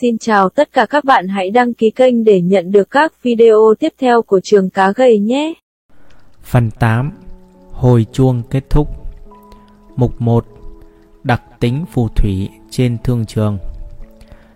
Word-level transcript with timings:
Xin 0.00 0.18
chào 0.18 0.48
tất 0.48 0.72
cả 0.72 0.86
các 0.86 1.04
bạn 1.04 1.28
hãy 1.28 1.50
đăng 1.50 1.74
ký 1.74 1.90
kênh 1.90 2.24
để 2.24 2.40
nhận 2.40 2.72
được 2.72 2.90
các 2.90 3.22
video 3.22 3.74
tiếp 3.78 3.92
theo 3.98 4.22
của 4.22 4.40
trường 4.42 4.70
cá 4.70 4.92
gầy 4.92 5.18
nhé. 5.18 5.54
Phần 6.42 6.70
8 6.70 7.12
Hồi 7.72 8.06
chuông 8.12 8.42
kết 8.50 8.70
thúc 8.70 8.88
Mục 9.96 10.20
1 10.20 10.46
Đặc 11.24 11.42
tính 11.60 11.84
phù 11.92 12.08
thủy 12.08 12.48
trên 12.70 12.96
thương 13.04 13.26
trường 13.26 13.58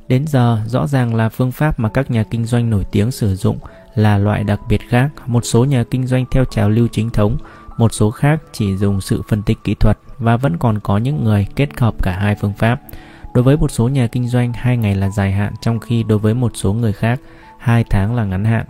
Đến 0.09 0.25
giờ, 0.27 0.59
rõ 0.67 0.87
ràng 0.87 1.15
là 1.15 1.28
phương 1.28 1.53
pháp 1.53 1.81
mà 1.81 1.88
các 1.88 2.11
nhà 2.11 2.24
kinh 2.31 2.45
doanh 2.45 2.71
nổi 2.71 2.85
tiếng 2.93 3.11
sử 3.11 3.35
dụng 3.35 3.59
là 3.95 4.19
loại 4.19 4.45
đặc 4.45 4.61
biệt 4.69 4.81
khác. 4.88 5.09
Một 5.27 5.45
số 5.45 5.65
nhà 5.65 5.85
kinh 5.90 6.06
doanh 6.06 6.24
theo 6.31 6.45
trào 6.45 6.71
lưu 6.71 6.88
chính 6.93 7.11
thống, 7.11 7.37
một 7.77 7.95
số 7.95 8.11
khác 8.11 8.43
chỉ 8.53 8.77
dùng 8.77 9.01
sự 9.01 9.22
phân 9.29 9.43
tích 9.43 9.59
kỹ 9.65 9.74
thuật 9.74 9.99
và 10.19 10.37
vẫn 10.37 10.59
còn 10.59 10.81
có 10.81 10.99
những 10.99 11.24
người 11.24 11.47
kết 11.56 11.81
hợp 11.81 11.95
cả 12.03 12.13
hai 12.13 12.37
phương 12.40 12.53
pháp. 12.59 12.81
Đối 13.35 13.44
với 13.44 13.56
một 13.56 13.71
số 13.71 13.88
nhà 13.88 14.06
kinh 14.06 14.28
doanh, 14.28 14.53
hai 14.53 14.76
ngày 14.76 14.94
là 14.94 15.10
dài 15.10 15.33
hạn 15.33 15.53
trong 15.60 15.80
khi 15.80 16.02
đối 16.02 16.19
với 16.19 16.34
một 16.34 16.52
số 16.55 16.73
người 16.73 16.92
khác, 16.92 17.20
hai 17.59 17.84
tháng 17.91 18.15
là 18.15 18.24
ngắn 18.24 18.45
hạn. 18.45 18.66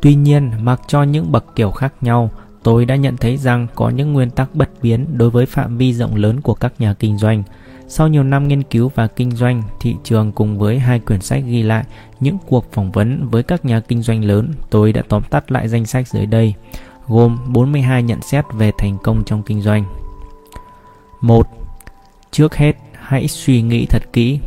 Tuy 0.00 0.14
nhiên, 0.14 0.50
mặc 0.60 0.80
cho 0.86 1.02
những 1.02 1.32
bậc 1.32 1.44
kiểu 1.56 1.70
khác 1.70 1.94
nhau, 2.00 2.30
tôi 2.62 2.84
đã 2.84 2.96
nhận 2.96 3.16
thấy 3.16 3.36
rằng 3.36 3.66
có 3.74 3.88
những 3.88 4.12
nguyên 4.12 4.30
tắc 4.30 4.54
bất 4.54 4.70
biến 4.82 5.06
đối 5.18 5.30
với 5.30 5.46
phạm 5.46 5.76
vi 5.76 5.92
rộng 5.92 6.14
lớn 6.14 6.40
của 6.40 6.54
các 6.54 6.72
nhà 6.78 6.94
kinh 6.94 7.18
doanh. 7.18 7.42
Sau 7.88 8.08
nhiều 8.08 8.22
năm 8.22 8.48
nghiên 8.48 8.62
cứu 8.62 8.90
và 8.94 9.06
kinh 9.06 9.30
doanh, 9.30 9.62
thị 9.80 9.96
trường 10.04 10.32
cùng 10.32 10.58
với 10.58 10.78
hai 10.78 10.98
quyển 10.98 11.20
sách 11.20 11.42
ghi 11.46 11.62
lại 11.62 11.84
những 12.20 12.38
cuộc 12.46 12.72
phỏng 12.72 12.92
vấn 12.92 13.28
với 13.28 13.42
các 13.42 13.64
nhà 13.64 13.80
kinh 13.80 14.02
doanh 14.02 14.24
lớn, 14.24 14.52
tôi 14.70 14.92
đã 14.92 15.02
tóm 15.08 15.22
tắt 15.30 15.52
lại 15.52 15.68
danh 15.68 15.86
sách 15.86 16.08
dưới 16.08 16.26
đây, 16.26 16.54
gồm 17.08 17.38
42 17.48 18.02
nhận 18.02 18.22
xét 18.22 18.44
về 18.52 18.72
thành 18.78 18.98
công 19.02 19.24
trong 19.24 19.42
kinh 19.42 19.62
doanh. 19.62 19.84
1. 21.20 21.46
Trước 22.30 22.54
hết, 22.56 22.76
hãy 23.06 23.28
suy 23.28 23.62
nghĩ 23.62 23.86
thật 23.86 24.02
kỹ. 24.12 24.38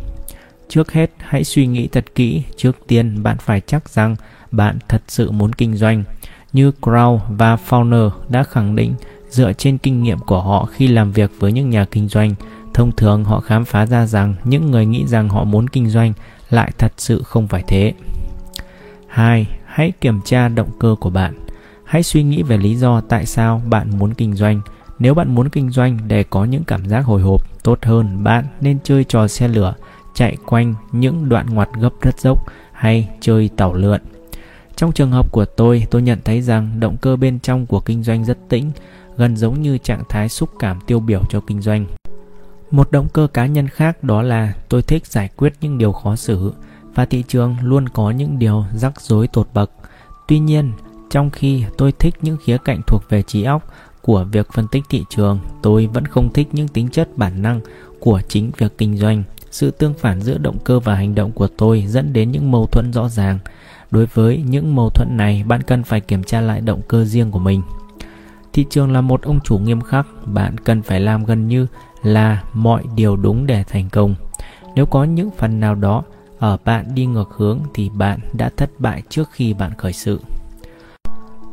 Trước 0.69 0.91
hết, 0.91 1.11
hãy 1.17 1.43
suy 1.43 1.67
nghĩ 1.67 1.87
thật 1.87 2.05
kỹ. 2.15 2.43
Trước 2.57 2.77
tiên, 2.87 3.23
bạn 3.23 3.37
phải 3.39 3.61
chắc 3.67 3.89
rằng 3.89 4.15
bạn 4.51 4.77
thật 4.87 5.01
sự 5.07 5.31
muốn 5.31 5.53
kinh 5.53 5.75
doanh. 5.75 6.03
Như 6.53 6.71
Crow 6.81 7.19
và 7.29 7.57
Fauner 7.69 8.09
đã 8.29 8.43
khẳng 8.43 8.75
định 8.75 8.93
dựa 9.29 9.53
trên 9.53 9.77
kinh 9.77 10.03
nghiệm 10.03 10.19
của 10.19 10.41
họ 10.41 10.65
khi 10.65 10.87
làm 10.87 11.11
việc 11.11 11.31
với 11.39 11.51
những 11.51 11.69
nhà 11.69 11.85
kinh 11.85 12.07
doanh, 12.07 12.35
thông 12.73 12.91
thường 12.91 13.23
họ 13.23 13.39
khám 13.39 13.65
phá 13.65 13.85
ra 13.85 14.05
rằng 14.05 14.35
những 14.43 14.71
người 14.71 14.85
nghĩ 14.85 15.05
rằng 15.07 15.29
họ 15.29 15.43
muốn 15.43 15.67
kinh 15.67 15.89
doanh 15.89 16.13
lại 16.49 16.71
thật 16.77 16.93
sự 16.97 17.23
không 17.23 17.47
phải 17.47 17.63
thế. 17.67 17.93
2. 19.07 19.47
Hãy 19.65 19.91
kiểm 20.01 20.19
tra 20.25 20.47
động 20.47 20.69
cơ 20.79 20.95
của 20.99 21.09
bạn. 21.09 21.33
Hãy 21.83 22.03
suy 22.03 22.23
nghĩ 22.23 22.43
về 22.43 22.57
lý 22.57 22.75
do 22.75 23.01
tại 23.01 23.25
sao 23.25 23.61
bạn 23.69 23.99
muốn 23.99 24.13
kinh 24.13 24.35
doanh. 24.35 24.61
Nếu 24.99 25.13
bạn 25.13 25.35
muốn 25.35 25.49
kinh 25.49 25.69
doanh 25.69 25.97
để 26.07 26.23
có 26.23 26.45
những 26.45 26.63
cảm 26.63 26.85
giác 26.85 27.05
hồi 27.05 27.21
hộp, 27.21 27.63
tốt 27.63 27.79
hơn 27.81 28.23
bạn 28.23 28.45
nên 28.61 28.77
chơi 28.83 29.03
trò 29.03 29.27
xe 29.27 29.47
lửa, 29.47 29.73
chạy 30.13 30.37
quanh 30.45 30.75
những 30.91 31.29
đoạn 31.29 31.45
ngoặt 31.49 31.69
gấp 31.79 31.93
rất 32.01 32.19
dốc 32.19 32.45
hay 32.71 33.09
chơi 33.21 33.49
tàu 33.57 33.73
lượn. 33.73 34.01
Trong 34.75 34.91
trường 34.91 35.11
hợp 35.11 35.31
của 35.31 35.45
tôi, 35.45 35.87
tôi 35.91 36.01
nhận 36.01 36.19
thấy 36.25 36.41
rằng 36.41 36.79
động 36.79 36.97
cơ 37.01 37.15
bên 37.15 37.39
trong 37.39 37.65
của 37.65 37.79
kinh 37.79 38.03
doanh 38.03 38.25
rất 38.25 38.37
tĩnh, 38.49 38.71
gần 39.17 39.37
giống 39.37 39.61
như 39.61 39.77
trạng 39.77 40.03
thái 40.09 40.29
xúc 40.29 40.49
cảm 40.59 40.79
tiêu 40.87 40.99
biểu 40.99 41.21
cho 41.29 41.41
kinh 41.47 41.61
doanh. 41.61 41.85
Một 42.71 42.91
động 42.91 43.07
cơ 43.13 43.27
cá 43.33 43.45
nhân 43.45 43.67
khác 43.67 44.03
đó 44.03 44.21
là 44.21 44.53
tôi 44.69 44.81
thích 44.81 45.07
giải 45.07 45.29
quyết 45.37 45.53
những 45.61 45.77
điều 45.77 45.91
khó 45.91 46.15
xử 46.15 46.53
và 46.95 47.05
thị 47.05 47.23
trường 47.27 47.55
luôn 47.61 47.89
có 47.89 48.11
những 48.11 48.39
điều 48.39 48.65
rắc 48.75 49.01
rối 49.01 49.27
tột 49.27 49.47
bậc. 49.53 49.71
Tuy 50.27 50.39
nhiên, 50.39 50.71
trong 51.09 51.29
khi 51.29 51.63
tôi 51.77 51.91
thích 51.91 52.15
những 52.21 52.37
khía 52.43 52.57
cạnh 52.65 52.81
thuộc 52.87 53.03
về 53.09 53.21
trí 53.21 53.43
óc 53.43 53.63
của 54.09 54.25
việc 54.31 54.47
phân 54.53 54.67
tích 54.67 54.83
thị 54.89 55.05
trường, 55.09 55.39
tôi 55.61 55.87
vẫn 55.87 56.05
không 56.05 56.33
thích 56.33 56.47
những 56.51 56.67
tính 56.67 56.89
chất 56.89 57.17
bản 57.17 57.41
năng 57.41 57.61
của 57.99 58.21
chính 58.27 58.51
việc 58.57 58.77
kinh 58.77 58.97
doanh. 58.97 59.23
Sự 59.51 59.71
tương 59.71 59.93
phản 59.93 60.21
giữa 60.21 60.37
động 60.37 60.57
cơ 60.63 60.79
và 60.79 60.95
hành 60.95 61.15
động 61.15 61.31
của 61.31 61.47
tôi 61.47 61.85
dẫn 61.87 62.13
đến 62.13 62.31
những 62.31 62.51
mâu 62.51 62.65
thuẫn 62.65 62.93
rõ 62.93 63.09
ràng. 63.09 63.39
Đối 63.91 64.05
với 64.05 64.43
những 64.47 64.75
mâu 64.75 64.89
thuẫn 64.89 65.17
này, 65.17 65.43
bạn 65.47 65.63
cần 65.63 65.83
phải 65.83 65.99
kiểm 65.99 66.23
tra 66.23 66.41
lại 66.41 66.61
động 66.61 66.81
cơ 66.87 67.05
riêng 67.05 67.31
của 67.31 67.39
mình. 67.39 67.61
Thị 68.53 68.65
trường 68.69 68.91
là 68.91 69.01
một 69.01 69.21
ông 69.21 69.39
chủ 69.43 69.57
nghiêm 69.57 69.81
khắc, 69.81 70.07
bạn 70.25 70.57
cần 70.57 70.81
phải 70.81 70.99
làm 70.99 71.25
gần 71.25 71.47
như 71.47 71.67
là 72.03 72.43
mọi 72.53 72.83
điều 72.95 73.15
đúng 73.15 73.45
để 73.45 73.63
thành 73.63 73.89
công. 73.89 74.15
Nếu 74.75 74.85
có 74.85 75.03
những 75.03 75.29
phần 75.37 75.59
nào 75.59 75.75
đó 75.75 76.03
ở 76.39 76.57
bạn 76.65 76.85
đi 76.95 77.05
ngược 77.05 77.29
hướng 77.37 77.59
thì 77.73 77.89
bạn 77.89 78.19
đã 78.33 78.49
thất 78.57 78.69
bại 78.79 79.03
trước 79.09 79.29
khi 79.31 79.53
bạn 79.53 79.71
khởi 79.77 79.93
sự. 79.93 80.19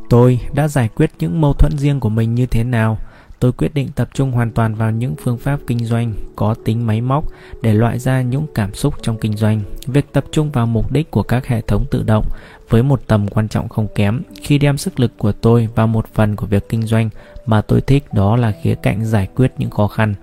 Tôi 0.09 0.39
đã 0.53 0.67
giải 0.67 0.89
quyết 0.95 1.11
những 1.19 1.41
mâu 1.41 1.53
thuẫn 1.53 1.77
riêng 1.77 1.99
của 1.99 2.09
mình 2.09 2.35
như 2.35 2.45
thế 2.45 2.63
nào? 2.63 2.97
Tôi 3.39 3.51
quyết 3.51 3.73
định 3.73 3.89
tập 3.95 4.09
trung 4.13 4.31
hoàn 4.31 4.51
toàn 4.51 4.75
vào 4.75 4.91
những 4.91 5.15
phương 5.23 5.37
pháp 5.37 5.59
kinh 5.67 5.85
doanh 5.85 6.13
có 6.35 6.55
tính 6.65 6.87
máy 6.87 7.01
móc 7.01 7.25
để 7.61 7.73
loại 7.73 7.99
ra 7.99 8.21
những 8.21 8.45
cảm 8.55 8.73
xúc 8.73 8.93
trong 9.01 9.17
kinh 9.17 9.33
doanh. 9.37 9.61
Việc 9.87 10.13
tập 10.13 10.25
trung 10.31 10.51
vào 10.51 10.65
mục 10.65 10.91
đích 10.91 11.11
của 11.11 11.23
các 11.23 11.47
hệ 11.47 11.61
thống 11.61 11.85
tự 11.91 12.03
động 12.03 12.25
với 12.69 12.83
một 12.83 13.01
tầm 13.07 13.27
quan 13.27 13.47
trọng 13.47 13.69
không 13.69 13.87
kém 13.95 14.21
khi 14.41 14.57
đem 14.57 14.77
sức 14.77 14.99
lực 14.99 15.11
của 15.17 15.31
tôi 15.31 15.69
vào 15.75 15.87
một 15.87 16.05
phần 16.13 16.35
của 16.35 16.45
việc 16.45 16.69
kinh 16.69 16.81
doanh 16.81 17.09
mà 17.45 17.61
tôi 17.61 17.81
thích 17.81 18.13
đó 18.13 18.35
là 18.35 18.53
khía 18.63 18.75
cạnh 18.75 19.05
giải 19.05 19.27
quyết 19.35 19.53
những 19.57 19.69
khó 19.69 19.87
khăn. 19.87 20.13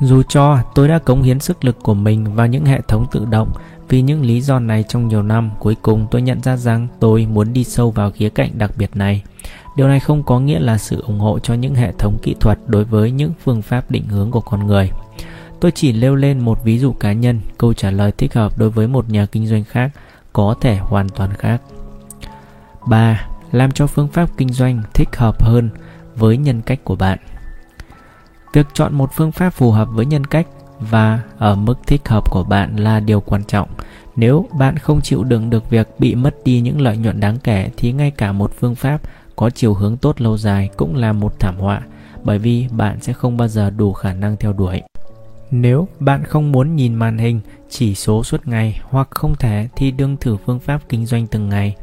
Dù 0.00 0.22
cho 0.22 0.58
tôi 0.74 0.88
đã 0.88 0.98
cống 0.98 1.22
hiến 1.22 1.40
sức 1.40 1.64
lực 1.64 1.76
của 1.82 1.94
mình 1.94 2.34
vào 2.34 2.46
những 2.46 2.64
hệ 2.64 2.80
thống 2.88 3.06
tự 3.12 3.24
động 3.30 3.52
vì 3.88 4.02
những 4.02 4.22
lý 4.22 4.40
do 4.40 4.58
này 4.58 4.84
trong 4.88 5.08
nhiều 5.08 5.22
năm, 5.22 5.50
cuối 5.58 5.76
cùng 5.82 6.06
tôi 6.10 6.22
nhận 6.22 6.42
ra 6.42 6.56
rằng 6.56 6.88
tôi 7.00 7.26
muốn 7.26 7.52
đi 7.52 7.64
sâu 7.64 7.90
vào 7.90 8.10
khía 8.10 8.28
cạnh 8.28 8.50
đặc 8.54 8.70
biệt 8.76 8.90
này. 8.94 9.22
Điều 9.76 9.88
này 9.88 10.00
không 10.00 10.22
có 10.22 10.40
nghĩa 10.40 10.60
là 10.60 10.78
sự 10.78 11.02
ủng 11.02 11.20
hộ 11.20 11.38
cho 11.38 11.54
những 11.54 11.74
hệ 11.74 11.92
thống 11.98 12.18
kỹ 12.22 12.34
thuật 12.40 12.58
đối 12.66 12.84
với 12.84 13.10
những 13.10 13.32
phương 13.44 13.62
pháp 13.62 13.90
định 13.90 14.04
hướng 14.04 14.30
của 14.30 14.40
con 14.40 14.66
người. 14.66 14.90
Tôi 15.60 15.70
chỉ 15.70 15.92
nêu 15.92 16.14
lên 16.14 16.40
một 16.40 16.64
ví 16.64 16.78
dụ 16.78 16.92
cá 16.92 17.12
nhân, 17.12 17.40
câu 17.58 17.74
trả 17.74 17.90
lời 17.90 18.12
thích 18.12 18.34
hợp 18.34 18.58
đối 18.58 18.70
với 18.70 18.88
một 18.88 19.10
nhà 19.10 19.26
kinh 19.26 19.46
doanh 19.46 19.64
khác 19.64 19.90
có 20.32 20.54
thể 20.60 20.76
hoàn 20.76 21.08
toàn 21.08 21.34
khác. 21.34 21.62
3. 22.86 23.26
Làm 23.52 23.72
cho 23.72 23.86
phương 23.86 24.08
pháp 24.08 24.30
kinh 24.36 24.48
doanh 24.48 24.82
thích 24.94 25.08
hợp 25.16 25.44
hơn 25.44 25.70
với 26.16 26.36
nhân 26.36 26.60
cách 26.60 26.84
của 26.84 26.96
bạn. 26.96 27.18
Việc 28.52 28.66
chọn 28.74 28.94
một 28.94 29.10
phương 29.14 29.32
pháp 29.32 29.50
phù 29.50 29.70
hợp 29.70 29.88
với 29.92 30.06
nhân 30.06 30.26
cách 30.26 30.46
và 30.90 31.20
ở 31.38 31.54
mức 31.54 31.78
thích 31.86 32.08
hợp 32.08 32.30
của 32.30 32.44
bạn 32.44 32.76
là 32.76 33.00
điều 33.00 33.20
quan 33.20 33.44
trọng. 33.44 33.68
Nếu 34.16 34.48
bạn 34.58 34.78
không 34.78 35.00
chịu 35.00 35.24
đựng 35.24 35.50
được 35.50 35.70
việc 35.70 35.88
bị 35.98 36.14
mất 36.14 36.34
đi 36.44 36.60
những 36.60 36.80
lợi 36.80 36.96
nhuận 36.96 37.20
đáng 37.20 37.38
kể, 37.44 37.70
thì 37.76 37.92
ngay 37.92 38.10
cả 38.10 38.32
một 38.32 38.52
phương 38.58 38.74
pháp 38.74 39.00
có 39.36 39.50
chiều 39.50 39.74
hướng 39.74 39.96
tốt 39.96 40.20
lâu 40.20 40.36
dài 40.38 40.70
cũng 40.76 40.96
là 40.96 41.12
một 41.12 41.40
thảm 41.40 41.58
họa, 41.58 41.80
bởi 42.24 42.38
vì 42.38 42.66
bạn 42.70 43.00
sẽ 43.00 43.12
không 43.12 43.36
bao 43.36 43.48
giờ 43.48 43.70
đủ 43.70 43.92
khả 43.92 44.12
năng 44.12 44.36
theo 44.36 44.52
đuổi. 44.52 44.82
Nếu 45.50 45.88
bạn 46.00 46.24
không 46.24 46.52
muốn 46.52 46.76
nhìn 46.76 46.94
màn 46.94 47.18
hình, 47.18 47.40
chỉ 47.70 47.94
số 47.94 48.24
suốt 48.24 48.48
ngày 48.48 48.80
hoặc 48.82 49.08
không 49.10 49.34
thể, 49.36 49.68
thì 49.76 49.90
đừng 49.90 50.16
thử 50.16 50.36
phương 50.46 50.60
pháp 50.60 50.82
kinh 50.88 51.06
doanh 51.06 51.26
từng 51.26 51.48
ngày. 51.48 51.76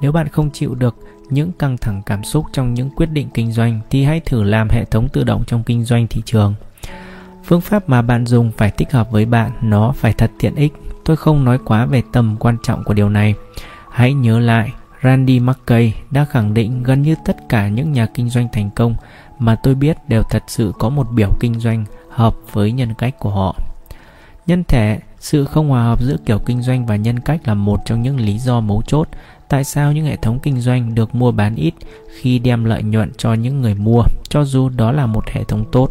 Nếu 0.00 0.12
bạn 0.12 0.28
không 0.28 0.50
chịu 0.50 0.74
được 0.74 0.96
những 1.30 1.52
căng 1.52 1.78
thẳng 1.78 2.02
cảm 2.06 2.24
xúc 2.24 2.46
trong 2.52 2.74
những 2.74 2.90
quyết 2.90 3.10
định 3.10 3.28
kinh 3.34 3.52
doanh, 3.52 3.80
thì 3.90 4.04
hãy 4.04 4.20
thử 4.20 4.42
làm 4.42 4.68
hệ 4.68 4.84
thống 4.84 5.08
tự 5.08 5.24
động 5.24 5.44
trong 5.46 5.62
kinh 5.62 5.84
doanh 5.84 6.06
thị 6.06 6.22
trường. 6.24 6.54
Phương 7.48 7.60
pháp 7.60 7.88
mà 7.88 8.02
bạn 8.02 8.26
dùng 8.26 8.50
phải 8.56 8.70
thích 8.70 8.92
hợp 8.92 9.10
với 9.10 9.24
bạn, 9.24 9.50
nó 9.60 9.92
phải 9.96 10.12
thật 10.12 10.30
tiện 10.38 10.54
ích. 10.54 10.72
Tôi 11.04 11.16
không 11.16 11.44
nói 11.44 11.58
quá 11.64 11.86
về 11.86 12.02
tầm 12.12 12.36
quan 12.40 12.56
trọng 12.62 12.84
của 12.84 12.94
điều 12.94 13.08
này. 13.08 13.34
Hãy 13.90 14.14
nhớ 14.14 14.40
lại, 14.40 14.72
Randy 15.02 15.40
McKay 15.40 15.94
đã 16.10 16.24
khẳng 16.24 16.54
định 16.54 16.82
gần 16.82 17.02
như 17.02 17.14
tất 17.24 17.36
cả 17.48 17.68
những 17.68 17.92
nhà 17.92 18.06
kinh 18.06 18.28
doanh 18.28 18.48
thành 18.52 18.70
công 18.70 18.94
mà 19.38 19.54
tôi 19.62 19.74
biết 19.74 19.96
đều 20.08 20.22
thật 20.22 20.42
sự 20.46 20.72
có 20.78 20.88
một 20.88 21.06
biểu 21.14 21.30
kinh 21.40 21.60
doanh 21.60 21.84
hợp 22.10 22.34
với 22.52 22.72
nhân 22.72 22.94
cách 22.98 23.18
của 23.18 23.30
họ. 23.30 23.56
Nhân 24.46 24.64
thể, 24.64 24.98
sự 25.20 25.44
không 25.44 25.68
hòa 25.68 25.82
hợp 25.82 26.02
giữa 26.02 26.16
kiểu 26.26 26.38
kinh 26.38 26.62
doanh 26.62 26.86
và 26.86 26.96
nhân 26.96 27.20
cách 27.20 27.40
là 27.44 27.54
một 27.54 27.80
trong 27.84 28.02
những 28.02 28.20
lý 28.20 28.38
do 28.38 28.60
mấu 28.60 28.82
chốt 28.86 29.08
tại 29.48 29.64
sao 29.64 29.92
những 29.92 30.06
hệ 30.06 30.16
thống 30.16 30.38
kinh 30.42 30.60
doanh 30.60 30.94
được 30.94 31.14
mua 31.14 31.32
bán 31.32 31.54
ít 31.54 31.74
khi 32.20 32.38
đem 32.38 32.64
lợi 32.64 32.82
nhuận 32.82 33.12
cho 33.16 33.34
những 33.34 33.60
người 33.60 33.74
mua, 33.74 34.02
cho 34.28 34.44
dù 34.44 34.68
đó 34.68 34.92
là 34.92 35.06
một 35.06 35.28
hệ 35.28 35.44
thống 35.44 35.64
tốt, 35.72 35.90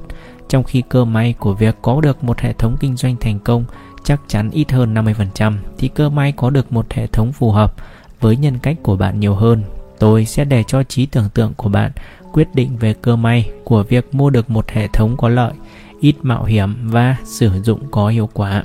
trong 0.49 0.63
khi 0.63 0.83
cơ 0.89 1.05
may 1.05 1.33
của 1.39 1.53
việc 1.53 1.75
có 1.81 2.01
được 2.01 2.23
một 2.23 2.39
hệ 2.39 2.53
thống 2.53 2.77
kinh 2.79 2.95
doanh 2.95 3.15
thành 3.19 3.39
công 3.39 3.65
chắc 4.03 4.21
chắn 4.27 4.49
ít 4.49 4.71
hơn 4.71 4.93
50% 4.93 5.53
thì 5.77 5.87
cơ 5.87 6.09
may 6.09 6.31
có 6.31 6.49
được 6.49 6.71
một 6.71 6.93
hệ 6.93 7.07
thống 7.07 7.31
phù 7.31 7.51
hợp 7.51 7.73
với 8.19 8.37
nhân 8.37 8.59
cách 8.59 8.77
của 8.83 8.95
bạn 8.95 9.19
nhiều 9.19 9.35
hơn. 9.35 9.63
Tôi 9.99 10.25
sẽ 10.25 10.45
để 10.45 10.63
cho 10.67 10.83
trí 10.83 11.05
tưởng 11.05 11.29
tượng 11.33 11.53
của 11.53 11.69
bạn 11.69 11.91
quyết 12.33 12.47
định 12.55 12.77
về 12.77 12.93
cơ 12.93 13.15
may 13.15 13.49
của 13.63 13.83
việc 13.83 14.15
mua 14.15 14.29
được 14.29 14.49
một 14.49 14.69
hệ 14.69 14.87
thống 14.87 15.17
có 15.17 15.29
lợi, 15.29 15.53
ít 15.99 16.15
mạo 16.21 16.43
hiểm 16.43 16.89
và 16.89 17.15
sử 17.23 17.49
dụng 17.63 17.91
có 17.91 18.07
hiệu 18.07 18.29
quả. 18.33 18.63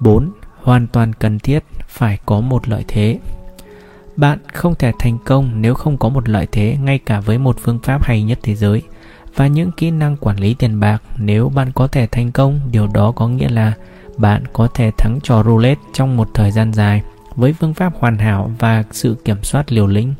4. 0.00 0.30
Hoàn 0.62 0.86
toàn 0.86 1.12
cần 1.12 1.38
thiết 1.38 1.64
phải 1.88 2.18
có 2.26 2.40
một 2.40 2.68
lợi 2.68 2.84
thế. 2.88 3.18
Bạn 4.16 4.38
không 4.52 4.74
thể 4.74 4.92
thành 4.98 5.18
công 5.24 5.62
nếu 5.62 5.74
không 5.74 5.98
có 5.98 6.08
một 6.08 6.28
lợi 6.28 6.46
thế 6.52 6.76
ngay 6.82 6.98
cả 6.98 7.20
với 7.20 7.38
một 7.38 7.56
phương 7.60 7.78
pháp 7.82 8.02
hay 8.02 8.22
nhất 8.22 8.38
thế 8.42 8.54
giới 8.54 8.82
và 9.36 9.46
những 9.46 9.72
kỹ 9.72 9.90
năng 9.90 10.16
quản 10.16 10.36
lý 10.36 10.54
tiền 10.54 10.80
bạc. 10.80 11.02
Nếu 11.18 11.48
bạn 11.48 11.72
có 11.74 11.86
thể 11.86 12.06
thành 12.06 12.32
công, 12.32 12.60
điều 12.72 12.86
đó 12.86 13.12
có 13.12 13.28
nghĩa 13.28 13.48
là 13.48 13.72
bạn 14.16 14.44
có 14.52 14.68
thể 14.74 14.90
thắng 14.98 15.18
trò 15.22 15.42
roulette 15.42 15.82
trong 15.92 16.16
một 16.16 16.28
thời 16.34 16.50
gian 16.50 16.72
dài 16.72 17.02
với 17.36 17.52
phương 17.52 17.74
pháp 17.74 17.92
hoàn 17.98 18.18
hảo 18.18 18.50
và 18.58 18.84
sự 18.90 19.16
kiểm 19.24 19.42
soát 19.42 19.72
liều 19.72 19.86
lĩnh. 19.86 20.14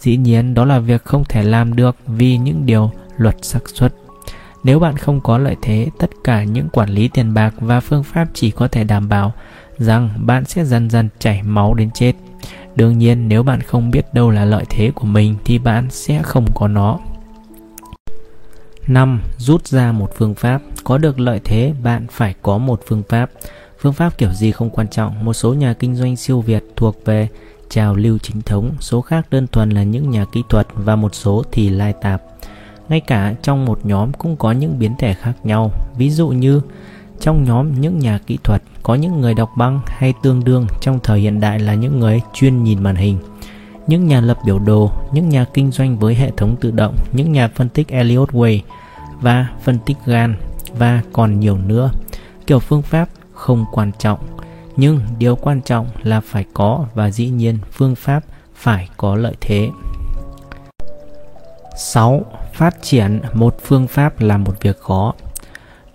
Dĩ 0.00 0.16
nhiên 0.16 0.54
đó 0.54 0.64
là 0.64 0.78
việc 0.78 1.04
không 1.04 1.24
thể 1.24 1.42
làm 1.42 1.76
được 1.76 1.96
vì 2.06 2.36
những 2.36 2.66
điều 2.66 2.90
luật 3.16 3.36
xác 3.42 3.68
suất. 3.68 3.94
Nếu 4.64 4.78
bạn 4.78 4.96
không 4.96 5.20
có 5.20 5.38
lợi 5.38 5.56
thế, 5.62 5.86
tất 5.98 6.10
cả 6.24 6.44
những 6.44 6.68
quản 6.68 6.88
lý 6.90 7.08
tiền 7.08 7.34
bạc 7.34 7.54
và 7.60 7.80
phương 7.80 8.04
pháp 8.04 8.28
chỉ 8.34 8.50
có 8.50 8.68
thể 8.68 8.84
đảm 8.84 9.08
bảo 9.08 9.32
rằng 9.78 10.10
bạn 10.16 10.44
sẽ 10.44 10.64
dần 10.64 10.90
dần 10.90 11.08
chảy 11.18 11.42
máu 11.42 11.74
đến 11.74 11.90
chết. 11.94 12.12
Đương 12.76 12.98
nhiên 12.98 13.28
nếu 13.28 13.42
bạn 13.42 13.60
không 13.60 13.90
biết 13.90 14.14
đâu 14.14 14.30
là 14.30 14.44
lợi 14.44 14.64
thế 14.68 14.90
của 14.94 15.06
mình 15.06 15.36
thì 15.44 15.58
bạn 15.58 15.86
sẽ 15.90 16.22
không 16.22 16.46
có 16.54 16.68
nó. 16.68 16.98
5. 18.88 19.20
Rút 19.38 19.66
ra 19.66 19.92
một 19.92 20.10
phương 20.14 20.34
pháp. 20.34 20.62
Có 20.84 20.98
được 20.98 21.20
lợi 21.20 21.40
thế, 21.44 21.72
bạn 21.82 22.06
phải 22.10 22.34
có 22.42 22.58
một 22.58 22.80
phương 22.86 23.02
pháp. 23.08 23.30
Phương 23.78 23.92
pháp 23.92 24.18
kiểu 24.18 24.32
gì 24.32 24.52
không 24.52 24.70
quan 24.70 24.88
trọng, 24.88 25.24
một 25.24 25.32
số 25.32 25.54
nhà 25.54 25.72
kinh 25.72 25.96
doanh 25.96 26.16
siêu 26.16 26.40
Việt 26.40 26.64
thuộc 26.76 27.04
về 27.04 27.28
trào 27.70 27.94
lưu 27.94 28.18
chính 28.18 28.42
thống, 28.42 28.70
số 28.80 29.00
khác 29.00 29.26
đơn 29.30 29.46
thuần 29.46 29.70
là 29.70 29.82
những 29.82 30.10
nhà 30.10 30.24
kỹ 30.32 30.42
thuật 30.48 30.66
và 30.74 30.96
một 30.96 31.14
số 31.14 31.44
thì 31.52 31.68
lai 31.68 31.94
tạp. 32.02 32.22
Ngay 32.88 33.00
cả 33.00 33.34
trong 33.42 33.64
một 33.64 33.86
nhóm 33.86 34.12
cũng 34.12 34.36
có 34.36 34.52
những 34.52 34.78
biến 34.78 34.94
thể 34.98 35.14
khác 35.14 35.32
nhau, 35.44 35.70
ví 35.98 36.10
dụ 36.10 36.28
như 36.28 36.60
trong 37.20 37.44
nhóm 37.44 37.80
những 37.80 37.98
nhà 37.98 38.18
kỹ 38.26 38.38
thuật 38.44 38.62
có 38.82 38.94
những 38.94 39.20
người 39.20 39.34
đọc 39.34 39.50
băng 39.56 39.80
hay 39.86 40.14
tương 40.22 40.44
đương 40.44 40.66
trong 40.80 40.98
thời 41.02 41.20
hiện 41.20 41.40
đại 41.40 41.58
là 41.58 41.74
những 41.74 42.00
người 42.00 42.20
chuyên 42.34 42.64
nhìn 42.64 42.82
màn 42.82 42.96
hình 42.96 43.18
những 43.86 44.06
nhà 44.06 44.20
lập 44.20 44.38
biểu 44.44 44.58
đồ, 44.58 44.90
những 45.12 45.28
nhà 45.28 45.44
kinh 45.54 45.70
doanh 45.70 45.98
với 45.98 46.14
hệ 46.14 46.30
thống 46.36 46.56
tự 46.60 46.70
động, 46.70 46.96
những 47.12 47.32
nhà 47.32 47.48
phân 47.54 47.68
tích 47.68 47.88
Elliott 47.88 48.30
Way 48.30 48.60
và 49.20 49.46
phân 49.62 49.78
tích 49.86 49.96
GAN 50.06 50.36
và 50.78 51.02
còn 51.12 51.40
nhiều 51.40 51.58
nữa. 51.58 51.90
Kiểu 52.46 52.58
phương 52.58 52.82
pháp 52.82 53.08
không 53.32 53.64
quan 53.72 53.92
trọng, 53.98 54.18
nhưng 54.76 55.00
điều 55.18 55.36
quan 55.36 55.60
trọng 55.62 55.86
là 56.02 56.20
phải 56.20 56.44
có 56.54 56.84
và 56.94 57.10
dĩ 57.10 57.28
nhiên 57.28 57.58
phương 57.72 57.94
pháp 57.94 58.24
phải 58.54 58.88
có 58.96 59.16
lợi 59.16 59.34
thế. 59.40 59.68
6. 61.76 62.24
Phát 62.52 62.82
triển 62.82 63.20
một 63.34 63.56
phương 63.62 63.86
pháp 63.86 64.20
là 64.20 64.36
một 64.36 64.54
việc 64.60 64.80
khó. 64.80 65.14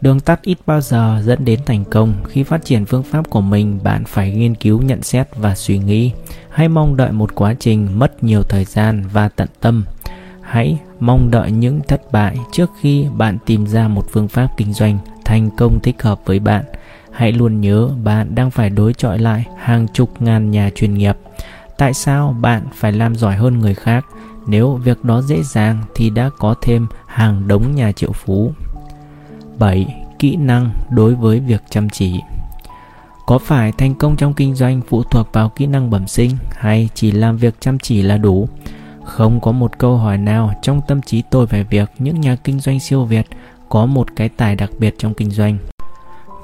Đường 0.02 0.20
tắt 0.20 0.42
ít 0.42 0.58
bao 0.66 0.82
giờ 0.82 1.22
dẫn 1.26 1.46
đến 1.46 1.60
thành 1.66 1.84
công. 1.86 2.14
Khi 2.28 2.44
phát 2.44 2.66
triển 2.66 2.86
phương 2.86 3.04
pháp 3.04 3.30
của 3.30 3.42
mình, 3.42 3.80
bạn 3.84 4.04
phải 4.06 4.32
nghiên 4.32 4.56
cứu, 4.56 4.82
nhận 4.82 5.04
xét 5.04 5.28
và 5.36 5.56
suy 5.56 5.78
nghĩ. 5.78 6.12
Hãy 6.50 6.68
mong 6.68 6.98
đợi 6.98 7.12
một 7.12 7.36
quá 7.36 7.54
trình 7.60 8.00
mất 8.00 8.24
nhiều 8.24 8.44
thời 8.44 8.66
gian 8.66 9.04
và 9.14 9.30
tận 9.30 9.48
tâm. 9.60 9.86
Hãy 10.42 10.78
mong 11.00 11.32
đợi 11.32 11.52
những 11.52 11.82
thất 11.88 12.12
bại 12.12 12.38
trước 12.52 12.70
khi 12.82 13.06
bạn 13.18 13.38
tìm 13.46 13.68
ra 13.68 13.88
một 13.88 14.06
phương 14.12 14.28
pháp 14.28 14.48
kinh 14.58 14.74
doanh 14.74 14.98
thành 15.26 15.50
công 15.58 15.80
thích 15.80 16.02
hợp 16.02 16.20
với 16.26 16.40
bạn. 16.40 16.64
Hãy 17.12 17.32
luôn 17.32 17.62
nhớ 17.62 17.90
bạn 18.04 18.36
đang 18.36 18.52
phải 18.52 18.70
đối 18.70 18.94
chọi 18.94 19.20
lại 19.20 19.46
hàng 19.58 19.88
chục 19.94 20.22
ngàn 20.22 20.52
nhà 20.52 20.70
chuyên 20.76 20.94
nghiệp. 20.94 21.18
Tại 21.78 21.94
sao 21.94 22.36
bạn 22.42 22.64
phải 22.76 22.92
làm 22.92 23.16
giỏi 23.16 23.36
hơn 23.36 23.60
người 23.60 23.74
khác? 23.74 24.06
Nếu 24.48 24.74
việc 24.84 25.04
đó 25.04 25.22
dễ 25.22 25.44
dàng 25.44 25.84
thì 25.96 26.10
đã 26.10 26.30
có 26.40 26.56
thêm 26.62 26.88
hàng 27.08 27.48
đống 27.48 27.76
nhà 27.76 27.92
triệu 27.92 28.12
phú. 28.12 28.54
7. 29.62 29.96
Kỹ 30.20 30.36
năng 30.36 30.72
đối 30.90 31.16
với 31.16 31.40
việc 31.40 31.64
chăm 31.70 31.90
chỉ 31.90 32.20
Có 33.26 33.38
phải 33.38 33.72
thành 33.72 33.96
công 33.96 34.16
trong 34.16 34.34
kinh 34.34 34.56
doanh 34.56 34.82
phụ 34.90 35.04
thuộc 35.04 35.28
vào 35.34 35.50
kỹ 35.50 35.66
năng 35.66 35.90
bẩm 35.90 36.08
sinh 36.08 36.32
hay 36.52 36.90
chỉ 36.94 37.12
làm 37.12 37.38
việc 37.38 37.56
chăm 37.60 37.80
chỉ 37.80 38.02
là 38.02 38.18
đủ? 38.18 38.50
Không 39.04 39.40
có 39.40 39.52
một 39.52 39.78
câu 39.78 39.98
hỏi 39.98 40.18
nào 40.18 40.54
trong 40.62 40.82
tâm 40.88 41.02
trí 41.02 41.24
tôi 41.30 41.46
về 41.46 41.64
việc 41.64 41.90
những 42.00 42.22
nhà 42.22 42.36
kinh 42.36 42.60
doanh 42.60 42.80
siêu 42.80 43.06
Việt 43.06 43.26
có 43.70 43.86
một 43.86 44.08
cái 44.16 44.30
tài 44.30 44.56
đặc 44.56 44.70
biệt 44.80 44.96
trong 44.98 45.14
kinh 45.14 45.32
doanh. 45.32 45.58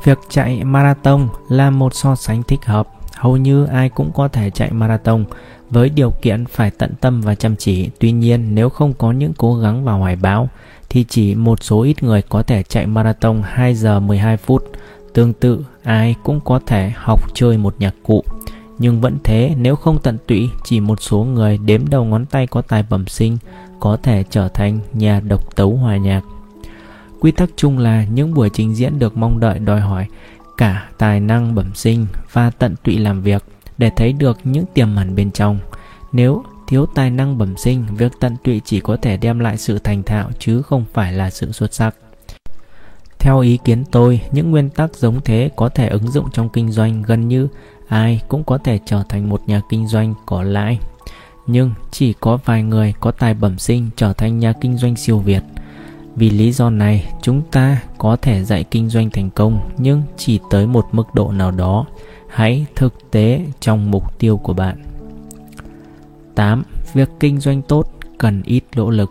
Việc 0.04 0.20
chạy 0.30 0.64
marathon 0.64 1.28
là 1.50 1.70
một 1.70 1.96
so 1.96 2.16
sánh 2.16 2.44
thích 2.44 2.66
hợp. 2.66 2.88
Hầu 3.16 3.38
như 3.38 3.66
ai 3.66 3.90
cũng 3.90 4.12
có 4.12 4.28
thể 4.28 4.50
chạy 4.50 4.72
marathon 4.72 5.26
với 5.70 5.90
điều 5.90 6.12
kiện 6.22 6.46
phải 6.46 6.72
tận 6.72 6.94
tâm 7.02 7.22
và 7.22 7.36
chăm 7.36 7.56
chỉ. 7.56 7.90
Tuy 8.00 8.12
nhiên, 8.12 8.56
nếu 8.56 8.70
không 8.70 8.94
có 8.94 9.12
những 9.12 9.34
cố 9.38 9.56
gắng 9.56 9.86
và 9.86 9.94
hoài 9.94 10.16
bão, 10.16 10.50
thì 10.90 11.06
chỉ 11.10 11.36
một 11.36 11.64
số 11.64 11.82
ít 11.82 12.04
người 12.04 12.22
có 12.22 12.44
thể 12.44 12.64
chạy 12.64 12.88
marathon 12.88 13.42
2 13.46 13.76
giờ 13.76 14.00
12 14.00 14.38
phút. 14.38 14.72
Tương 15.14 15.34
tự, 15.34 15.66
ai 15.84 16.16
cũng 16.24 16.40
có 16.40 16.60
thể 16.66 16.92
học 16.96 17.22
chơi 17.34 17.58
một 17.58 17.76
nhạc 17.80 17.94
cụ. 18.04 18.24
Nhưng 18.80 19.02
vẫn 19.02 19.18
thế, 19.24 19.56
nếu 19.58 19.76
không 19.76 20.00
tận 20.04 20.18
tụy, 20.28 20.50
chỉ 20.64 20.80
một 20.80 21.02
số 21.02 21.24
người 21.24 21.58
đếm 21.58 21.90
đầu 21.90 22.06
ngón 22.06 22.26
tay 22.26 22.48
có 22.48 22.62
tài 22.62 22.84
bẩm 22.90 23.08
sinh 23.08 23.38
có 23.80 23.98
thể 24.04 24.24
trở 24.30 24.50
thành 24.50 24.80
nhà 24.94 25.20
độc 25.20 25.56
tấu 25.56 25.76
hòa 25.76 25.98
nhạc. 25.98 26.22
Quy 27.20 27.32
tắc 27.32 27.50
chung 27.56 27.78
là 27.78 28.04
những 28.04 28.34
buổi 28.34 28.50
trình 28.50 28.76
diễn 28.76 29.00
được 29.00 29.18
mong 29.18 29.40
đợi 29.40 29.60
đòi 29.60 29.82
hỏi 29.82 30.08
cả 30.58 30.90
tài 30.98 31.20
năng 31.20 31.56
bẩm 31.56 31.72
sinh 31.76 32.08
và 32.32 32.50
tận 32.50 32.76
tụy 32.84 32.98
làm 32.98 33.22
việc 33.22 33.44
để 33.78 33.92
thấy 33.96 34.14
được 34.14 34.38
những 34.44 34.66
tiềm 34.74 34.96
ẩn 34.96 35.16
bên 35.16 35.32
trong. 35.32 35.60
Nếu 36.12 36.44
thiếu 36.68 36.86
tài 36.86 37.10
năng 37.10 37.38
bẩm 37.38 37.58
sinh, 37.58 37.86
việc 37.96 38.12
tận 38.20 38.36
tụy 38.44 38.62
chỉ 38.66 38.80
có 38.80 38.98
thể 38.98 39.18
đem 39.18 39.40
lại 39.40 39.58
sự 39.58 39.80
thành 39.80 40.04
thạo 40.04 40.30
chứ 40.40 40.62
không 40.62 40.86
phải 40.94 41.14
là 41.14 41.30
sự 41.30 41.52
xuất 41.52 41.74
sắc. 41.74 41.96
Theo 43.20 43.40
ý 43.40 43.58
kiến 43.64 43.84
tôi, 43.92 44.22
những 44.32 44.52
nguyên 44.52 44.70
tắc 44.70 44.96
giống 44.96 45.22
thế 45.22 45.50
có 45.56 45.70
thể 45.70 45.88
ứng 45.88 46.12
dụng 46.12 46.26
trong 46.34 46.50
kinh 46.50 46.72
doanh 46.72 47.02
gần 47.02 47.28
như 47.28 47.48
ai 47.88 48.22
cũng 48.28 48.44
có 48.44 48.58
thể 48.58 48.80
trở 48.86 49.04
thành 49.10 49.30
một 49.30 49.42
nhà 49.48 49.62
kinh 49.70 49.88
doanh 49.88 50.14
có 50.26 50.44
lãi. 50.44 50.80
Nhưng 51.48 51.72
chỉ 51.92 52.14
có 52.14 52.38
vài 52.46 52.64
người 52.64 52.94
có 53.00 53.12
tài 53.12 53.34
bẩm 53.34 53.58
sinh 53.58 53.90
trở 53.96 54.14
thành 54.14 54.40
nhà 54.40 54.54
kinh 54.62 54.78
doanh 54.78 54.96
siêu 54.96 55.20
việt. 55.20 55.44
Vì 56.16 56.30
lý 56.30 56.52
do 56.52 56.70
này, 56.70 57.14
chúng 57.22 57.42
ta 57.52 57.82
có 57.98 58.16
thể 58.16 58.44
dạy 58.44 58.64
kinh 58.64 58.90
doanh 58.90 59.10
thành 59.10 59.30
công 59.30 59.70
nhưng 59.78 60.04
chỉ 60.18 60.40
tới 60.50 60.68
một 60.68 60.86
mức 60.92 61.14
độ 61.14 61.32
nào 61.32 61.52
đó. 61.52 61.86
Hãy 62.30 62.66
thực 62.76 63.12
tế 63.12 63.46
trong 63.60 63.92
mục 63.92 64.20
tiêu 64.20 64.38
của 64.38 64.54
bạn. 64.54 64.87
8. 66.38 66.64
Việc 66.94 67.10
kinh 67.20 67.40
doanh 67.40 67.62
tốt 67.62 67.92
cần 68.18 68.42
ít 68.46 68.64
nỗ 68.76 68.90
lực. 68.90 69.10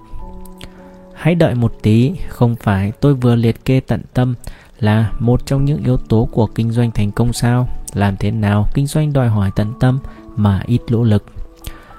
Hãy 1.14 1.34
đợi 1.34 1.54
một 1.54 1.74
tí, 1.82 2.12
không 2.28 2.56
phải 2.56 2.92
tôi 3.00 3.14
vừa 3.14 3.34
liệt 3.34 3.64
kê 3.64 3.80
tận 3.80 4.02
tâm 4.14 4.34
là 4.80 5.12
một 5.18 5.46
trong 5.46 5.64
những 5.64 5.84
yếu 5.84 5.96
tố 5.96 6.28
của 6.32 6.46
kinh 6.46 6.72
doanh 6.72 6.90
thành 6.90 7.12
công 7.12 7.32
sao? 7.32 7.68
Làm 7.94 8.16
thế 8.16 8.30
nào 8.30 8.68
kinh 8.74 8.86
doanh 8.86 9.12
đòi 9.12 9.28
hỏi 9.28 9.50
tận 9.56 9.72
tâm 9.80 9.98
mà 10.36 10.62
ít 10.66 10.80
nỗ 10.88 11.02
lực? 11.02 11.24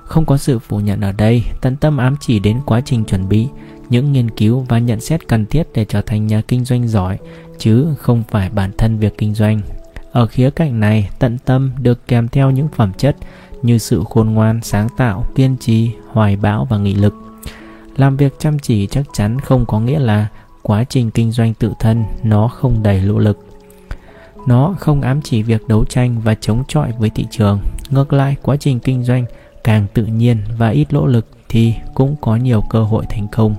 Không 0.03 0.25
có 0.25 0.38
sự 0.38 0.59
phủ 0.59 0.79
nhận 0.79 1.01
ở 1.01 1.12
đây, 1.12 1.44
tận 1.62 1.75
tâm 1.75 1.97
ám 1.97 2.15
chỉ 2.19 2.39
đến 2.39 2.59
quá 2.65 2.81
trình 2.81 3.06
chuẩn 3.06 3.30
bị, 3.30 3.47
những 3.89 4.12
nghiên 4.12 4.30
cứu 4.30 4.65
và 4.69 4.80
nhận 4.80 5.00
xét 5.00 5.27
cần 5.27 5.45
thiết 5.45 5.68
để 5.73 5.85
trở 5.85 6.01
thành 6.01 6.27
nhà 6.27 6.41
kinh 6.47 6.65
doanh 6.65 6.88
giỏi, 6.88 7.18
chứ 7.57 7.88
không 8.00 8.23
phải 8.30 8.50
bản 8.50 8.71
thân 8.77 8.97
việc 8.97 9.18
kinh 9.18 9.33
doanh. 9.33 9.62
Ở 10.12 10.27
khía 10.27 10.50
cạnh 10.50 10.80
này, 10.80 11.09
tận 11.19 11.38
tâm 11.45 11.71
được 11.80 12.07
kèm 12.07 12.27
theo 12.27 12.51
những 12.51 12.68
phẩm 12.68 12.91
chất 12.97 13.15
như 13.62 13.77
sự 13.77 14.04
khôn 14.09 14.30
ngoan, 14.30 14.59
sáng 14.63 14.89
tạo, 14.98 15.25
kiên 15.36 15.57
trì, 15.57 15.92
hoài 16.12 16.36
bão 16.36 16.65
và 16.69 16.77
nghị 16.77 16.94
lực. 16.94 17.13
Làm 17.98 18.18
việc 18.18 18.33
chăm 18.39 18.59
chỉ 18.59 18.88
chắc 18.88 19.06
chắn 19.13 19.39
không 19.39 19.65
có 19.65 19.80
nghĩa 19.80 20.00
là 20.00 20.27
quá 20.62 20.83
trình 20.83 21.12
kinh 21.12 21.31
doanh 21.31 21.54
tự 21.54 21.74
thân 21.80 22.04
nó 22.24 22.48
không 22.48 22.83
đầy 22.83 23.01
nỗ 23.06 23.19
lực. 23.19 23.45
Nó 24.48 24.75
không 24.80 25.01
ám 25.01 25.21
chỉ 25.21 25.44
việc 25.44 25.68
đấu 25.68 25.86
tranh 25.86 26.21
và 26.24 26.36
chống 26.36 26.63
chọi 26.68 26.94
với 27.00 27.09
thị 27.09 27.25
trường. 27.31 27.59
Ngược 27.89 28.13
lại, 28.13 28.36
quá 28.42 28.56
trình 28.56 28.80
kinh 28.80 29.04
doanh 29.04 29.26
càng 29.64 29.85
tự 29.94 30.06
nhiên 30.06 30.37
và 30.57 30.69
ít 30.69 30.94
nỗ 30.94 31.06
lực 31.06 31.28
thì 31.49 31.73
cũng 31.94 32.16
có 32.21 32.35
nhiều 32.35 32.64
cơ 32.69 32.83
hội 32.83 33.06
thành 33.09 33.28
công. 33.31 33.56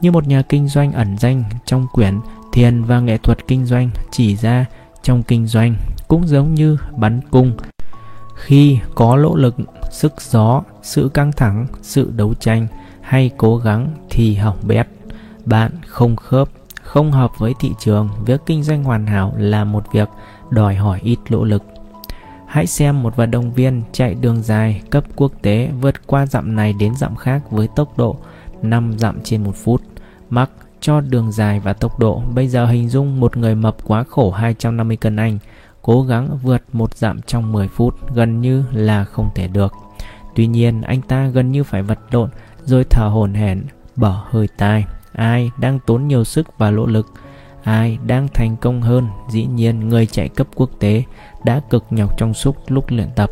Như 0.00 0.12
một 0.12 0.28
nhà 0.28 0.42
kinh 0.42 0.68
doanh 0.68 0.92
ẩn 0.92 1.18
danh 1.18 1.44
trong 1.66 1.86
quyển 1.92 2.20
Thiền 2.52 2.84
và 2.84 3.00
nghệ 3.00 3.18
thuật 3.18 3.48
kinh 3.48 3.66
doanh 3.66 3.90
chỉ 4.10 4.36
ra 4.36 4.66
trong 5.02 5.22
kinh 5.22 5.46
doanh 5.46 5.74
cũng 6.08 6.26
giống 6.26 6.54
như 6.54 6.76
bắn 6.96 7.20
cung 7.30 7.56
khi 8.42 8.78
có 8.94 9.16
nỗ 9.16 9.36
lực, 9.36 9.54
sức 9.90 10.12
gió, 10.20 10.62
sự 10.82 11.10
căng 11.14 11.32
thẳng, 11.32 11.66
sự 11.82 12.12
đấu 12.16 12.34
tranh 12.34 12.66
hay 13.00 13.30
cố 13.36 13.56
gắng 13.56 13.88
thì 14.10 14.34
hỏng 14.34 14.58
bét. 14.62 14.86
Bạn 15.44 15.72
không 15.86 16.16
khớp, 16.16 16.48
không 16.82 17.12
hợp 17.12 17.30
với 17.38 17.54
thị 17.60 17.70
trường, 17.80 18.08
việc 18.26 18.40
kinh 18.46 18.62
doanh 18.62 18.84
hoàn 18.84 19.06
hảo 19.06 19.34
là 19.38 19.64
một 19.64 19.84
việc 19.92 20.08
đòi 20.50 20.74
hỏi 20.74 21.00
ít 21.02 21.18
nỗ 21.30 21.44
lực. 21.44 21.62
Hãy 22.46 22.66
xem 22.66 23.02
một 23.02 23.16
vận 23.16 23.30
động 23.30 23.52
viên 23.52 23.82
chạy 23.92 24.14
đường 24.14 24.42
dài 24.42 24.82
cấp 24.90 25.04
quốc 25.16 25.32
tế 25.42 25.70
vượt 25.80 26.06
qua 26.06 26.26
dặm 26.26 26.56
này 26.56 26.72
đến 26.72 26.94
dặm 26.94 27.16
khác 27.16 27.50
với 27.50 27.68
tốc 27.76 27.98
độ 27.98 28.16
5 28.62 28.94
dặm 28.98 29.20
trên 29.24 29.44
một 29.44 29.56
phút. 29.56 29.82
Mắc 30.30 30.50
cho 30.80 31.00
đường 31.00 31.32
dài 31.32 31.60
và 31.60 31.72
tốc 31.72 31.98
độ, 31.98 32.22
bây 32.34 32.48
giờ 32.48 32.66
hình 32.66 32.88
dung 32.88 33.20
một 33.20 33.36
người 33.36 33.54
mập 33.54 33.76
quá 33.84 34.04
khổ 34.08 34.30
250 34.30 34.96
cân 34.96 35.16
anh 35.16 35.38
cố 35.82 36.02
gắng 36.02 36.38
vượt 36.42 36.62
một 36.72 36.96
dặm 36.96 37.22
trong 37.22 37.52
10 37.52 37.68
phút 37.68 38.14
gần 38.14 38.40
như 38.40 38.64
là 38.72 39.04
không 39.04 39.30
thể 39.34 39.48
được. 39.48 39.72
Tuy 40.34 40.46
nhiên 40.46 40.82
anh 40.82 41.02
ta 41.02 41.26
gần 41.26 41.52
như 41.52 41.64
phải 41.64 41.82
vật 41.82 41.98
lộn 42.10 42.30
rồi 42.64 42.84
thở 42.90 43.06
hổn 43.06 43.34
hển, 43.34 43.64
bỏ 43.96 44.24
hơi 44.30 44.48
tai. 44.58 44.84
Ai 45.12 45.50
đang 45.58 45.78
tốn 45.86 46.08
nhiều 46.08 46.24
sức 46.24 46.58
và 46.58 46.70
nỗ 46.70 46.86
lực, 46.86 47.06
ai 47.62 47.98
đang 48.06 48.28
thành 48.34 48.56
công 48.56 48.82
hơn, 48.82 49.08
dĩ 49.30 49.44
nhiên 49.46 49.88
người 49.88 50.06
chạy 50.06 50.28
cấp 50.28 50.46
quốc 50.54 50.70
tế 50.78 51.02
đã 51.44 51.60
cực 51.70 51.84
nhọc 51.90 52.18
trong 52.18 52.34
suốt 52.34 52.56
lúc 52.68 52.84
luyện 52.88 53.08
tập 53.16 53.30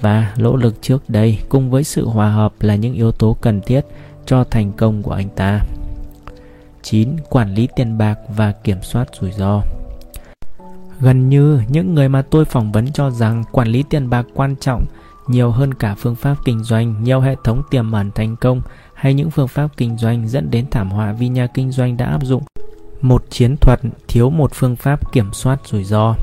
và 0.00 0.34
nỗ 0.36 0.56
lực 0.56 0.82
trước 0.82 1.10
đây 1.10 1.38
cùng 1.48 1.70
với 1.70 1.84
sự 1.84 2.08
hòa 2.08 2.30
hợp 2.30 2.52
là 2.60 2.74
những 2.74 2.94
yếu 2.94 3.12
tố 3.12 3.36
cần 3.40 3.60
thiết 3.60 3.80
cho 4.26 4.44
thành 4.44 4.72
công 4.72 5.02
của 5.02 5.12
anh 5.12 5.28
ta. 5.28 5.60
9. 6.82 7.16
Quản 7.30 7.54
lý 7.54 7.68
tiền 7.76 7.98
bạc 7.98 8.18
và 8.36 8.52
kiểm 8.52 8.82
soát 8.82 9.08
rủi 9.20 9.32
ro. 9.32 9.62
Gần 11.00 11.28
như 11.28 11.60
những 11.68 11.94
người 11.94 12.08
mà 12.08 12.22
tôi 12.22 12.44
phỏng 12.44 12.72
vấn 12.72 12.92
cho 12.92 13.10
rằng 13.10 13.44
quản 13.52 13.68
lý 13.68 13.84
tiền 13.90 14.10
bạc 14.10 14.26
quan 14.34 14.56
trọng 14.56 14.84
nhiều 15.26 15.50
hơn 15.50 15.74
cả 15.74 15.94
phương 15.94 16.14
pháp 16.14 16.36
kinh 16.44 16.64
doanh, 16.64 17.04
nhiều 17.04 17.20
hệ 17.20 17.36
thống 17.44 17.62
tiềm 17.70 17.92
ẩn 17.92 18.10
thành 18.14 18.36
công 18.36 18.62
hay 18.94 19.14
những 19.14 19.30
phương 19.30 19.48
pháp 19.48 19.68
kinh 19.76 19.96
doanh 19.98 20.28
dẫn 20.28 20.50
đến 20.50 20.66
thảm 20.70 20.90
họa 20.90 21.12
vì 21.12 21.28
nhà 21.28 21.46
kinh 21.46 21.70
doanh 21.70 21.96
đã 21.96 22.06
áp 22.06 22.24
dụng 22.24 22.42
một 23.00 23.24
chiến 23.30 23.56
thuật 23.56 23.80
thiếu 24.08 24.30
một 24.30 24.50
phương 24.54 24.76
pháp 24.76 25.12
kiểm 25.12 25.32
soát 25.32 25.60
rủi 25.64 25.84
ro. 25.84 26.14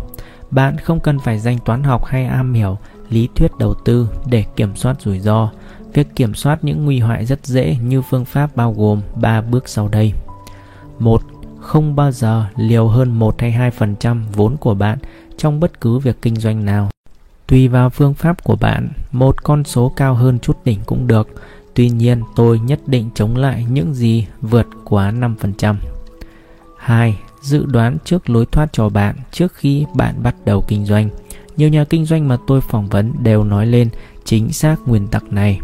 bạn 0.51 0.77
không 0.77 0.99
cần 0.99 1.19
phải 1.19 1.39
danh 1.39 1.57
toán 1.65 1.83
học 1.83 2.05
hay 2.05 2.25
am 2.25 2.53
hiểu 2.53 2.77
lý 3.09 3.29
thuyết 3.35 3.51
đầu 3.59 3.73
tư 3.73 4.09
để 4.25 4.45
kiểm 4.55 4.75
soát 4.75 5.01
rủi 5.01 5.19
ro. 5.19 5.49
Việc 5.93 6.07
kiểm 6.15 6.33
soát 6.33 6.63
những 6.63 6.85
nguy 6.85 6.99
hại 6.99 7.25
rất 7.25 7.45
dễ 7.45 7.77
như 7.83 8.01
phương 8.01 8.25
pháp 8.25 8.55
bao 8.55 8.73
gồm 8.73 9.01
3 9.15 9.41
bước 9.41 9.69
sau 9.69 9.87
đây. 9.87 10.13
1. 10.99 11.21
Không 11.67 11.95
bao 11.95 12.11
giờ 12.11 12.45
liều 12.55 12.87
hơn 12.87 13.19
1 13.19 13.41
hay 13.41 13.71
2% 13.77 14.23
vốn 14.33 14.57
của 14.57 14.73
bạn 14.73 14.97
trong 15.37 15.59
bất 15.59 15.81
cứ 15.81 15.99
việc 15.99 16.17
kinh 16.21 16.35
doanh 16.35 16.65
nào. 16.65 16.89
Tùy 17.47 17.67
vào 17.67 17.89
phương 17.89 18.13
pháp 18.13 18.43
của 18.43 18.55
bạn, 18.55 18.89
một 19.11 19.43
con 19.43 19.63
số 19.63 19.93
cao 19.95 20.13
hơn 20.13 20.39
chút 20.39 20.57
đỉnh 20.65 20.79
cũng 20.85 21.07
được. 21.07 21.27
Tuy 21.73 21.89
nhiên, 21.89 22.21
tôi 22.35 22.59
nhất 22.59 22.79
định 22.85 23.09
chống 23.15 23.35
lại 23.35 23.65
những 23.71 23.93
gì 23.93 24.27
vượt 24.41 24.67
quá 24.85 25.11
5%. 25.11 25.75
2. 26.77 27.17
Dự 27.41 27.65
đoán 27.65 27.97
trước 28.05 28.29
lối 28.29 28.45
thoát 28.45 28.73
cho 28.73 28.89
bạn 28.89 29.15
trước 29.31 29.53
khi 29.53 29.85
bạn 29.93 30.23
bắt 30.23 30.35
đầu 30.45 30.63
kinh 30.67 30.85
doanh. 30.85 31.09
Nhiều 31.57 31.69
nhà 31.69 31.83
kinh 31.83 32.05
doanh 32.05 32.27
mà 32.27 32.37
tôi 32.47 32.61
phỏng 32.61 32.87
vấn 32.87 33.13
đều 33.23 33.43
nói 33.43 33.65
lên 33.65 33.89
chính 34.25 34.53
xác 34.53 34.75
nguyên 34.85 35.07
tắc 35.07 35.33
này. 35.33 35.59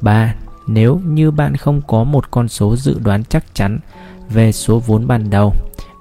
3. 0.00 0.34
Nếu 0.66 1.00
như 1.04 1.30
bạn 1.30 1.56
không 1.56 1.82
có 1.86 2.04
một 2.04 2.30
con 2.30 2.48
số 2.48 2.76
dự 2.76 2.98
đoán 3.04 3.24
chắc 3.24 3.54
chắn 3.54 3.78
về 4.30 4.52
số 4.52 4.78
vốn 4.78 5.06
ban 5.06 5.30
đầu, 5.30 5.54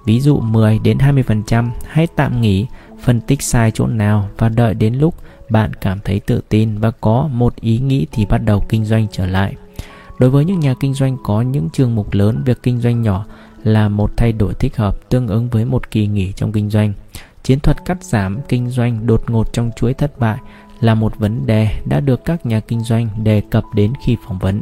ví 0.06 0.20
dụ 0.20 0.39
10 0.39 0.80
đến 0.80 0.98
20%, 0.98 1.70
hãy 1.88 2.08
tạm 2.15 2.42
nghỉ, 2.42 2.68
phân 3.03 3.22
tích 3.22 3.42
sai 3.42 3.72
chỗ 3.72 3.88
nào 3.88 4.30
và 4.38 4.50
đợi 4.50 4.74
đến 4.74 4.96
lúc 4.96 5.15
bạn 5.50 5.74
cảm 5.74 6.00
thấy 6.03 6.20
tự 6.20 6.42
tin 6.50 6.77
và 6.77 6.92
có 6.92 7.30
một 7.32 7.56
ý 7.56 7.77
nghĩ 7.80 8.08
thì 8.12 8.25
bắt 8.25 8.38
đầu 8.38 8.65
kinh 8.70 8.86
doanh 8.86 9.08
trở 9.12 9.25
lại. 9.25 9.56
Đối 10.20 10.30
với 10.30 10.46
những 10.46 10.60
nhà 10.60 10.74
kinh 10.80 10.94
doanh 10.94 11.18
có 11.24 11.42
những 11.42 11.70
chương 11.70 11.96
mục 11.96 12.13
lớn, 12.13 12.42
việc 12.46 12.63
kinh 12.63 12.82
doanh 12.82 13.01
nhỏ 13.01 13.25
là 13.63 13.89
một 13.89 14.12
thay 14.18 14.32
đổi 14.32 14.53
thích 14.53 14.77
hợp 14.77 15.10
tương 15.10 15.27
ứng 15.27 15.50
với 15.50 15.65
một 15.65 15.92
kỳ 15.92 16.08
nghỉ 16.08 16.32
trong 16.32 16.51
kinh 16.51 16.70
doanh. 16.70 16.94
Chiến 17.44 17.60
thuật 17.60 17.86
cắt 17.86 18.03
giảm 18.03 18.39
kinh 18.50 18.70
doanh 18.70 19.08
đột 19.08 19.30
ngột 19.30 19.53
trong 19.53 19.72
chuỗi 19.75 19.94
thất 19.94 20.20
bại 20.20 20.38
là 20.80 20.96
một 20.96 21.20
vấn 21.20 21.46
đề 21.46 21.68
đã 21.86 22.00
được 22.00 22.25
các 22.25 22.46
nhà 22.46 22.60
kinh 22.60 22.82
doanh 22.82 23.10
đề 23.24 23.42
cập 23.50 23.63
đến 23.75 23.94
khi 24.06 24.18
phỏng 24.27 24.39
vấn. 24.39 24.62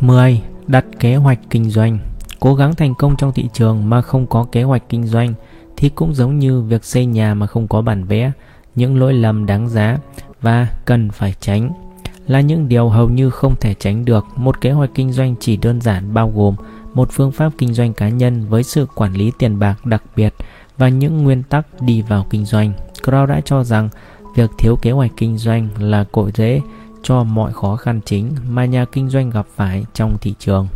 10. 0.00 0.42
Đặt 0.66 0.84
kế 1.00 1.16
hoạch 1.16 1.38
kinh 1.50 1.70
doanh. 1.70 1.98
Cố 2.40 2.54
gắng 2.54 2.74
thành 2.74 2.94
công 2.94 3.16
trong 3.16 3.32
thị 3.32 3.48
trường 3.52 3.90
mà 3.90 4.02
không 4.02 4.26
có 4.26 4.46
kế 4.52 4.62
hoạch 4.62 4.88
kinh 4.88 5.06
doanh 5.06 5.34
thì 5.76 5.88
cũng 5.88 6.14
giống 6.14 6.38
như 6.38 6.62
việc 6.62 6.84
xây 6.84 7.06
nhà 7.06 7.34
mà 7.34 7.46
không 7.46 7.68
có 7.68 7.82
bản 7.82 8.04
vẽ, 8.04 8.32
những 8.74 8.98
lỗi 8.98 9.14
lầm 9.14 9.46
đáng 9.46 9.68
giá 9.68 9.98
và 10.42 10.68
cần 10.84 11.10
phải 11.10 11.34
tránh 11.40 11.72
là 12.26 12.40
những 12.40 12.68
điều 12.68 12.88
hầu 12.88 13.08
như 13.08 13.30
không 13.30 13.54
thể 13.60 13.74
tránh 13.74 14.04
được. 14.04 14.24
Một 14.36 14.60
kế 14.60 14.70
hoạch 14.70 14.90
kinh 14.94 15.12
doanh 15.12 15.34
chỉ 15.40 15.56
đơn 15.56 15.80
giản 15.80 16.14
bao 16.14 16.32
gồm 16.36 16.54
một 16.94 17.08
phương 17.12 17.32
pháp 17.32 17.52
kinh 17.58 17.74
doanh 17.74 17.92
cá 17.92 18.08
nhân 18.08 18.46
với 18.48 18.62
sự 18.62 18.86
quản 18.94 19.12
lý 19.12 19.32
tiền 19.38 19.58
bạc 19.58 19.86
đặc 19.86 20.02
biệt 20.16 20.34
và 20.78 20.88
những 20.88 21.24
nguyên 21.24 21.42
tắc 21.42 21.66
đi 21.80 22.02
vào 22.02 22.26
kinh 22.30 22.44
doanh. 22.44 22.72
Crow 23.02 23.26
đã 23.26 23.40
cho 23.44 23.64
rằng 23.64 23.88
việc 24.34 24.50
thiếu 24.58 24.76
kế 24.82 24.90
hoạch 24.90 25.10
kinh 25.16 25.38
doanh 25.38 25.68
là 25.78 26.04
cội 26.12 26.30
rễ 26.34 26.60
cho 27.02 27.24
mọi 27.24 27.52
khó 27.52 27.76
khăn 27.76 28.00
chính 28.04 28.30
mà 28.48 28.64
nhà 28.64 28.84
kinh 28.84 29.08
doanh 29.08 29.30
gặp 29.30 29.46
phải 29.56 29.84
trong 29.94 30.16
thị 30.20 30.34
trường. 30.38 30.68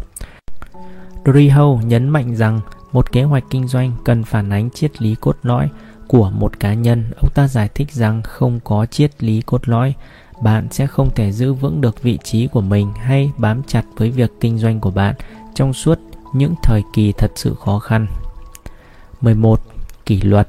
Driho 1.25 1.78
nhấn 1.87 2.09
mạnh 2.09 2.37
rằng 2.37 2.61
một 2.93 3.12
kế 3.12 3.23
hoạch 3.23 3.45
kinh 3.50 3.69
doanh 3.69 3.93
cần 4.04 4.25
phản 4.25 4.50
ánh 4.50 4.71
triết 4.71 5.02
lý 5.02 5.14
cốt 5.14 5.37
lõi 5.43 5.69
của 6.09 6.31
một 6.31 6.61
cá 6.61 6.75
nhân. 6.75 7.04
Ông 7.16 7.31
ta 7.35 7.49
giải 7.49 7.69
thích 7.75 7.93
rằng 7.93 8.23
không 8.23 8.61
có 8.64 8.87
triết 8.87 9.25
lý 9.25 9.40
cốt 9.40 9.69
lõi, 9.69 9.95
bạn 10.43 10.69
sẽ 10.71 10.87
không 10.87 11.11
thể 11.14 11.33
giữ 11.33 11.52
vững 11.52 11.81
được 11.81 12.02
vị 12.02 12.19
trí 12.25 12.47
của 12.47 12.61
mình 12.61 12.93
hay 12.93 13.31
bám 13.38 13.62
chặt 13.66 13.83
với 13.97 14.11
việc 14.11 14.31
kinh 14.40 14.59
doanh 14.59 14.81
của 14.81 14.90
bạn 14.90 15.14
trong 15.54 15.73
suốt 15.73 15.99
những 16.35 16.54
thời 16.62 16.83
kỳ 16.95 17.12
thật 17.12 17.33
sự 17.37 17.54
khó 17.64 17.78
khăn. 17.78 18.07
11. 19.21 19.61
Kỷ 20.07 20.21
luật 20.21 20.49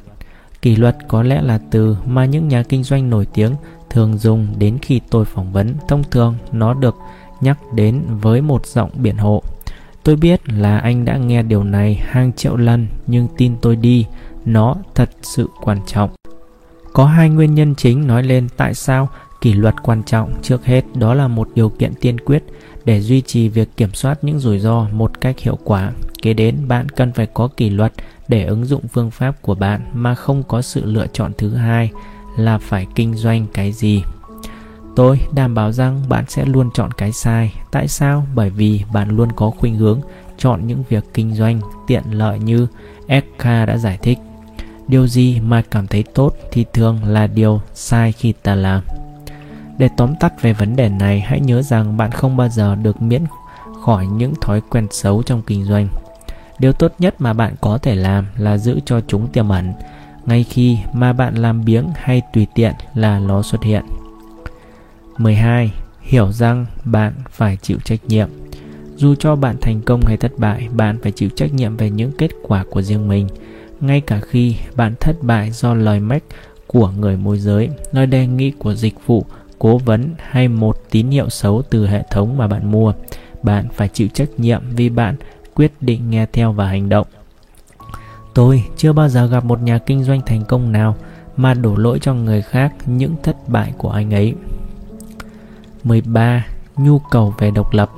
Kỷ 0.62 0.76
luật 0.76 0.98
có 1.08 1.24
lẽ 1.24 1.42
là 1.42 1.60
từ 1.72 1.98
mà 2.06 2.26
những 2.26 2.48
nhà 2.48 2.64
kinh 2.64 2.84
doanh 2.84 3.10
nổi 3.10 3.28
tiếng 3.34 3.56
thường 3.90 4.18
dùng 4.18 4.48
đến 4.58 4.78
khi 4.82 5.02
tôi 5.10 5.26
phỏng 5.26 5.52
vấn. 5.52 5.76
Thông 5.88 6.04
thường 6.12 6.36
nó 6.52 6.74
được 6.74 6.96
nhắc 7.42 7.58
đến 7.74 8.02
với 8.22 8.42
một 8.42 8.66
giọng 8.66 8.90
biện 8.94 9.18
hộ. 9.18 9.44
Tôi 10.06 10.16
biết 10.16 10.42
là 10.50 10.78
anh 10.78 11.06
đã 11.06 11.18
nghe 11.18 11.44
điều 11.44 11.64
này 11.64 11.94
hàng 12.02 12.34
triệu 12.34 12.56
lần 12.56 12.88
nhưng 13.08 13.28
tin 13.38 13.56
tôi 13.62 13.76
đi, 13.76 14.06
nó 14.46 14.76
thật 14.96 15.10
sự 15.22 15.50
quan 15.62 15.80
trọng. 15.88 16.10
Có 16.94 17.06
hai 17.06 17.30
nguyên 17.30 17.56
nhân 17.56 17.76
chính 17.76 18.08
nói 18.08 18.24
lên 18.24 18.48
tại 18.58 18.74
sao 18.74 19.10
kỷ 19.42 19.54
luật 19.54 19.76
quan 19.84 20.04
trọng. 20.04 20.34
Trước 20.42 20.66
hết, 20.66 20.86
đó 20.96 21.14
là 21.14 21.28
một 21.28 21.50
điều 21.56 21.70
kiện 21.70 21.94
tiên 22.02 22.20
quyết 22.20 22.44
để 22.86 23.02
duy 23.02 23.22
trì 23.22 23.50
việc 23.50 23.70
kiểm 23.78 23.94
soát 23.94 24.24
những 24.24 24.40
rủi 24.40 24.60
ro 24.60 24.88
một 24.92 25.22
cách 25.22 25.40
hiệu 25.40 25.58
quả. 25.64 25.92
Kế 26.22 26.34
đến, 26.34 26.68
bạn 26.68 26.90
cần 26.90 27.12
phải 27.12 27.26
có 27.26 27.48
kỷ 27.48 27.70
luật 27.70 27.94
để 28.28 28.46
ứng 28.46 28.66
dụng 28.66 28.88
phương 28.88 29.12
pháp 29.12 29.42
của 29.42 29.56
bạn 29.56 29.82
mà 29.94 30.16
không 30.16 30.44
có 30.44 30.62
sự 30.62 30.86
lựa 30.86 31.08
chọn 31.14 31.32
thứ 31.38 31.56
hai 31.56 31.92
là 32.38 32.58
phải 32.58 32.88
kinh 32.96 33.14
doanh 33.14 33.46
cái 33.54 33.72
gì. 33.72 34.04
Tôi 34.96 35.20
đảm 35.34 35.56
bảo 35.56 35.72
rằng 35.72 36.04
bạn 36.10 36.26
sẽ 36.28 36.46
luôn 36.46 36.70
chọn 36.74 36.92
cái 36.92 37.12
sai. 37.12 37.54
Tại 37.72 37.88
sao? 37.88 38.26
Bởi 38.36 38.50
vì 38.50 38.82
bạn 38.94 39.10
luôn 39.10 39.32
có 39.32 39.50
khuynh 39.50 39.76
hướng 39.76 40.02
chọn 40.38 40.68
những 40.68 40.84
việc 40.90 41.04
kinh 41.14 41.34
doanh 41.34 41.60
tiện 41.88 42.04
lợi 42.12 42.40
như 42.40 42.68
Eka 43.08 43.66
đã 43.66 43.78
giải 43.78 43.98
thích. 44.02 44.20
Điều 44.88 45.08
gì 45.08 45.40
mà 45.40 45.62
cảm 45.72 45.88
thấy 45.88 46.04
tốt 46.04 46.36
thì 46.52 46.66
thường 46.74 47.04
là 47.04 47.28
điều 47.28 47.62
sai 47.74 48.12
khi 48.12 48.34
ta 48.44 48.56
làm. 48.56 48.84
Để 49.78 49.90
tóm 49.98 50.16
tắt 50.20 50.42
về 50.42 50.54
vấn 50.54 50.76
đề 50.76 50.90
này, 50.90 51.20
hãy 51.20 51.40
nhớ 51.40 51.62
rằng 51.62 51.98
bạn 51.98 52.12
không 52.12 52.38
bao 52.38 52.50
giờ 52.50 52.76
được 52.76 53.02
miễn 53.02 53.24
khỏi 53.86 54.08
những 54.08 54.34
thói 54.42 54.62
quen 54.62 54.88
xấu 54.92 55.24
trong 55.24 55.42
kinh 55.42 55.66
doanh. 55.66 55.88
Điều 56.60 56.74
tốt 56.74 56.94
nhất 57.00 57.16
mà 57.20 57.34
bạn 57.34 57.56
có 57.62 57.78
thể 57.78 57.96
làm 57.96 58.26
là 58.38 58.58
giữ 58.58 58.80
cho 58.86 59.02
chúng 59.08 59.28
tiềm 59.28 59.50
ẩn, 59.50 59.74
ngay 60.26 60.44
khi 60.44 60.78
mà 60.94 61.14
bạn 61.14 61.36
làm 61.36 61.66
biếng 61.66 61.86
hay 61.96 62.22
tùy 62.34 62.48
tiện 62.56 62.74
là 62.94 63.20
nó 63.20 63.42
xuất 63.42 63.64
hiện. 63.64 63.86
12. 65.18 65.72
Hiểu 66.02 66.32
rằng 66.32 66.66
bạn 66.84 67.14
phải 67.30 67.58
chịu 67.62 67.78
trách 67.84 68.06
nhiệm. 68.06 68.30
Dù 68.96 69.16
cho 69.16 69.36
bạn 69.36 69.56
thành 69.62 69.82
công 69.82 70.02
hay 70.06 70.18
thất 70.18 70.32
bại, 70.38 70.68
bạn 70.72 70.98
phải 71.04 71.12
chịu 71.12 71.30
trách 71.36 71.54
nhiệm 71.54 71.78
về 71.78 71.90
những 71.90 72.12
kết 72.18 72.32
quả 72.44 72.66
của 72.70 72.82
riêng 72.82 73.08
mình. 73.08 73.28
Ngay 73.80 74.02
cả 74.02 74.20
khi 74.20 74.56
bạn 74.76 74.94
thất 75.00 75.16
bại 75.22 75.52
do 75.52 75.74
lời 75.74 76.00
mách 76.00 76.24
của 76.68 76.90
người 76.90 77.18
môi 77.18 77.40
giới, 77.40 77.70
lời 77.92 78.06
đề 78.06 78.28
nghị 78.28 78.52
của 78.52 78.74
dịch 78.74 78.96
vụ 79.06 79.26
cố 79.60 79.78
vấn 79.78 80.14
hay 80.20 80.48
một 80.48 80.78
tín 80.90 81.10
hiệu 81.10 81.30
xấu 81.30 81.62
từ 81.70 81.88
hệ 81.88 82.04
thống 82.12 82.38
mà 82.38 82.48
bạn 82.48 82.72
mua 82.72 82.94
bạn 83.44 83.68
phải 83.74 83.88
chịu 83.88 84.08
trách 84.14 84.30
nhiệm 84.38 84.62
vì 84.76 84.90
bạn 84.90 85.16
quyết 85.56 85.72
định 85.82 86.10
nghe 86.10 86.26
theo 86.34 86.52
và 86.52 86.68
hành 86.68 86.90
động 86.90 87.08
tôi 88.34 88.64
chưa 88.78 88.94
bao 88.94 89.10
giờ 89.10 89.28
gặp 89.28 89.46
một 89.46 89.62
nhà 89.62 89.78
kinh 89.78 90.04
doanh 90.04 90.22
thành 90.26 90.44
công 90.46 90.72
nào 90.72 90.96
mà 91.38 91.54
đổ 91.54 91.76
lỗi 91.76 92.00
cho 92.02 92.14
người 92.14 92.42
khác 92.42 92.74
những 92.86 93.16
thất 93.24 93.50
bại 93.50 93.74
của 93.78 93.90
anh 93.90 94.14
ấy 94.14 94.34
13. 95.86 96.46
Nhu 96.78 97.00
cầu 97.00 97.34
về 97.38 97.52
độc 97.52 97.74
lập 97.74 97.90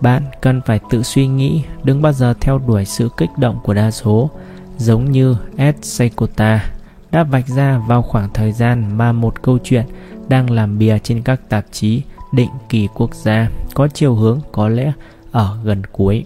Bạn 0.00 0.22
cần 0.40 0.60
phải 0.66 0.80
tự 0.90 1.02
suy 1.02 1.26
nghĩ, 1.26 1.64
đừng 1.84 2.02
bao 2.02 2.12
giờ 2.12 2.34
theo 2.40 2.58
đuổi 2.58 2.84
sự 2.84 3.08
kích 3.16 3.30
động 3.38 3.60
của 3.62 3.74
đa 3.74 3.90
số, 3.90 4.30
giống 4.78 5.10
như 5.12 5.36
Ed 5.56 5.74
Seikota 5.82 6.70
đã 7.10 7.24
vạch 7.24 7.48
ra 7.48 7.78
vào 7.78 8.02
khoảng 8.02 8.28
thời 8.34 8.52
gian 8.52 8.98
mà 8.98 9.12
một 9.12 9.42
câu 9.42 9.58
chuyện 9.64 9.86
đang 10.28 10.50
làm 10.50 10.78
bìa 10.78 10.98
trên 10.98 11.22
các 11.22 11.40
tạp 11.48 11.64
chí 11.72 12.02
định 12.32 12.50
kỳ 12.68 12.88
quốc 12.94 13.14
gia 13.14 13.50
có 13.74 13.88
chiều 13.88 14.14
hướng 14.14 14.40
có 14.52 14.68
lẽ 14.68 14.92
ở 15.32 15.58
gần 15.64 15.82
cuối. 15.92 16.24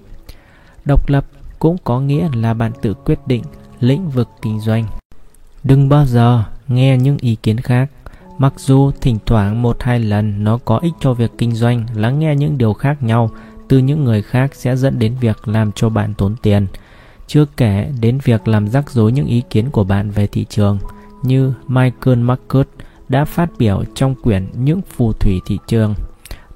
Độc 0.85 1.09
lập 1.09 1.25
cũng 1.59 1.77
có 1.85 2.01
nghĩa 2.01 2.29
là 2.35 2.55
bạn 2.55 2.73
tự 2.83 2.95
quyết 2.95 3.19
định 3.27 3.43
lĩnh 3.81 4.11
vực 4.11 4.29
kinh 4.43 4.61
doanh. 4.61 4.85
Đừng 5.65 5.89
bao 5.89 6.07
giờ 6.07 6.45
nghe 6.69 6.97
những 6.97 7.19
ý 7.21 7.35
kiến 7.35 7.61
khác. 7.61 7.91
Mặc 8.39 8.53
dù 8.57 8.91
thỉnh 9.01 9.19
thoảng 9.27 9.63
một 9.63 9.83
hai 9.83 10.01
lần 10.01 10.45
nó 10.45 10.59
có 10.65 10.79
ích 10.79 10.95
cho 11.01 11.15
việc 11.15 11.31
kinh 11.39 11.53
doanh, 11.53 11.87
lắng 11.95 12.19
nghe 12.19 12.37
những 12.37 12.59
điều 12.59 12.73
khác 12.73 13.03
nhau 13.03 13.31
từ 13.69 13.79
những 13.79 14.05
người 14.05 14.23
khác 14.23 14.55
sẽ 14.55 14.77
dẫn 14.77 14.99
đến 14.99 15.15
việc 15.21 15.49
làm 15.49 15.73
cho 15.73 15.89
bạn 15.89 16.15
tốn 16.15 16.37
tiền. 16.43 16.67
Chưa 17.27 17.45
kể 17.57 17.93
đến 18.01 18.19
việc 18.25 18.49
làm 18.49 18.69
rắc 18.69 18.91
rối 18.91 19.13
những 19.13 19.27
ý 19.27 19.43
kiến 19.51 19.71
của 19.71 19.85
bạn 19.85 20.11
về 20.11 20.27
thị 20.27 20.47
trường 20.49 20.79
như 21.23 21.53
Michael 21.67 22.19
Marcus 22.19 22.67
đã 23.09 23.25
phát 23.25 23.51
biểu 23.59 23.85
trong 23.95 24.15
quyển 24.15 24.47
Những 24.55 24.81
phù 24.83 25.13
thủy 25.13 25.41
thị 25.47 25.59
trường. 25.67 25.95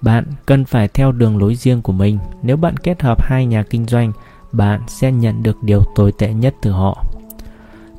Bạn 0.01 0.25
cần 0.47 0.65
phải 0.65 0.89
theo 0.89 1.13
đường 1.13 1.39
lối 1.39 1.55
riêng 1.55 1.83
của 1.83 1.93
mình. 1.93 2.19
Nếu 2.43 2.57
bạn 2.57 2.77
kết 2.77 3.03
hợp 3.03 3.23
hai 3.23 3.47
nhà 3.47 3.63
kinh 3.63 3.87
doanh, 3.87 4.13
bạn 4.53 4.81
sẽ 4.89 5.13
nhận 5.13 5.43
được 5.43 5.63
điều 5.63 5.83
tồi 5.95 6.13
tệ 6.13 6.33
nhất 6.33 6.55
từ 6.63 6.71
họ. 6.71 7.05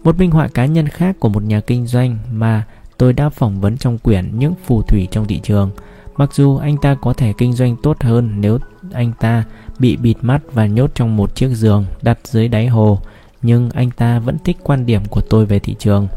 Một 0.03 0.17
minh 0.17 0.31
họa 0.31 0.47
cá 0.47 0.65
nhân 0.65 0.87
khác 0.87 1.15
của 1.19 1.29
một 1.29 1.43
nhà 1.43 1.59
kinh 1.59 1.87
doanh 1.87 2.17
mà 2.31 2.63
tôi 2.97 3.13
đã 3.13 3.29
phỏng 3.29 3.61
vấn 3.61 3.77
trong 3.77 3.97
quyển 3.97 4.39
Những 4.39 4.53
phù 4.65 4.81
thủy 4.81 5.07
trong 5.11 5.25
thị 5.27 5.39
trường. 5.43 5.71
Mặc 6.17 6.33
dù 6.33 6.57
anh 6.57 6.77
ta 6.77 6.95
có 6.95 7.13
thể 7.13 7.33
kinh 7.37 7.53
doanh 7.53 7.75
tốt 7.83 7.97
hơn 8.01 8.41
nếu 8.41 8.57
anh 8.93 9.11
ta 9.19 9.43
bị 9.79 9.97
bịt 9.97 10.17
mắt 10.21 10.41
và 10.53 10.65
nhốt 10.65 10.91
trong 10.95 11.17
một 11.17 11.35
chiếc 11.35 11.49
giường 11.49 11.85
đặt 12.01 12.19
dưới 12.23 12.47
đáy 12.47 12.67
hồ, 12.67 12.99
nhưng 13.41 13.69
anh 13.69 13.91
ta 13.91 14.19
vẫn 14.19 14.37
thích 14.43 14.57
quan 14.63 14.85
điểm 14.85 15.01
của 15.09 15.21
tôi 15.21 15.45
về 15.45 15.59
thị 15.59 15.75
trường. 15.79 16.07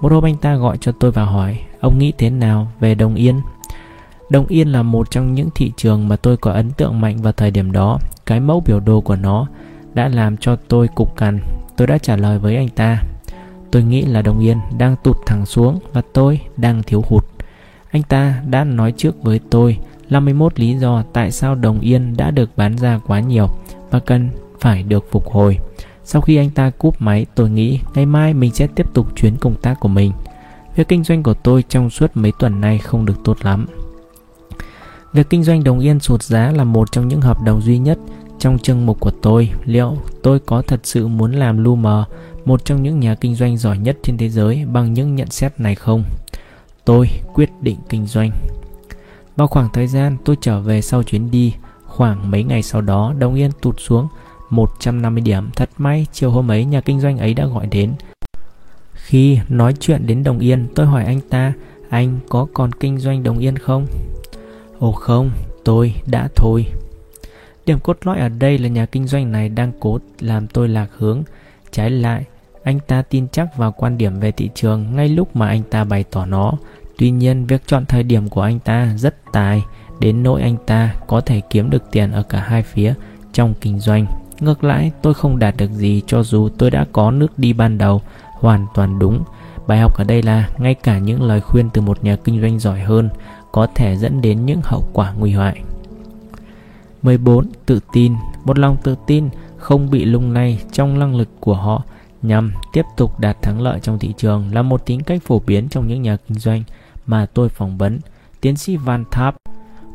Một 0.00 0.12
hôm 0.12 0.24
anh 0.24 0.36
ta 0.36 0.56
gọi 0.56 0.78
cho 0.80 0.92
tôi 0.92 1.10
và 1.10 1.24
hỏi 1.24 1.58
Ông 1.84 1.98
nghĩ 1.98 2.12
thế 2.18 2.30
nào 2.30 2.72
về 2.80 2.94
Đồng 2.94 3.14
Yên? 3.14 3.40
Đồng 4.30 4.46
Yên 4.46 4.68
là 4.68 4.82
một 4.82 5.10
trong 5.10 5.34
những 5.34 5.48
thị 5.54 5.72
trường 5.76 6.08
mà 6.08 6.16
tôi 6.16 6.36
có 6.36 6.52
ấn 6.52 6.70
tượng 6.70 7.00
mạnh 7.00 7.22
vào 7.22 7.32
thời 7.32 7.50
điểm 7.50 7.72
đó. 7.72 7.98
Cái 8.26 8.40
mẫu 8.40 8.62
biểu 8.66 8.80
đồ 8.80 9.00
của 9.00 9.16
nó 9.16 9.46
đã 9.94 10.08
làm 10.08 10.36
cho 10.36 10.56
tôi 10.68 10.88
cục 10.88 11.16
cằn. 11.16 11.40
Tôi 11.76 11.86
đã 11.86 11.98
trả 11.98 12.16
lời 12.16 12.38
với 12.38 12.56
anh 12.56 12.68
ta. 12.68 13.02
Tôi 13.74 13.82
nghĩ 13.82 14.02
là 14.02 14.22
Đồng 14.22 14.40
Yên 14.40 14.58
đang 14.78 14.96
tụt 14.96 15.16
thẳng 15.26 15.46
xuống 15.46 15.78
và 15.92 16.02
tôi 16.12 16.40
đang 16.56 16.82
thiếu 16.82 17.04
hụt. 17.08 17.24
Anh 17.90 18.02
ta 18.02 18.42
đã 18.46 18.64
nói 18.64 18.92
trước 18.96 19.22
với 19.22 19.40
tôi 19.50 19.78
51 20.10 20.60
lý 20.60 20.74
do 20.74 21.02
tại 21.12 21.32
sao 21.32 21.54
Đồng 21.54 21.80
Yên 21.80 22.16
đã 22.16 22.30
được 22.30 22.50
bán 22.56 22.78
ra 22.78 23.00
quá 23.06 23.20
nhiều 23.20 23.48
và 23.90 23.98
cần 23.98 24.30
phải 24.60 24.82
được 24.82 25.04
phục 25.10 25.30
hồi. 25.30 25.58
Sau 26.04 26.22
khi 26.22 26.36
anh 26.36 26.50
ta 26.50 26.70
cúp 26.70 27.02
máy, 27.02 27.26
tôi 27.34 27.50
nghĩ 27.50 27.80
ngày 27.94 28.06
mai 28.06 28.34
mình 28.34 28.54
sẽ 28.54 28.66
tiếp 28.66 28.86
tục 28.94 29.16
chuyến 29.16 29.36
công 29.36 29.54
tác 29.54 29.80
của 29.80 29.88
mình. 29.88 30.12
Việc 30.76 30.88
kinh 30.88 31.04
doanh 31.04 31.22
của 31.22 31.34
tôi 31.34 31.64
trong 31.68 31.90
suốt 31.90 32.10
mấy 32.14 32.32
tuần 32.38 32.60
nay 32.60 32.78
không 32.78 33.06
được 33.06 33.16
tốt 33.24 33.36
lắm. 33.42 33.66
Việc 35.12 35.30
kinh 35.30 35.44
doanh 35.44 35.64
đồng 35.64 35.80
yên 35.80 36.00
sụt 36.00 36.22
giá 36.22 36.52
là 36.52 36.64
một 36.64 36.92
trong 36.92 37.08
những 37.08 37.20
hợp 37.20 37.42
đồng 37.44 37.62
duy 37.62 37.78
nhất 37.78 37.98
trong 38.38 38.58
chương 38.58 38.86
mục 38.86 39.00
của 39.00 39.10
tôi. 39.10 39.50
Liệu 39.64 39.96
tôi 40.22 40.38
có 40.38 40.62
thật 40.62 40.80
sự 40.82 41.06
muốn 41.06 41.32
làm 41.32 41.64
lu 41.64 41.76
mờ 41.76 42.04
một 42.44 42.64
trong 42.64 42.82
những 42.82 43.00
nhà 43.00 43.14
kinh 43.14 43.34
doanh 43.34 43.56
giỏi 43.56 43.78
nhất 43.78 43.96
trên 44.02 44.18
thế 44.18 44.28
giới 44.28 44.64
bằng 44.72 44.92
những 44.92 45.14
nhận 45.14 45.30
xét 45.30 45.60
này 45.60 45.74
không? 45.74 46.04
Tôi 46.84 47.08
quyết 47.34 47.50
định 47.60 47.76
kinh 47.88 48.06
doanh. 48.06 48.30
Vào 49.36 49.46
khoảng 49.46 49.68
thời 49.72 49.86
gian 49.86 50.16
tôi 50.24 50.36
trở 50.40 50.60
về 50.60 50.82
sau 50.82 51.02
chuyến 51.02 51.30
đi, 51.30 51.54
khoảng 51.86 52.30
mấy 52.30 52.44
ngày 52.44 52.62
sau 52.62 52.80
đó, 52.80 53.14
đồng 53.18 53.34
yên 53.34 53.50
tụt 53.60 53.80
xuống 53.80 54.08
150 54.50 55.20
điểm. 55.20 55.50
Thật 55.56 55.70
may, 55.78 56.06
chiều 56.12 56.30
hôm 56.30 56.50
ấy 56.50 56.64
nhà 56.64 56.80
kinh 56.80 57.00
doanh 57.00 57.18
ấy 57.18 57.34
đã 57.34 57.46
gọi 57.46 57.66
đến. 57.66 57.92
Khi 58.92 59.38
nói 59.48 59.74
chuyện 59.80 60.06
đến 60.06 60.24
Đồng 60.24 60.38
Yên, 60.38 60.66
tôi 60.74 60.86
hỏi 60.86 61.04
anh 61.04 61.20
ta, 61.30 61.52
anh 61.88 62.18
có 62.28 62.46
còn 62.54 62.72
kinh 62.72 62.98
doanh 62.98 63.22
Đồng 63.22 63.38
Yên 63.38 63.58
không? 63.58 63.86
Ồ 64.78 64.92
không, 64.92 65.30
tôi 65.64 65.94
đã 66.06 66.28
thôi. 66.36 66.66
Điểm 67.66 67.78
cốt 67.78 67.98
lõi 68.04 68.18
ở 68.18 68.28
đây 68.28 68.58
là 68.58 68.68
nhà 68.68 68.86
kinh 68.86 69.06
doanh 69.06 69.32
này 69.32 69.48
đang 69.48 69.72
cố 69.80 69.98
làm 70.20 70.46
tôi 70.46 70.68
lạc 70.68 70.88
hướng. 70.98 71.22
Trái 71.70 71.90
lại, 71.90 72.24
anh 72.64 72.80
ta 72.86 73.02
tin 73.02 73.28
chắc 73.28 73.56
vào 73.56 73.72
quan 73.72 73.98
điểm 73.98 74.20
về 74.20 74.32
thị 74.32 74.50
trường 74.54 74.96
ngay 74.96 75.08
lúc 75.08 75.36
mà 75.36 75.48
anh 75.48 75.62
ta 75.62 75.84
bày 75.84 76.04
tỏ 76.10 76.26
nó. 76.26 76.52
Tuy 76.98 77.10
nhiên, 77.10 77.46
việc 77.46 77.62
chọn 77.66 77.86
thời 77.86 78.02
điểm 78.02 78.28
của 78.28 78.40
anh 78.40 78.58
ta 78.58 78.94
rất 78.96 79.16
tài, 79.32 79.62
đến 80.00 80.22
nỗi 80.22 80.42
anh 80.42 80.56
ta 80.66 80.94
có 81.06 81.20
thể 81.20 81.40
kiếm 81.50 81.70
được 81.70 81.90
tiền 81.90 82.12
ở 82.12 82.22
cả 82.22 82.40
hai 82.40 82.62
phía 82.62 82.94
trong 83.32 83.54
kinh 83.60 83.80
doanh. 83.80 84.06
Ngược 84.40 84.64
lại, 84.64 84.92
tôi 85.02 85.14
không 85.14 85.38
đạt 85.38 85.56
được 85.56 85.70
gì 85.70 86.02
cho 86.06 86.22
dù 86.22 86.48
tôi 86.58 86.70
đã 86.70 86.86
có 86.92 87.10
nước 87.10 87.38
đi 87.38 87.52
ban 87.52 87.78
đầu, 87.78 88.02
hoàn 88.32 88.66
toàn 88.74 88.98
đúng. 88.98 89.24
Bài 89.66 89.78
học 89.78 89.96
ở 89.96 90.04
đây 90.04 90.22
là 90.22 90.48
ngay 90.58 90.74
cả 90.74 90.98
những 90.98 91.22
lời 91.22 91.40
khuyên 91.40 91.70
từ 91.70 91.80
một 91.80 92.04
nhà 92.04 92.16
kinh 92.16 92.40
doanh 92.40 92.58
giỏi 92.58 92.80
hơn 92.80 93.08
có 93.52 93.66
thể 93.74 93.96
dẫn 93.96 94.20
đến 94.20 94.46
những 94.46 94.60
hậu 94.64 94.84
quả 94.92 95.12
nguy 95.18 95.32
hại. 95.32 95.62
14. 97.02 97.46
Tự 97.66 97.80
tin 97.92 98.12
Một 98.44 98.58
lòng 98.58 98.76
tự 98.82 98.94
tin 99.06 99.28
không 99.56 99.90
bị 99.90 100.04
lung 100.04 100.32
lay 100.32 100.60
trong 100.72 100.98
năng 100.98 101.16
lực 101.16 101.28
của 101.40 101.54
họ 101.54 101.82
nhằm 102.24 102.52
tiếp 102.72 102.82
tục 102.96 103.20
đạt 103.20 103.42
thắng 103.42 103.60
lợi 103.60 103.80
trong 103.82 103.98
thị 103.98 104.14
trường 104.16 104.54
là 104.54 104.62
một 104.62 104.86
tính 104.86 105.00
cách 105.00 105.22
phổ 105.26 105.42
biến 105.46 105.68
trong 105.68 105.88
những 105.88 106.02
nhà 106.02 106.16
kinh 106.28 106.38
doanh 106.38 106.62
mà 107.06 107.26
tôi 107.26 107.48
phỏng 107.48 107.78
vấn. 107.78 107.98
Tiến 108.40 108.56
sĩ 108.56 108.76
Van 108.76 109.04
Tháp, 109.10 109.36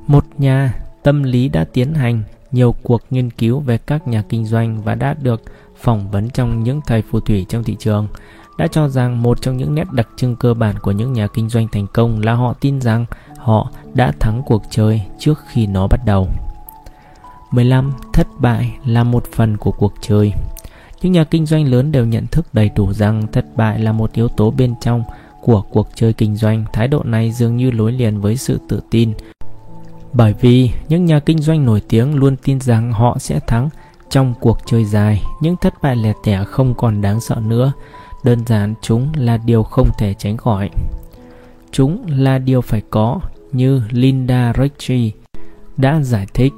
một 0.08 0.26
nhà 0.38 0.74
tâm 1.04 1.24
lý 1.24 1.50
đã 1.50 1.64
tiến 1.64 1.94
hành 1.94 2.24
nhiều 2.52 2.76
cuộc 2.84 3.02
nghiên 3.10 3.30
cứu 3.30 3.60
về 3.60 3.78
các 3.78 4.08
nhà 4.08 4.24
kinh 4.30 4.46
doanh 4.46 4.82
và 4.82 4.96
đã 4.96 5.16
được 5.22 5.42
phỏng 5.82 6.12
vấn 6.12 6.30
trong 6.30 6.64
những 6.64 6.82
thầy 6.88 7.02
phù 7.02 7.20
thủy 7.20 7.46
trong 7.50 7.64
thị 7.64 7.76
trường 7.80 8.08
đã 8.58 8.68
cho 8.68 8.90
rằng 8.90 9.24
một 9.24 9.42
trong 9.42 9.58
những 9.58 9.76
nét 9.76 9.92
đặc 9.92 10.08
trưng 10.16 10.36
cơ 10.36 10.54
bản 10.54 10.80
của 10.80 10.92
những 10.92 11.14
nhà 11.14 11.28
kinh 11.28 11.50
doanh 11.50 11.68
thành 11.68 11.88
công 11.94 12.20
là 12.20 12.34
họ 12.34 12.54
tin 12.54 12.82
rằng 12.82 13.06
họ 13.38 13.72
đã 13.94 14.12
thắng 14.20 14.42
cuộc 14.46 14.64
chơi 14.70 15.02
trước 15.20 15.40
khi 15.48 15.68
nó 15.68 15.88
bắt 15.88 16.00
đầu. 16.06 16.28
15. 17.52 17.94
Thất 18.14 18.28
bại 18.40 18.78
là 18.86 19.04
một 19.04 19.24
phần 19.36 19.58
của 19.58 19.72
cuộc 19.72 19.94
chơi. 20.02 20.32
Những 21.02 21.12
nhà 21.12 21.24
kinh 21.24 21.46
doanh 21.46 21.68
lớn 21.68 21.92
đều 21.92 22.06
nhận 22.06 22.28
thức 22.28 22.54
đầy 22.54 22.70
đủ 22.76 22.94
rằng 22.94 23.28
thất 23.32 23.46
bại 23.56 23.80
là 23.80 23.92
một 23.92 24.14
yếu 24.14 24.28
tố 24.28 24.52
bên 24.52 24.74
trong 24.82 25.04
của 25.42 25.62
cuộc 25.62 25.88
chơi 25.96 26.14
kinh 26.14 26.36
doanh. 26.36 26.66
Thái 26.74 26.88
độ 26.88 27.04
này 27.04 27.32
dường 27.32 27.58
như 27.58 27.72
lối 27.72 27.92
liền 27.92 28.22
với 28.22 28.38
sự 28.38 28.60
tự 28.70 28.82
tin. 28.92 29.14
Bởi 30.14 30.34
vì 30.42 30.72
những 30.88 31.06
nhà 31.06 31.20
kinh 31.20 31.40
doanh 31.40 31.66
nổi 31.66 31.82
tiếng 31.90 32.16
luôn 32.16 32.36
tin 32.44 32.60
rằng 32.60 32.94
họ 32.94 33.18
sẽ 33.20 33.40
thắng 33.48 33.70
trong 34.10 34.34
cuộc 34.40 34.58
chơi 34.66 34.86
dài, 34.86 35.22
những 35.42 35.56
thất 35.58 35.74
bại 35.82 35.96
lẻ 35.96 36.14
tẻ 36.24 36.44
không 36.44 36.74
còn 36.78 37.02
đáng 37.02 37.22
sợ 37.22 37.36
nữa. 37.48 37.72
Đơn 38.24 38.46
giản 38.46 38.74
chúng 38.82 39.08
là 39.16 39.38
điều 39.38 39.64
không 39.64 39.90
thể 39.98 40.14
tránh 40.14 40.38
khỏi. 40.38 40.70
Chúng 41.72 42.06
là 42.08 42.38
điều 42.38 42.62
phải 42.62 42.82
có, 42.90 43.20
như 43.52 43.82
Linda 43.92 44.54
Ritchie 44.58 45.12
đã 45.78 46.02
giải 46.02 46.28
thích. 46.34 46.54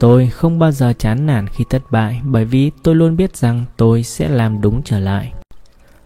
Tôi 0.00 0.26
không 0.26 0.58
bao 0.58 0.72
giờ 0.72 0.92
chán 0.98 1.26
nản 1.26 1.46
khi 1.48 1.64
thất 1.70 1.82
bại 1.90 2.20
bởi 2.24 2.44
vì 2.44 2.70
tôi 2.82 2.94
luôn 2.94 3.16
biết 3.16 3.36
rằng 3.36 3.64
tôi 3.76 4.02
sẽ 4.02 4.28
làm 4.28 4.60
đúng 4.60 4.82
trở 4.82 4.98
lại. 4.98 5.32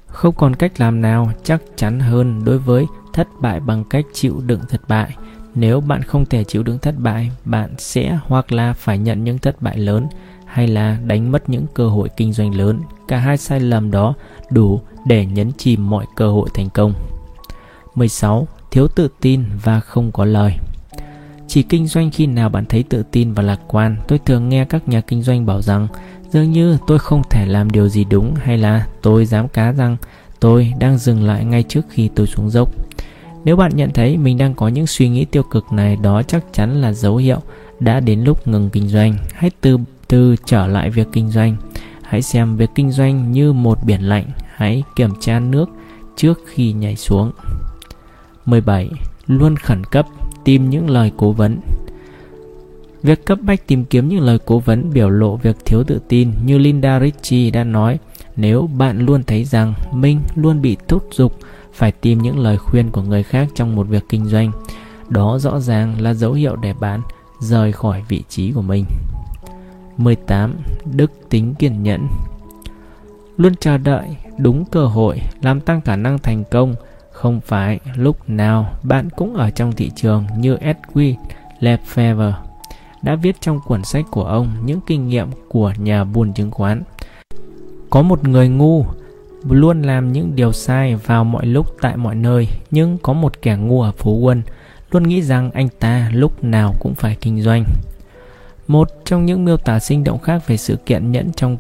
Không 0.07 0.35
còn 0.35 0.57
cách 0.57 0.81
làm 0.81 1.03
nào 1.03 1.33
chắc 1.45 1.63
chắn 1.77 2.01
hơn 2.01 2.45
đối 2.45 2.59
với 2.59 2.87
thất 3.13 3.29
bại 3.41 3.61
bằng 3.61 3.85
cách 3.85 4.05
chịu 4.13 4.41
đựng 4.47 4.61
thất 4.69 4.89
bại. 4.89 5.17
Nếu 5.55 5.81
bạn 5.81 6.03
không 6.03 6.27
thể 6.27 6.45
chịu 6.45 6.63
đựng 6.63 6.79
thất 6.79 6.95
bại, 6.99 7.31
bạn 7.45 7.75
sẽ 7.79 8.19
hoặc 8.27 8.53
là 8.53 8.73
phải 8.73 8.99
nhận 8.99 9.25
những 9.25 9.39
thất 9.39 9.63
bại 9.63 9.79
lớn 9.79 10.07
hay 10.45 10.69
là 10.69 10.99
đánh 11.05 11.33
mất 11.33 11.49
những 11.49 11.67
cơ 11.75 11.89
hội 11.89 12.09
kinh 12.17 12.33
doanh 12.33 12.55
lớn. 12.55 12.81
Cả 13.09 13.19
hai 13.19 13.37
sai 13.37 13.61
lầm 13.61 13.91
đó 13.91 14.15
đủ 14.51 14.81
để 15.07 15.27
nhấn 15.27 15.53
chìm 15.53 15.91
mọi 15.91 16.07
cơ 16.17 16.31
hội 16.31 16.49
thành 16.55 16.71
công. 16.71 16.93
16. 17.95 18.49
Thiếu 18.71 18.89
tự 18.89 19.09
tin 19.21 19.45
và 19.63 19.81
không 19.81 20.13
có 20.13 20.25
lời. 20.25 20.57
Chỉ 21.53 21.63
kinh 21.63 21.87
doanh 21.87 22.11
khi 22.11 22.27
nào 22.27 22.49
bạn 22.49 22.65
thấy 22.69 22.83
tự 22.83 23.03
tin 23.11 23.33
và 23.33 23.43
lạc 23.43 23.61
quan, 23.69 23.97
tôi 24.09 24.19
thường 24.19 24.49
nghe 24.49 24.65
các 24.65 24.89
nhà 24.89 25.01
kinh 25.01 25.23
doanh 25.23 25.47
bảo 25.47 25.63
rằng 25.63 25.89
dường 26.31 26.53
như 26.53 26.79
tôi 26.87 26.99
không 26.99 27.23
thể 27.31 27.47
làm 27.47 27.71
điều 27.71 27.89
gì 27.89 28.05
đúng 28.05 28.35
hay 28.35 28.59
là 28.59 28.87
tôi 29.03 29.27
dám 29.27 29.49
cá 29.49 29.73
rằng 29.73 29.97
tôi 30.41 30.73
đang 30.79 30.99
dừng 30.99 31.25
lại 31.25 31.45
ngay 31.45 31.63
trước 31.63 31.81
khi 31.91 32.11
tôi 32.15 32.27
xuống 32.27 32.51
dốc. 32.51 32.71
Nếu 33.45 33.57
bạn 33.57 33.73
nhận 33.75 33.91
thấy 33.91 34.17
mình 34.17 34.39
đang 34.39 34.55
có 34.55 34.69
những 34.69 34.87
suy 34.87 35.09
nghĩ 35.09 35.25
tiêu 35.25 35.43
cực 35.43 35.73
này, 35.73 35.97
đó 35.97 36.23
chắc 36.23 36.45
chắn 36.53 36.81
là 36.81 36.93
dấu 36.93 37.17
hiệu 37.17 37.41
đã 37.81 38.01
đến 38.01 38.25
lúc 38.25 38.49
ngừng 38.49 38.71
kinh 38.71 38.89
doanh. 38.89 39.17
Hãy 39.33 39.51
từ 39.61 39.79
từ 40.09 40.37
trở 40.45 40.67
lại 40.67 40.91
việc 40.91 41.09
kinh 41.13 41.31
doanh. 41.31 41.57
Hãy 42.03 42.23
xem 42.23 42.57
việc 42.57 42.71
kinh 42.75 42.91
doanh 42.91 43.33
như 43.33 43.53
một 43.53 43.79
biển 43.85 44.01
lạnh, 44.01 44.25
hãy 44.55 44.83
kiểm 44.97 45.11
tra 45.21 45.41
nước 45.41 45.71
trước 46.17 46.41
khi 46.47 46.73
nhảy 46.73 46.97
xuống. 46.97 47.33
17. 48.45 48.91
Luôn 49.27 49.57
khẩn 49.57 49.85
cấp 49.85 50.07
tìm 50.45 50.71
những 50.71 50.91
lời 50.91 51.13
cố 51.17 51.33
vấn. 51.33 51.61
Việc 53.03 53.27
cấp 53.27 53.39
bách 53.43 53.67
tìm 53.67 53.85
kiếm 53.85 54.09
những 54.09 54.21
lời 54.21 54.39
cố 54.45 54.59
vấn 54.59 54.91
biểu 54.93 55.11
lộ 55.11 55.37
việc 55.37 55.57
thiếu 55.65 55.85
tự 55.85 56.01
tin 56.09 56.33
như 56.45 56.59
Linda 56.59 57.01
Ritchie 57.01 57.51
đã 57.51 57.65
nói, 57.65 57.99
nếu 58.37 58.67
bạn 58.67 58.99
luôn 59.07 59.23
thấy 59.23 59.45
rằng 59.45 59.75
mình 59.93 60.21
luôn 60.35 60.63
bị 60.63 60.77
thúc 60.89 61.09
giục 61.13 61.39
phải 61.73 61.93
tìm 61.93 62.23
những 62.23 62.39
lời 62.39 62.57
khuyên 62.57 62.91
của 62.91 63.03
người 63.03 63.23
khác 63.23 63.49
trong 63.55 63.77
một 63.77 63.87
việc 63.89 64.05
kinh 64.09 64.25
doanh, 64.25 64.53
đó 65.09 65.39
rõ 65.39 65.61
ràng 65.61 66.01
là 66.01 66.15
dấu 66.15 66.33
hiệu 66.33 66.57
để 66.57 66.73
bạn 66.81 67.01
rời 67.41 67.73
khỏi 67.73 68.03
vị 68.09 68.23
trí 68.29 68.53
của 68.53 68.63
mình. 68.63 68.85
18. 69.97 70.55
Đức 70.85 71.13
tính 71.29 71.55
kiên 71.55 71.83
nhẫn 71.83 72.07
Luôn 73.37 73.55
chờ 73.61 73.79
đợi 73.79 74.17
đúng 74.39 74.65
cơ 74.65 74.87
hội 74.87 75.21
làm 75.43 75.61
tăng 75.61 75.81
khả 75.81 75.97
năng 75.97 76.19
thành 76.19 76.45
công 76.51 76.75
không 77.21 77.41
phải 77.41 77.81
lúc 77.97 78.31
nào 78.31 78.73
bạn 78.83 79.09
cũng 79.17 79.35
ở 79.35 79.51
trong 79.51 79.73
thị 79.73 79.91
trường 79.97 80.27
như 80.39 80.57
Edwin 80.57 81.15
Lefebvre 81.61 82.33
đã 83.03 83.15
viết 83.15 83.41
trong 83.41 83.61
cuốn 83.67 83.85
sách 83.85 84.05
của 84.11 84.25
ông 84.25 84.49
những 84.65 84.81
kinh 84.87 85.09
nghiệm 85.09 85.29
của 85.49 85.73
nhà 85.79 86.05
buôn 86.05 86.33
chứng 86.33 86.51
khoán. 86.51 86.83
Có 87.91 88.03
một 88.03 88.29
người 88.29 88.49
ngu 88.49 88.85
luôn 89.51 89.83
làm 89.83 90.13
những 90.13 90.37
điều 90.37 90.53
sai 90.53 90.95
vào 90.95 91.25
mọi 91.25 91.47
lúc 91.47 91.67
tại 91.81 91.97
mọi 91.97 92.15
nơi, 92.15 92.49
nhưng 92.71 92.99
có 92.99 93.13
một 93.13 93.43
kẻ 93.43 93.57
ngu 93.57 93.83
ở 93.83 93.93
phố 93.93 94.11
quân 94.13 94.43
luôn 94.91 95.03
nghĩ 95.03 95.23
rằng 95.23 95.51
anh 95.51 95.69
ta 95.79 96.11
lúc 96.13 96.45
nào 96.45 96.75
cũng 96.81 96.95
phải 96.95 97.17
kinh 97.21 97.43
doanh. 97.43 97.65
Một 98.69 98.89
trong 99.05 99.27
những 99.27 99.45
miêu 99.45 99.57
tả 99.57 99.79
sinh 99.79 100.05
động 100.05 100.19
khác 100.19 100.47
về 100.47 100.57
sự 100.57 100.77
kiện 100.77 101.13
nhẫn 101.13 101.33
trong 101.33 101.57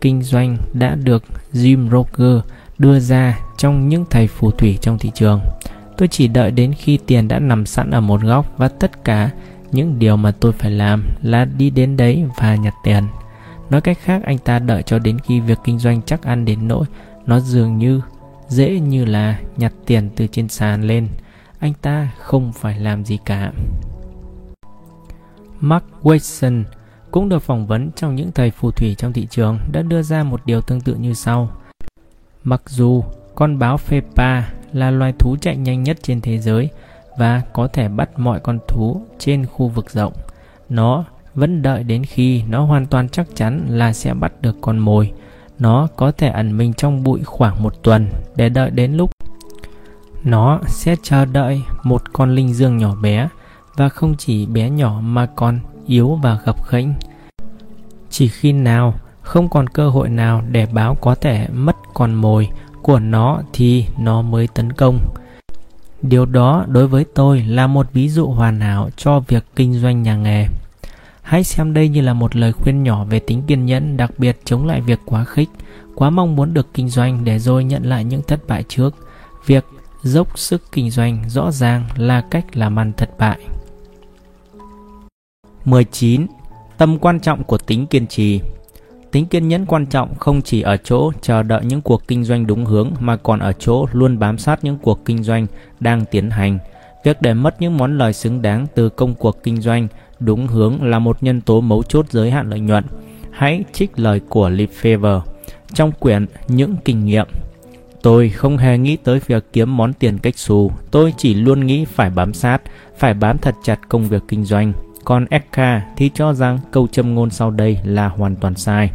kinh 0.00 0.22
doanh 0.22 0.56
đã 0.72 0.94
được 0.94 1.24
Jim 1.52 1.90
Roger 1.90 2.42
đưa 2.78 3.00
ra 3.00 3.38
trong 3.56 3.88
những 3.88 4.04
thầy 4.10 4.26
phù 4.26 4.50
thủy 4.50 4.78
trong 4.80 4.98
thị 4.98 5.10
trường. 5.14 5.40
Tôi 5.96 6.08
chỉ 6.08 6.28
đợi 6.28 6.50
đến 6.50 6.72
khi 6.72 6.98
tiền 7.06 7.28
đã 7.28 7.38
nằm 7.38 7.66
sẵn 7.66 7.90
ở 7.90 8.00
một 8.00 8.22
góc 8.22 8.54
và 8.56 8.68
tất 8.68 9.04
cả 9.04 9.30
những 9.72 9.98
điều 9.98 10.16
mà 10.16 10.32
tôi 10.40 10.52
phải 10.52 10.70
làm 10.70 11.04
là 11.22 11.44
đi 11.44 11.70
đến 11.70 11.96
đấy 11.96 12.24
và 12.36 12.56
nhặt 12.56 12.74
tiền. 12.84 13.04
Nói 13.70 13.80
cách 13.80 13.98
khác, 14.02 14.22
anh 14.24 14.38
ta 14.38 14.58
đợi 14.58 14.82
cho 14.82 14.98
đến 14.98 15.18
khi 15.18 15.40
việc 15.40 15.58
kinh 15.64 15.78
doanh 15.78 16.02
chắc 16.02 16.22
ăn 16.22 16.44
đến 16.44 16.68
nỗi 16.68 16.86
nó 17.26 17.40
dường 17.40 17.78
như 17.78 18.00
dễ 18.48 18.80
như 18.80 19.04
là 19.04 19.38
nhặt 19.56 19.72
tiền 19.86 20.10
từ 20.16 20.26
trên 20.26 20.48
sàn 20.48 20.82
lên. 20.82 21.08
Anh 21.58 21.72
ta 21.82 22.08
không 22.18 22.52
phải 22.52 22.80
làm 22.80 23.04
gì 23.04 23.18
cả. 23.24 23.52
Mark 25.60 25.84
Watson 26.02 26.64
cũng 27.10 27.28
được 27.28 27.42
phỏng 27.42 27.66
vấn 27.66 27.90
trong 27.96 28.14
những 28.14 28.32
thầy 28.32 28.50
phù 28.50 28.70
thủy 28.70 28.94
trong 28.98 29.12
thị 29.12 29.26
trường 29.30 29.58
đã 29.72 29.82
đưa 29.82 30.02
ra 30.02 30.22
một 30.22 30.40
điều 30.46 30.60
tương 30.60 30.80
tự 30.80 30.94
như 30.94 31.14
sau. 31.14 31.50
Mặc 32.44 32.62
dù 32.66 33.04
con 33.34 33.58
báo 33.58 33.78
Fepa 33.88 34.42
là 34.72 34.90
loài 34.90 35.12
thú 35.18 35.36
chạy 35.40 35.56
nhanh 35.56 35.82
nhất 35.82 35.98
trên 36.02 36.20
thế 36.20 36.38
giới 36.38 36.68
và 37.18 37.42
có 37.52 37.68
thể 37.68 37.88
bắt 37.88 38.18
mọi 38.18 38.40
con 38.40 38.58
thú 38.68 39.02
trên 39.18 39.46
khu 39.46 39.68
vực 39.68 39.90
rộng, 39.90 40.12
nó 40.68 41.04
vẫn 41.34 41.62
đợi 41.62 41.82
đến 41.82 42.04
khi 42.04 42.42
nó 42.42 42.64
hoàn 42.64 42.86
toàn 42.86 43.08
chắc 43.08 43.26
chắn 43.34 43.66
là 43.68 43.92
sẽ 43.92 44.14
bắt 44.14 44.32
được 44.40 44.56
con 44.60 44.78
mồi. 44.78 45.12
nó 45.58 45.88
có 45.96 46.12
thể 46.12 46.28
ẩn 46.28 46.56
mình 46.58 46.72
trong 46.72 47.02
bụi 47.02 47.24
khoảng 47.24 47.62
một 47.62 47.82
tuần 47.82 48.08
để 48.36 48.48
đợi 48.48 48.70
đến 48.70 48.92
lúc 48.92 49.10
nó 50.24 50.60
sẽ 50.66 50.96
chờ 51.02 51.24
đợi 51.24 51.62
một 51.82 52.02
con 52.12 52.34
linh 52.34 52.54
dương 52.54 52.78
nhỏ 52.78 52.94
bé 53.02 53.28
và 53.76 53.88
không 53.88 54.14
chỉ 54.18 54.46
bé 54.46 54.70
nhỏ 54.70 55.00
mà 55.02 55.26
còn 55.26 55.60
yếu 55.86 56.18
và 56.22 56.38
gập 56.44 56.70
ghềnh. 56.70 56.88
Chỉ 58.10 58.28
khi 58.28 58.52
nào 58.52 58.94
không 59.28 59.48
còn 59.48 59.66
cơ 59.66 59.88
hội 59.88 60.08
nào 60.08 60.42
để 60.50 60.66
báo 60.72 60.94
có 60.94 61.14
thể 61.14 61.48
mất 61.52 61.76
con 61.94 62.14
mồi 62.14 62.48
của 62.82 62.98
nó 62.98 63.42
thì 63.52 63.84
nó 63.98 64.22
mới 64.22 64.48
tấn 64.54 64.72
công. 64.72 64.98
Điều 66.02 66.26
đó 66.26 66.64
đối 66.68 66.86
với 66.86 67.04
tôi 67.14 67.40
là 67.40 67.66
một 67.66 67.86
ví 67.92 68.08
dụ 68.08 68.26
hoàn 68.26 68.60
hảo 68.60 68.90
cho 68.96 69.20
việc 69.20 69.44
kinh 69.56 69.74
doanh 69.74 70.02
nhà 70.02 70.16
nghề. 70.16 70.46
Hãy 71.22 71.44
xem 71.44 71.74
đây 71.74 71.88
như 71.88 72.00
là 72.00 72.12
một 72.12 72.36
lời 72.36 72.52
khuyên 72.52 72.82
nhỏ 72.82 73.04
về 73.04 73.18
tính 73.18 73.42
kiên 73.46 73.66
nhẫn, 73.66 73.96
đặc 73.96 74.10
biệt 74.18 74.38
chống 74.44 74.66
lại 74.66 74.80
việc 74.80 75.00
quá 75.04 75.24
khích, 75.24 75.48
quá 75.94 76.10
mong 76.10 76.36
muốn 76.36 76.54
được 76.54 76.74
kinh 76.74 76.88
doanh 76.88 77.24
để 77.24 77.38
rồi 77.38 77.64
nhận 77.64 77.82
lại 77.82 78.04
những 78.04 78.22
thất 78.22 78.48
bại 78.48 78.64
trước. 78.68 78.94
Việc 79.46 79.64
dốc 80.02 80.38
sức 80.38 80.62
kinh 80.72 80.90
doanh 80.90 81.24
rõ 81.28 81.50
ràng 81.50 81.84
là 81.96 82.20
cách 82.30 82.56
làm 82.56 82.78
ăn 82.78 82.92
thất 82.96 83.18
bại. 83.18 83.38
19. 85.64 86.26
Tầm 86.78 86.98
quan 86.98 87.20
trọng 87.20 87.44
của 87.44 87.58
tính 87.58 87.86
kiên 87.86 88.06
trì 88.06 88.40
Tính 89.12 89.26
kiên 89.26 89.48
nhẫn 89.48 89.66
quan 89.66 89.86
trọng 89.86 90.14
không 90.14 90.42
chỉ 90.42 90.62
ở 90.62 90.76
chỗ 90.76 91.12
chờ 91.20 91.42
đợi 91.42 91.64
những 91.64 91.80
cuộc 91.80 92.08
kinh 92.08 92.24
doanh 92.24 92.46
đúng 92.46 92.64
hướng 92.64 92.90
mà 93.00 93.16
còn 93.16 93.38
ở 93.38 93.52
chỗ 93.52 93.86
luôn 93.92 94.18
bám 94.18 94.38
sát 94.38 94.64
những 94.64 94.78
cuộc 94.82 95.04
kinh 95.04 95.22
doanh 95.22 95.46
đang 95.80 96.04
tiến 96.04 96.30
hành. 96.30 96.58
Việc 97.04 97.22
để 97.22 97.34
mất 97.34 97.60
những 97.60 97.76
món 97.76 97.98
lời 97.98 98.12
xứng 98.12 98.42
đáng 98.42 98.66
từ 98.74 98.88
công 98.88 99.14
cuộc 99.14 99.42
kinh 99.42 99.60
doanh 99.60 99.88
đúng 100.20 100.46
hướng 100.46 100.82
là 100.82 100.98
một 100.98 101.22
nhân 101.22 101.40
tố 101.40 101.60
mấu 101.60 101.82
chốt 101.82 102.06
giới 102.10 102.30
hạn 102.30 102.50
lợi 102.50 102.60
nhuận. 102.60 102.84
Hãy 103.30 103.64
trích 103.72 103.98
lời 103.98 104.20
của 104.28 104.50
Lefebvre 104.50 105.20
trong 105.74 105.92
quyển 105.92 106.26
Những 106.48 106.76
kinh 106.84 107.04
nghiệm. 107.04 107.26
Tôi 108.02 108.28
không 108.28 108.56
hề 108.56 108.78
nghĩ 108.78 108.96
tới 108.96 109.20
việc 109.26 109.44
kiếm 109.52 109.76
món 109.76 109.92
tiền 109.92 110.18
cách 110.18 110.38
xù, 110.38 110.70
tôi 110.90 111.14
chỉ 111.16 111.34
luôn 111.34 111.66
nghĩ 111.66 111.84
phải 111.84 112.10
bám 112.10 112.34
sát, 112.34 112.62
phải 112.96 113.14
bám 113.14 113.38
thật 113.38 113.54
chặt 113.64 113.80
công 113.88 114.04
việc 114.04 114.22
kinh 114.28 114.44
doanh. 114.44 114.72
Còn 115.08 115.26
Eka 115.30 115.82
thì 115.96 116.10
cho 116.14 116.34
rằng 116.34 116.58
câu 116.70 116.86
châm 116.86 117.14
ngôn 117.14 117.30
sau 117.30 117.50
đây 117.50 117.78
là 117.84 118.08
hoàn 118.08 118.36
toàn 118.36 118.54
sai. 118.54 118.90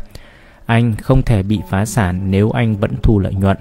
Anh 0.66 0.96
không 0.96 1.22
thể 1.22 1.44
bị 1.44 1.60
phá 1.70 1.86
sản 1.86 2.32
nếu 2.32 2.52
anh 2.52 2.76
vẫn 2.76 2.92
thu 3.04 3.20
lợi 3.20 3.34
nhuận. 3.34 3.58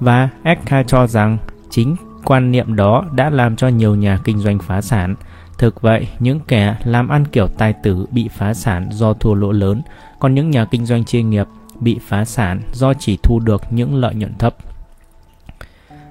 Và 0.00 0.28
Eka 0.42 0.82
cho 0.82 1.06
rằng 1.06 1.38
chính 1.70 1.96
quan 2.24 2.50
niệm 2.50 2.76
đó 2.76 3.04
đã 3.12 3.30
làm 3.30 3.56
cho 3.56 3.68
nhiều 3.68 3.94
nhà 3.94 4.18
kinh 4.24 4.38
doanh 4.38 4.58
phá 4.58 4.80
sản. 4.80 5.14
Thực 5.58 5.80
vậy, 5.80 6.08
những 6.18 6.40
kẻ 6.48 6.76
làm 6.84 7.08
ăn 7.08 7.24
kiểu 7.24 7.46
tài 7.46 7.72
tử 7.72 8.06
bị 8.10 8.28
phá 8.28 8.54
sản 8.54 8.88
do 8.92 9.12
thua 9.12 9.34
lỗ 9.34 9.52
lớn, 9.52 9.82
còn 10.18 10.34
những 10.34 10.50
nhà 10.50 10.64
kinh 10.64 10.86
doanh 10.86 11.04
chuyên 11.04 11.30
nghiệp 11.30 11.46
bị 11.80 11.98
phá 12.08 12.24
sản 12.24 12.60
do 12.72 12.94
chỉ 12.94 13.18
thu 13.22 13.40
được 13.40 13.62
những 13.70 13.94
lợi 13.94 14.14
nhuận 14.14 14.34
thấp. 14.38 14.56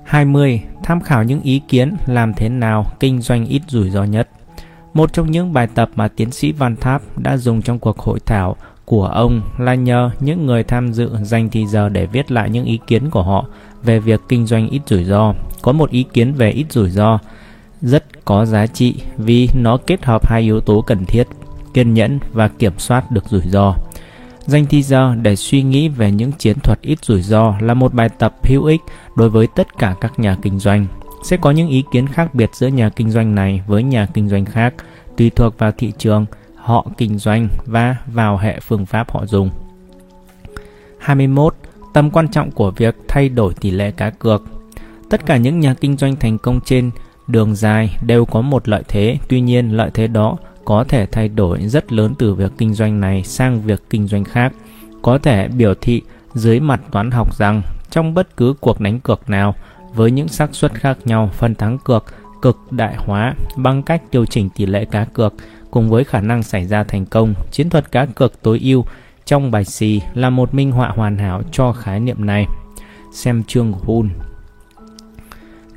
20. 0.03 0.63
Tham 0.83 1.01
khảo 1.01 1.23
những 1.23 1.41
ý 1.41 1.61
kiến 1.67 1.95
làm 2.05 2.33
thế 2.33 2.49
nào 2.49 2.85
kinh 2.99 3.21
doanh 3.21 3.45
ít 3.45 3.61
rủi 3.67 3.89
ro 3.89 4.03
nhất. 4.03 4.29
Một 4.93 5.13
trong 5.13 5.31
những 5.31 5.53
bài 5.53 5.67
tập 5.75 5.89
mà 5.95 6.07
tiến 6.07 6.31
sĩ 6.31 6.51
Van 6.51 6.75
Tháp 6.75 7.01
đã 7.17 7.37
dùng 7.37 7.61
trong 7.61 7.79
cuộc 7.79 7.99
hội 7.99 8.19
thảo 8.25 8.55
của 8.85 9.05
ông 9.05 9.41
là 9.57 9.75
nhờ 9.75 10.09
những 10.19 10.45
người 10.45 10.63
tham 10.63 10.93
dự 10.93 11.09
dành 11.21 11.49
thì 11.49 11.65
giờ 11.67 11.89
để 11.89 12.05
viết 12.05 12.31
lại 12.31 12.49
những 12.49 12.65
ý 12.65 12.79
kiến 12.87 13.09
của 13.09 13.23
họ 13.23 13.45
về 13.83 13.99
việc 13.99 14.21
kinh 14.29 14.45
doanh 14.45 14.69
ít 14.69 14.81
rủi 14.85 15.03
ro. 15.03 15.33
Có 15.61 15.71
một 15.71 15.89
ý 15.89 16.03
kiến 16.03 16.33
về 16.33 16.51
ít 16.51 16.65
rủi 16.69 16.89
ro 16.89 17.19
rất 17.81 18.25
có 18.25 18.45
giá 18.45 18.67
trị 18.67 18.95
vì 19.17 19.49
nó 19.53 19.77
kết 19.77 20.05
hợp 20.05 20.29
hai 20.29 20.41
yếu 20.41 20.59
tố 20.59 20.81
cần 20.81 21.05
thiết, 21.05 21.27
kiên 21.73 21.93
nhẫn 21.93 22.19
và 22.33 22.47
kiểm 22.47 22.73
soát 22.77 23.11
được 23.11 23.25
rủi 23.29 23.41
ro. 23.41 23.73
Dành 24.45 24.65
thì 24.65 24.83
giờ 24.83 25.15
để 25.15 25.35
suy 25.35 25.61
nghĩ 25.61 25.89
về 25.89 26.11
những 26.11 26.31
chiến 26.31 26.59
thuật 26.59 26.81
ít 26.81 27.05
rủi 27.05 27.21
ro 27.21 27.55
là 27.59 27.73
một 27.73 27.93
bài 27.93 28.09
tập 28.09 28.35
hữu 28.43 28.65
ích 28.65 28.81
đối 29.15 29.29
với 29.29 29.47
tất 29.55 29.77
cả 29.77 29.95
các 30.01 30.19
nhà 30.19 30.37
kinh 30.41 30.59
doanh. 30.59 30.85
Sẽ 31.27 31.37
có 31.37 31.51
những 31.51 31.69
ý 31.69 31.83
kiến 31.91 32.07
khác 32.07 32.35
biệt 32.35 32.49
giữa 32.53 32.67
nhà 32.67 32.89
kinh 32.89 33.09
doanh 33.09 33.35
này 33.35 33.61
với 33.67 33.83
nhà 33.83 34.07
kinh 34.13 34.29
doanh 34.29 34.45
khác, 34.45 34.73
tùy 35.17 35.29
thuộc 35.29 35.57
vào 35.57 35.71
thị 35.71 35.93
trường, 35.97 36.25
họ 36.55 36.87
kinh 36.97 37.17
doanh 37.17 37.47
và 37.65 37.95
vào 38.05 38.37
hệ 38.37 38.59
phương 38.59 38.85
pháp 38.85 39.11
họ 39.11 39.25
dùng. 39.25 39.49
21. 40.99 41.55
Tầm 41.93 42.11
quan 42.11 42.27
trọng 42.27 42.51
của 42.51 42.71
việc 42.71 42.95
thay 43.07 43.29
đổi 43.29 43.53
tỷ 43.53 43.71
lệ 43.71 43.91
cá 43.91 44.09
cược. 44.09 44.43
Tất 45.09 45.25
cả 45.25 45.37
những 45.37 45.59
nhà 45.59 45.73
kinh 45.73 45.97
doanh 45.97 46.15
thành 46.15 46.37
công 46.37 46.59
trên 46.65 46.91
đường 47.27 47.55
dài 47.55 47.97
đều 48.05 48.25
có 48.25 48.41
một 48.41 48.67
lợi 48.67 48.83
thế, 48.87 49.17
tuy 49.29 49.41
nhiên 49.41 49.69
lợi 49.69 49.91
thế 49.93 50.07
đó 50.07 50.37
có 50.65 50.83
thể 50.83 51.05
thay 51.05 51.29
đổi 51.29 51.67
rất 51.67 51.91
lớn 51.91 52.13
từ 52.19 52.33
việc 52.33 52.51
kinh 52.57 52.73
doanh 52.73 52.99
này 52.99 53.23
sang 53.23 53.61
việc 53.61 53.81
kinh 53.89 54.07
doanh 54.07 54.23
khác. 54.23 54.53
Có 55.01 55.17
thể 55.17 55.47
biểu 55.47 55.73
thị 55.81 56.01
dưới 56.33 56.59
mặt 56.59 56.81
toán 56.91 57.11
học 57.11 57.35
rằng 57.35 57.61
trong 57.89 58.13
bất 58.13 58.37
cứ 58.37 58.53
cuộc 58.59 58.81
đánh 58.81 58.99
cược 58.99 59.29
nào 59.29 59.55
với 59.97 60.11
những 60.11 60.27
xác 60.27 60.55
suất 60.55 60.73
khác 60.73 60.97
nhau, 61.05 61.29
phân 61.33 61.55
thắng 61.55 61.77
cược 61.77 62.05
cực 62.41 62.71
đại 62.71 62.95
hóa 62.97 63.33
bằng 63.55 63.83
cách 63.83 64.01
điều 64.11 64.25
chỉnh 64.25 64.49
tỷ 64.49 64.65
lệ 64.65 64.85
cá 64.85 65.05
cược 65.05 65.33
cùng 65.71 65.89
với 65.89 66.03
khả 66.03 66.21
năng 66.21 66.43
xảy 66.43 66.65
ra 66.65 66.83
thành 66.83 67.05
công. 67.05 67.33
Chiến 67.51 67.69
thuật 67.69 67.91
cá 67.91 68.05
cược 68.05 68.41
tối 68.41 68.59
ưu 68.63 68.85
trong 69.25 69.51
bài 69.51 69.65
xì 69.65 70.01
là 70.13 70.29
một 70.29 70.53
minh 70.53 70.71
họa 70.71 70.89
hoàn 70.95 71.17
hảo 71.17 71.41
cho 71.51 71.71
khái 71.73 71.99
niệm 71.99 72.25
này. 72.25 72.45
Xem 73.13 73.43
chương 73.47 73.73
của 73.73 73.79
Hun. 73.83 74.09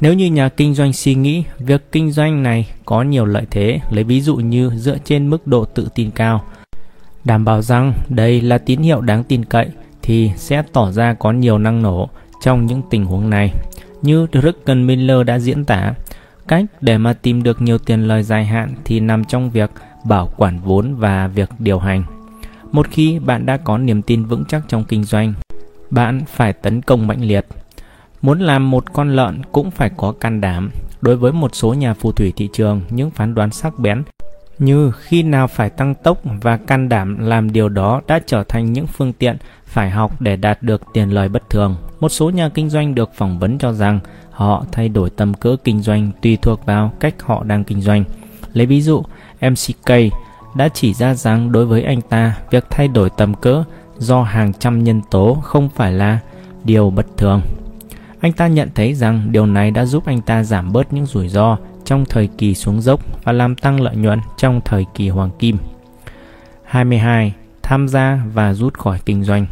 Nếu 0.01 0.15
như 0.15 0.27
nhà 0.27 0.49
kinh 0.49 0.75
doanh 0.75 0.93
suy 0.93 1.15
nghĩ 1.15 1.45
việc 1.59 1.93
kinh 1.93 2.11
doanh 2.11 2.43
này 2.43 2.69
có 2.85 3.03
nhiều 3.03 3.25
lợi 3.25 3.47
thế, 3.51 3.81
lấy 3.91 4.05
ví 4.05 4.21
dụ 4.21 4.37
như 4.37 4.71
dựa 4.75 4.99
trên 5.05 5.31
mức 5.31 5.47
độ 5.47 5.65
tự 5.65 5.89
tin 5.95 6.11
cao, 6.11 6.45
đảm 7.25 7.45
bảo 7.45 7.63
rằng 7.63 7.93
đây 8.09 8.41
là 8.41 8.59
tín 8.59 8.81
hiệu 8.81 9.01
đáng 9.01 9.25
tin 9.25 9.45
cậy 9.45 9.67
thì 10.03 10.31
sẽ 10.37 10.63
tỏ 10.73 10.91
ra 10.91 11.15
có 11.15 11.33
nhiều 11.33 11.59
năng 11.59 11.83
nổ 11.83 12.09
trong 12.43 12.67
những 12.67 12.83
tình 12.91 13.05
huống 13.05 13.31
này. 13.31 13.53
Như 14.03 14.27
Drucken 14.33 14.87
Miller 14.87 15.27
đã 15.27 15.39
diễn 15.39 15.65
tả, 15.65 15.95
cách 16.49 16.65
để 16.81 16.99
mà 16.99 17.13
tìm 17.13 17.43
được 17.43 17.63
nhiều 17.63 17.79
tiền 17.79 18.09
lời 18.09 18.23
dài 18.23 18.45
hạn 18.45 18.75
thì 18.85 19.01
nằm 19.01 19.25
trong 19.25 19.51
việc 19.51 19.71
bảo 20.05 20.33
quản 20.37 20.59
vốn 20.59 20.95
và 20.95 21.29
việc 21.29 21.51
điều 21.59 21.79
hành. 21.79 22.05
Một 22.73 22.87
khi 22.91 23.19
bạn 23.19 23.47
đã 23.47 23.57
có 23.57 23.79
niềm 23.79 24.03
tin 24.03 24.25
vững 24.25 24.45
chắc 24.45 24.63
trong 24.69 24.85
kinh 24.85 25.05
doanh, 25.05 25.33
bạn 25.91 26.21
phải 26.27 26.53
tấn 26.53 26.83
công 26.83 27.07
mạnh 27.07 27.21
liệt. 27.21 27.47
Muốn 28.23 28.41
làm 28.41 28.71
một 28.71 28.93
con 28.93 29.17
lợn 29.17 29.43
cũng 29.53 29.71
phải 29.71 29.91
có 29.97 30.13
can 30.13 30.41
đảm. 30.41 30.71
Đối 31.01 31.17
với 31.17 31.33
một 31.33 31.55
số 31.55 31.75
nhà 31.75 31.95
phù 31.95 32.13
thủy 32.13 32.33
thị 32.37 32.49
trường, 32.53 32.81
những 32.91 33.11
phán 33.11 33.35
đoán 33.35 33.51
sắc 33.51 33.79
bén 33.79 34.03
như 34.61 34.93
khi 35.01 35.23
nào 35.23 35.47
phải 35.47 35.71
tăng 35.71 35.95
tốc 35.95 36.19
và 36.43 36.57
can 36.57 36.89
đảm 36.89 37.19
làm 37.19 37.53
điều 37.53 37.69
đó 37.69 38.01
đã 38.07 38.21
trở 38.27 38.45
thành 38.45 38.73
những 38.73 38.87
phương 38.87 39.13
tiện 39.13 39.37
phải 39.65 39.91
học 39.91 40.21
để 40.21 40.37
đạt 40.37 40.63
được 40.63 40.83
tiền 40.93 41.11
lời 41.11 41.29
bất 41.29 41.51
thường. 41.51 41.77
Một 42.01 42.09
số 42.09 42.31
nhà 42.31 42.49
kinh 42.49 42.71
doanh 42.71 42.95
được 42.95 43.11
phỏng 43.15 43.39
vấn 43.39 43.59
cho 43.59 43.73
rằng 43.73 44.01
họ 44.31 44.65
thay 44.73 44.89
đổi 44.89 45.11
tầm 45.11 45.35
cỡ 45.35 45.57
kinh 45.65 45.83
doanh 45.83 46.11
tùy 46.23 46.39
thuộc 46.43 46.67
vào 46.67 46.93
cách 47.01 47.15
họ 47.23 47.45
đang 47.45 47.65
kinh 47.65 47.81
doanh. 47.81 48.05
Lấy 48.53 48.67
ví 48.67 48.81
dụ, 48.81 49.03
MCK 49.41 49.91
đã 50.55 50.69
chỉ 50.69 50.95
ra 50.95 51.15
rằng 51.15 51.53
đối 51.53 51.67
với 51.67 51.83
anh 51.83 52.01
ta, 52.01 52.37
việc 52.51 52.65
thay 52.71 52.89
đổi 52.89 53.11
tầm 53.17 53.35
cỡ 53.35 53.65
do 53.99 54.23
hàng 54.23 54.53
trăm 54.53 54.85
nhân 54.85 55.01
tố 55.11 55.35
không 55.43 55.69
phải 55.75 55.93
là 55.93 56.19
điều 56.65 56.91
bất 56.91 57.07
thường. 57.17 57.41
Anh 58.21 58.33
ta 58.33 58.47
nhận 58.47 58.69
thấy 58.75 58.95
rằng 58.95 59.33
điều 59.33 59.47
này 59.47 59.71
đã 59.71 59.85
giúp 59.85 60.07
anh 60.07 60.21
ta 60.21 60.43
giảm 60.43 60.73
bớt 60.73 60.93
những 60.93 61.07
rủi 61.07 61.29
ro 61.29 61.57
trong 61.85 62.05
thời 62.05 62.29
kỳ 62.39 62.55
xuống 62.55 62.81
dốc 62.81 63.25
và 63.25 63.33
làm 63.33 63.55
tăng 63.55 63.81
lợi 63.81 63.97
nhuận 63.97 64.19
trong 64.37 64.61
thời 64.65 64.87
kỳ 64.95 65.09
hoàng 65.09 65.31
kim. 65.39 65.57
22. 66.65 67.35
Tham 67.63 67.89
gia 67.89 68.23
và 68.35 68.55
rút 68.55 68.75
khỏi 68.75 68.99
kinh 69.07 69.25
doanh. 69.25 69.47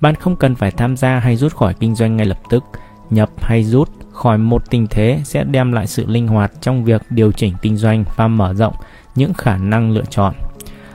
Bạn 0.00 0.14
không 0.14 0.36
cần 0.36 0.54
phải 0.54 0.70
tham 0.70 0.96
gia 0.96 1.18
hay 1.18 1.36
rút 1.36 1.54
khỏi 1.54 1.74
kinh 1.80 1.94
doanh 1.94 2.16
ngay 2.16 2.26
lập 2.26 2.38
tức. 2.50 2.64
Nhập 3.10 3.30
hay 3.38 3.64
rút 3.64 3.90
khỏi 4.12 4.38
một 4.38 4.70
tình 4.70 4.86
thế 4.90 5.20
sẽ 5.24 5.44
đem 5.44 5.72
lại 5.72 5.86
sự 5.86 6.06
linh 6.06 6.28
hoạt 6.28 6.52
trong 6.60 6.84
việc 6.84 7.02
điều 7.10 7.32
chỉnh 7.32 7.54
kinh 7.62 7.76
doanh 7.76 8.04
và 8.16 8.28
mở 8.28 8.54
rộng 8.54 8.74
những 9.14 9.34
khả 9.34 9.56
năng 9.56 9.90
lựa 9.90 10.04
chọn. 10.10 10.34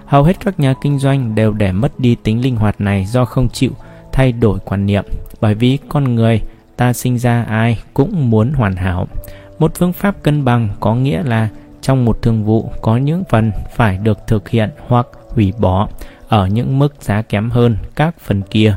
Hầu 0.06 0.24
hết 0.24 0.40
các 0.46 0.60
nhà 0.60 0.74
kinh 0.82 1.00
doanh 1.00 1.36
đều 1.36 1.54
để 1.54 1.72
mất 1.72 2.00
đi 2.00 2.16
tính 2.24 2.42
linh 2.42 2.56
hoạt 2.56 2.82
này 2.82 3.06
do 3.06 3.26
không 3.26 3.50
chịu 3.50 3.72
thay 4.12 4.32
đổi 4.32 4.60
quan 4.66 4.86
niệm, 4.86 5.06
bởi 5.42 5.56
vì 5.56 5.78
con 5.90 6.16
người 6.16 6.42
ta 6.78 6.94
sinh 6.94 7.18
ra 7.18 7.44
ai 7.44 7.80
cũng 7.94 8.30
muốn 8.30 8.54
hoàn 8.54 8.76
hảo. 8.76 9.08
Một 9.60 9.72
phương 9.76 9.94
pháp 9.94 10.24
cân 10.24 10.46
bằng 10.46 10.70
có 10.80 10.96
nghĩa 10.96 11.24
là 11.24 11.50
trong 11.82 12.06
một 12.06 12.22
thương 12.22 12.44
vụ 12.44 12.72
có 12.82 12.98
những 12.98 13.24
phần 13.30 13.52
phải 13.76 13.98
được 13.98 14.20
thực 14.28 14.50
hiện 14.50 14.70
hoặc 14.88 15.08
hủy 15.30 15.54
bỏ 15.60 15.88
ở 16.28 16.48
những 16.48 16.80
mức 16.80 16.96
giá 17.02 17.22
kém 17.22 17.50
hơn 17.50 17.78
các 17.96 18.16
phần 18.20 18.42
kia. 18.42 18.76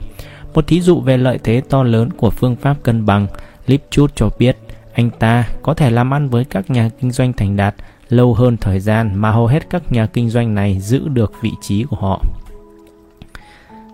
Một 0.55 0.67
thí 0.67 0.81
dụ 0.81 1.01
về 1.01 1.17
lợi 1.17 1.39
thế 1.45 1.63
to 1.69 1.83
lớn 1.83 2.11
của 2.11 2.31
phương 2.31 2.57
pháp 2.57 2.77
cân 2.83 3.07
bằng, 3.07 3.27
Lipchut 3.67 4.17
cho 4.17 4.31
biết 4.39 4.57
anh 4.93 5.11
ta 5.11 5.49
có 5.63 5.75
thể 5.75 5.91
làm 5.91 6.15
ăn 6.15 6.29
với 6.29 6.45
các 6.45 6.71
nhà 6.71 6.91
kinh 7.01 7.11
doanh 7.11 7.33
thành 7.33 7.57
đạt 7.57 7.75
lâu 8.09 8.35
hơn 8.35 8.57
thời 8.57 8.81
gian 8.81 9.15
mà 9.15 9.31
hầu 9.31 9.47
hết 9.47 9.71
các 9.71 9.93
nhà 9.93 10.07
kinh 10.07 10.31
doanh 10.31 10.55
này 10.55 10.81
giữ 10.81 11.09
được 11.09 11.33
vị 11.43 11.51
trí 11.61 11.85
của 11.85 11.97
họ. 11.97 12.23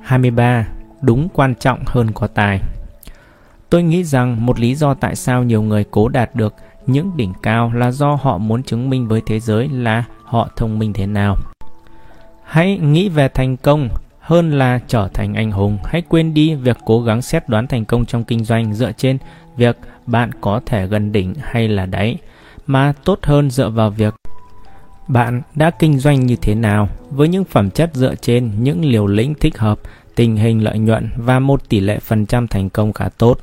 23. 0.03 0.69
Đúng 1.03 1.29
quan 1.29 1.55
trọng 1.55 1.79
hơn 1.87 2.11
có 2.15 2.27
tài. 2.27 2.61
Tôi 3.73 3.83
nghĩ 3.83 4.05
rằng 4.05 4.47
một 4.47 4.61
lý 4.61 4.75
do 4.75 4.95
tại 4.95 5.17
sao 5.17 5.43
nhiều 5.43 5.63
người 5.63 5.85
cố 5.91 6.09
đạt 6.09 6.35
được 6.35 6.55
những 6.87 7.17
đỉnh 7.17 7.33
cao 7.43 7.73
là 7.75 7.91
do 7.91 8.19
họ 8.23 8.39
muốn 8.39 8.63
chứng 8.63 8.91
minh 8.91 9.09
với 9.09 9.23
thế 9.27 9.41
giới 9.41 9.69
là 9.69 10.05
họ 10.25 10.49
thông 10.57 10.79
minh 10.79 10.93
thế 10.93 11.07
nào. 11.07 11.37
Hãy 12.45 12.79
nghĩ 12.79 13.09
về 13.09 13.29
thành 13.29 13.57
công, 13.57 13.89
hơn 14.21 14.59
là 14.59 14.81
trở 14.89 15.09
thành 15.09 15.35
anh 15.35 15.51
hùng. 15.51 15.79
Hãy 15.85 16.03
quên 16.09 16.35
đi 16.35 16.55
việc 16.55 16.77
cố 16.85 17.03
gắng 17.03 17.23
xét 17.23 17.49
đoán 17.49 17.67
thành 17.67 17.85
công 17.85 18.07
trong 18.07 18.25
kinh 18.25 18.45
doanh 18.45 18.75
dựa 18.75 18.93
trên 18.93 19.19
việc 19.57 19.79
bạn 20.07 20.31
có 20.41 20.61
thể 20.67 20.87
gần 20.87 21.13
đỉnh 21.13 21.35
hay 21.41 21.69
là 21.69 21.87
đáy, 21.87 22.17
mà 22.67 22.93
tốt 23.05 23.19
hơn 23.23 23.51
dựa 23.51 23.69
vào 23.69 23.91
việc 23.91 24.15
bạn 25.09 25.43
đã 25.55 25.71
kinh 25.71 25.99
doanh 25.99 26.27
như 26.27 26.37
thế 26.37 26.55
nào 26.55 26.89
với 27.11 27.29
những 27.29 27.45
phẩm 27.45 27.71
chất 27.71 27.91
dựa 27.95 28.15
trên 28.15 28.51
những 28.63 28.85
liều 28.85 29.07
lĩnh 29.07 29.35
thích 29.35 29.59
hợp, 29.59 29.81
tình 30.15 30.37
hình 30.37 30.65
lợi 30.65 30.79
nhuận 30.79 31.11
và 31.17 31.39
một 31.39 31.69
tỷ 31.69 31.81
lệ 31.81 31.99
phần 31.99 32.27
trăm 32.27 32.47
thành 32.47 32.71
công 32.71 32.93
khá 32.93 33.09
tốt. 33.19 33.39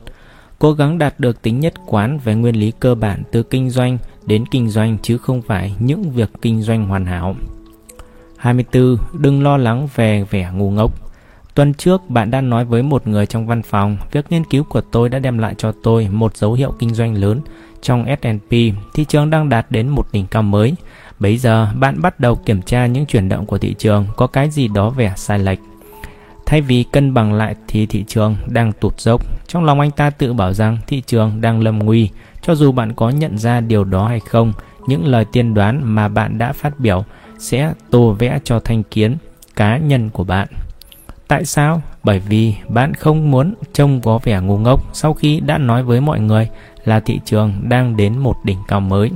Cố 0.60 0.74
gắng 0.74 0.98
đạt 0.98 1.20
được 1.20 1.42
tính 1.42 1.60
nhất 1.60 1.74
quán 1.86 2.20
về 2.24 2.36
nguyên 2.36 2.56
lý 2.56 2.72
cơ 2.80 2.96
bản 2.96 3.24
từ 3.32 3.44
kinh 3.44 3.70
doanh 3.70 3.98
đến 4.26 4.46
kinh 4.46 4.70
doanh 4.70 4.98
chứ 5.02 5.18
không 5.18 5.42
phải 5.42 5.76
những 5.80 6.12
việc 6.12 6.30
kinh 6.42 6.62
doanh 6.62 6.86
hoàn 6.86 7.06
hảo. 7.06 7.36
24. 8.38 8.98
Đừng 9.14 9.44
lo 9.44 9.58
lắng 9.58 9.88
về 9.96 10.24
vẻ 10.30 10.52
ngu 10.54 10.72
ngốc. 10.72 10.92
Tuần 11.56 11.74
trước, 11.74 12.10
bạn 12.10 12.32
đã 12.32 12.42
nói 12.42 12.66
với 12.66 12.84
một 12.84 13.08
người 13.08 13.26
trong 13.26 13.48
văn 13.48 13.62
phòng, 13.62 13.98
việc 14.12 14.26
nghiên 14.30 14.44
cứu 14.44 14.64
của 14.64 14.82
tôi 14.82 15.10
đã 15.10 15.20
đem 15.20 15.38
lại 15.38 15.56
cho 15.58 15.72
tôi 15.84 16.08
một 16.12 16.38
dấu 16.38 16.54
hiệu 16.54 16.74
kinh 16.80 16.94
doanh 16.94 17.14
lớn 17.14 17.42
trong 17.82 18.06
S&P, 18.22 18.52
thị 18.94 19.06
trường 19.08 19.30
đang 19.30 19.50
đạt 19.50 19.66
đến 19.70 19.88
một 19.88 20.06
đỉnh 20.12 20.26
cao 20.28 20.44
mới. 20.44 20.76
Bây 21.20 21.38
giờ, 21.38 21.68
bạn 21.76 22.02
bắt 22.02 22.20
đầu 22.20 22.36
kiểm 22.36 22.62
tra 22.62 22.86
những 22.86 23.06
chuyển 23.06 23.30
động 23.30 23.46
của 23.46 23.58
thị 23.58 23.76
trường 23.78 24.08
có 24.16 24.28
cái 24.28 24.50
gì 24.50 24.68
đó 24.68 24.90
vẻ 24.90 25.14
sai 25.16 25.40
lệch. 25.40 25.60
Thay 26.50 26.62
vì 26.62 26.84
cân 26.84 27.14
bằng 27.14 27.34
lại 27.34 27.56
thì 27.68 27.86
thị 27.86 28.06
trường 28.08 28.36
đang 28.48 28.72
tụt 28.72 29.00
dốc. 29.00 29.22
Trong 29.48 29.64
lòng 29.64 29.80
anh 29.80 29.92
ta 29.92 30.10
tự 30.10 30.34
bảo 30.34 30.54
rằng 30.54 30.78
thị 30.88 31.04
trường 31.08 31.42
đang 31.42 31.62
lâm 31.62 31.80
nguy. 31.80 32.10
Cho 32.42 32.56
dù 32.56 32.72
bạn 32.72 32.94
có 32.94 33.10
nhận 33.10 33.38
ra 33.38 33.62
điều 33.62 33.84
đó 33.84 34.08
hay 34.08 34.20
không, 34.20 34.54
những 34.88 35.06
lời 35.06 35.26
tiên 35.32 35.54
đoán 35.54 35.82
mà 35.84 36.08
bạn 36.08 36.38
đã 36.38 36.54
phát 36.54 36.80
biểu 36.80 37.04
sẽ 37.40 37.74
tô 37.90 38.16
vẽ 38.20 38.40
cho 38.44 38.60
thanh 38.60 38.84
kiến 38.84 39.18
cá 39.56 39.78
nhân 39.78 40.10
của 40.10 40.24
bạn. 40.24 40.48
Tại 41.28 41.46
sao? 41.46 41.82
Bởi 42.04 42.20
vì 42.20 42.56
bạn 42.70 42.94
không 42.94 43.32
muốn 43.32 43.54
trông 43.74 44.02
có 44.02 44.20
vẻ 44.24 44.40
ngu 44.40 44.58
ngốc 44.58 44.96
sau 44.96 45.14
khi 45.14 45.40
đã 45.40 45.58
nói 45.58 45.84
với 45.84 46.02
mọi 46.02 46.20
người 46.20 46.50
là 46.86 47.00
thị 47.00 47.20
trường 47.26 47.54
đang 47.64 47.98
đến 47.98 48.18
một 48.18 48.36
đỉnh 48.44 48.60
cao 48.68 48.80
mới. 48.80 49.12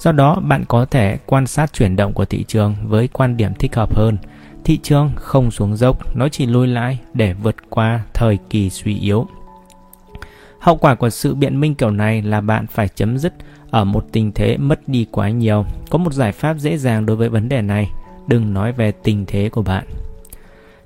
Do 0.00 0.12
đó, 0.12 0.40
bạn 0.40 0.64
có 0.68 0.84
thể 0.84 1.18
quan 1.26 1.46
sát 1.46 1.72
chuyển 1.72 1.96
động 1.96 2.12
của 2.12 2.24
thị 2.24 2.44
trường 2.48 2.76
với 2.84 3.08
quan 3.08 3.36
điểm 3.36 3.54
thích 3.58 3.74
hợp 3.76 3.96
hơn. 3.96 4.16
Thị 4.68 4.78
trường 4.82 5.10
không 5.16 5.50
xuống 5.50 5.76
dốc, 5.76 6.16
nó 6.16 6.28
chỉ 6.28 6.46
lùi 6.46 6.66
lại 6.66 6.98
để 7.14 7.32
vượt 7.32 7.56
qua 7.70 8.00
thời 8.14 8.38
kỳ 8.50 8.70
suy 8.70 8.98
yếu. 8.98 9.26
Hậu 10.60 10.76
quả 10.76 10.94
của 10.94 11.10
sự 11.10 11.34
biện 11.34 11.60
minh 11.60 11.74
kiểu 11.74 11.90
này 11.90 12.22
là 12.22 12.40
bạn 12.40 12.66
phải 12.66 12.88
chấm 12.88 13.18
dứt 13.18 13.34
ở 13.70 13.84
một 13.84 14.06
tình 14.12 14.32
thế 14.32 14.56
mất 14.56 14.88
đi 14.88 15.06
quá 15.10 15.28
nhiều. 15.28 15.64
Có 15.90 15.98
một 15.98 16.12
giải 16.12 16.32
pháp 16.32 16.54
dễ 16.58 16.78
dàng 16.78 17.06
đối 17.06 17.16
với 17.16 17.28
vấn 17.28 17.48
đề 17.48 17.62
này, 17.62 17.90
đừng 18.26 18.54
nói 18.54 18.72
về 18.72 18.92
tình 18.92 19.24
thế 19.26 19.48
của 19.48 19.62
bạn. 19.62 19.84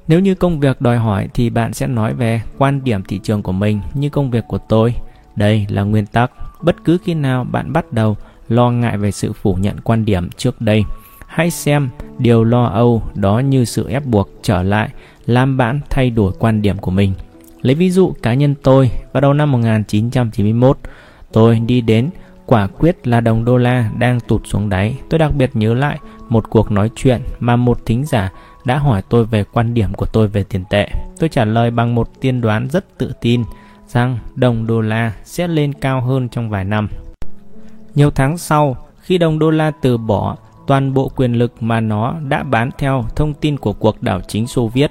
Nếu 0.09 0.21
như 0.21 0.35
công 0.35 0.61
việc 0.61 0.81
đòi 0.81 0.99
hỏi 0.99 1.29
thì 1.35 1.51
bạn 1.51 1.73
sẽ 1.73 1.87
nói 1.87 2.15
về 2.15 2.43
quan 2.59 2.85
điểm 2.85 3.03
thị 3.09 3.21
trường 3.23 3.43
của 3.43 3.53
mình 3.53 3.81
như 3.95 4.09
công 4.09 4.31
việc 4.31 4.45
của 4.49 4.59
tôi. 4.59 4.95
Đây 5.37 5.67
là 5.69 5.83
nguyên 5.83 6.07
tắc. 6.07 6.31
Bất 6.63 6.77
cứ 6.85 6.99
khi 7.05 7.15
nào 7.15 7.45
bạn 7.45 7.73
bắt 7.73 7.93
đầu 7.93 8.17
lo 8.49 8.71
ngại 8.71 8.99
về 8.99 9.11
sự 9.11 9.33
phủ 9.33 9.55
nhận 9.55 9.81
quan 9.81 10.05
điểm 10.05 10.29
trước 10.37 10.61
đây, 10.61 10.85
hãy 11.33 11.51
xem 11.51 11.89
điều 12.19 12.45
lo 12.45 12.65
âu 12.65 13.03
đó 13.15 13.39
như 13.39 13.65
sự 13.65 13.89
ép 13.89 14.07
buộc 14.07 14.31
trở 14.43 14.63
lại 14.63 14.89
làm 15.27 15.57
bạn 15.57 15.81
thay 15.91 16.11
đổi 16.11 16.33
quan 16.39 16.63
điểm 16.63 16.79
của 16.79 16.91
mình. 16.91 17.13
Lấy 17.63 17.75
ví 17.75 17.91
dụ 17.91 18.13
cá 18.23 18.35
nhân 18.35 18.55
tôi, 18.63 18.91
vào 19.13 19.21
đầu 19.21 19.35
năm 19.35 19.53
1991, 19.53 20.79
tôi 21.33 21.59
đi 21.59 21.81
đến 21.81 22.11
quả 22.47 22.67
quyết 22.67 23.07
là 23.07 23.21
đồng 23.21 23.45
đô 23.45 23.57
la 23.57 23.91
đang 23.99 24.21
tụt 24.21 24.47
xuống 24.47 24.69
đáy. 24.69 24.97
Tôi 25.09 25.19
đặc 25.19 25.35
biệt 25.35 25.51
nhớ 25.55 25.75
lại 25.75 25.99
một 26.29 26.51
cuộc 26.51 26.71
nói 26.71 26.91
chuyện 26.97 27.21
mà 27.41 27.57
một 27.57 27.87
thính 27.87 28.05
giả 28.07 28.33
đã 28.65 28.79
hỏi 28.79 29.03
tôi 29.09 29.25
về 29.25 29.45
quan 29.53 29.75
điểm 29.75 29.95
của 29.95 30.07
tôi 30.07 30.29
về 30.29 30.45
tiền 30.45 30.65
tệ. 30.71 30.89
Tôi 31.19 31.29
trả 31.29 31.45
lời 31.45 31.71
bằng 31.71 31.95
một 31.95 32.21
tiên 32.21 32.41
đoán 32.41 32.69
rất 32.69 32.99
tự 32.99 33.13
tin 33.21 33.45
rằng 33.89 34.19
đồng 34.35 34.67
đô 34.67 34.81
la 34.81 35.13
sẽ 35.25 35.49
lên 35.49 35.73
cao 35.73 36.01
hơn 36.01 36.29
trong 36.29 36.51
vài 36.51 36.65
năm. 36.65 36.89
Nhiều 37.95 38.11
tháng 38.11 38.39
sau, 38.39 38.77
khi 39.01 39.19
đồng 39.19 39.39
đô 39.39 39.51
la 39.51 39.71
từ 39.83 39.99
bỏ 39.99 40.37
toàn 40.73 40.95
bộ 40.95 41.09
quyền 41.17 41.33
lực 41.33 41.63
mà 41.63 41.81
nó 41.81 42.15
đã 42.29 42.43
bán 42.43 42.71
theo 42.79 43.05
thông 43.17 43.35
tin 43.35 43.57
của 43.57 43.73
cuộc 43.73 44.03
đảo 44.03 44.21
chính 44.29 44.47
Xô 44.47 44.69
Viết, 44.69 44.91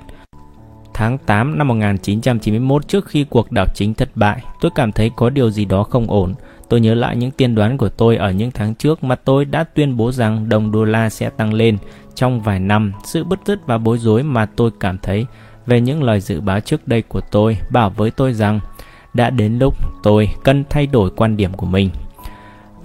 tháng 0.94 1.18
8 1.18 1.58
năm 1.58 1.68
1991 1.68 2.88
trước 2.88 3.06
khi 3.06 3.26
cuộc 3.30 3.52
đảo 3.52 3.66
chính 3.76 3.94
thất 3.94 4.10
bại, 4.16 4.44
tôi 4.62 4.72
cảm 4.76 4.92
thấy 4.92 5.12
có 5.16 5.30
điều 5.30 5.50
gì 5.50 5.66
đó 5.66 5.84
không 5.84 6.10
ổn. 6.10 6.34
Tôi 6.70 6.82
nhớ 6.82 6.94
lại 6.94 7.16
những 7.16 7.32
tiên 7.32 7.56
đoán 7.56 7.78
của 7.78 7.90
tôi 7.90 8.16
ở 8.16 8.32
những 8.32 8.52
tháng 8.52 8.76
trước 8.76 9.04
mà 9.04 9.16
tôi 9.16 9.46
đã 9.46 9.64
tuyên 9.64 9.98
bố 9.98 10.12
rằng 10.12 10.50
đồng 10.50 10.72
đô 10.72 10.84
la 10.84 11.10
sẽ 11.10 11.30
tăng 11.30 11.54
lên 11.54 11.78
trong 12.16 12.42
vài 12.42 12.60
năm. 12.60 12.94
Sự 13.06 13.24
bứt 13.24 13.40
rứt 13.46 13.60
và 13.66 13.78
bối 13.78 13.98
rối 13.98 14.24
mà 14.24 14.46
tôi 14.46 14.72
cảm 14.80 14.98
thấy 14.98 15.26
về 15.66 15.82
những 15.82 16.04
lời 16.04 16.20
dự 16.20 16.42
báo 16.42 16.60
trước 16.60 16.88
đây 16.88 17.02
của 17.02 17.22
tôi 17.22 17.58
bảo 17.70 17.90
với 17.90 18.12
tôi 18.12 18.34
rằng 18.34 18.60
đã 19.14 19.30
đến 19.30 19.60
lúc 19.60 19.76
tôi 20.04 20.30
cần 20.44 20.64
thay 20.70 20.88
đổi 20.88 21.10
quan 21.16 21.38
điểm 21.38 21.54
của 21.54 21.66
mình. 21.66 21.90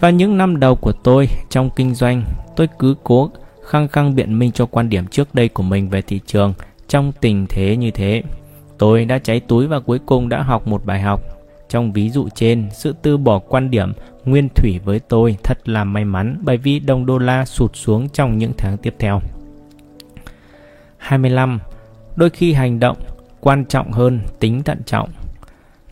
Và 0.01 0.11
những 0.11 0.37
năm 0.37 0.61
đầu 0.61 0.77
của 0.77 0.93
tôi 0.93 1.29
trong 1.51 1.71
kinh 1.77 1.95
doanh, 1.95 2.25
tôi 2.57 2.69
cứ 2.79 2.95
cố 3.05 3.31
khăng 3.63 3.89
khăng 3.89 4.15
biện 4.15 4.39
minh 4.39 4.53
cho 4.53 4.67
quan 4.67 4.89
điểm 4.89 5.07
trước 5.07 5.35
đây 5.35 5.49
của 5.49 5.63
mình 5.63 5.89
về 5.89 6.03
thị 6.03 6.21
trường 6.27 6.55
trong 6.89 7.13
tình 7.21 7.47
thế 7.49 7.77
như 7.77 7.91
thế. 7.91 8.23
Tôi 8.79 9.05
đã 9.05 9.19
cháy 9.19 9.41
túi 9.41 9.67
và 9.67 9.81
cuối 9.81 9.99
cùng 10.07 10.29
đã 10.29 10.43
học 10.43 10.69
một 10.69 10.85
bài 10.85 11.01
học 11.01 11.21
trong 11.69 11.93
ví 11.93 12.11
dụ 12.11 12.29
trên, 12.35 12.69
sự 12.73 12.95
từ 13.03 13.17
bỏ 13.17 13.39
quan 13.39 13.71
điểm 13.71 13.93
nguyên 14.25 14.49
thủy 14.49 14.81
với 14.85 15.01
tôi 15.01 15.37
thật 15.43 15.69
là 15.69 15.85
may 15.85 16.05
mắn 16.05 16.39
bởi 16.43 16.57
vì 16.57 16.79
đồng 16.79 17.07
đô 17.07 17.19
la 17.19 17.45
sụt 17.45 17.77
xuống 17.77 18.09
trong 18.09 18.39
những 18.39 18.53
tháng 18.59 18.77
tiếp 18.77 18.95
theo. 18.99 19.21
25. 20.97 21.59
Đôi 22.17 22.31
khi 22.31 22.53
hành 22.53 22.81
động 22.81 22.97
quan 23.41 23.65
trọng 23.65 23.93
hơn 23.93 24.21
tính 24.41 24.63
thận 24.63 24.83
trọng. 24.87 25.09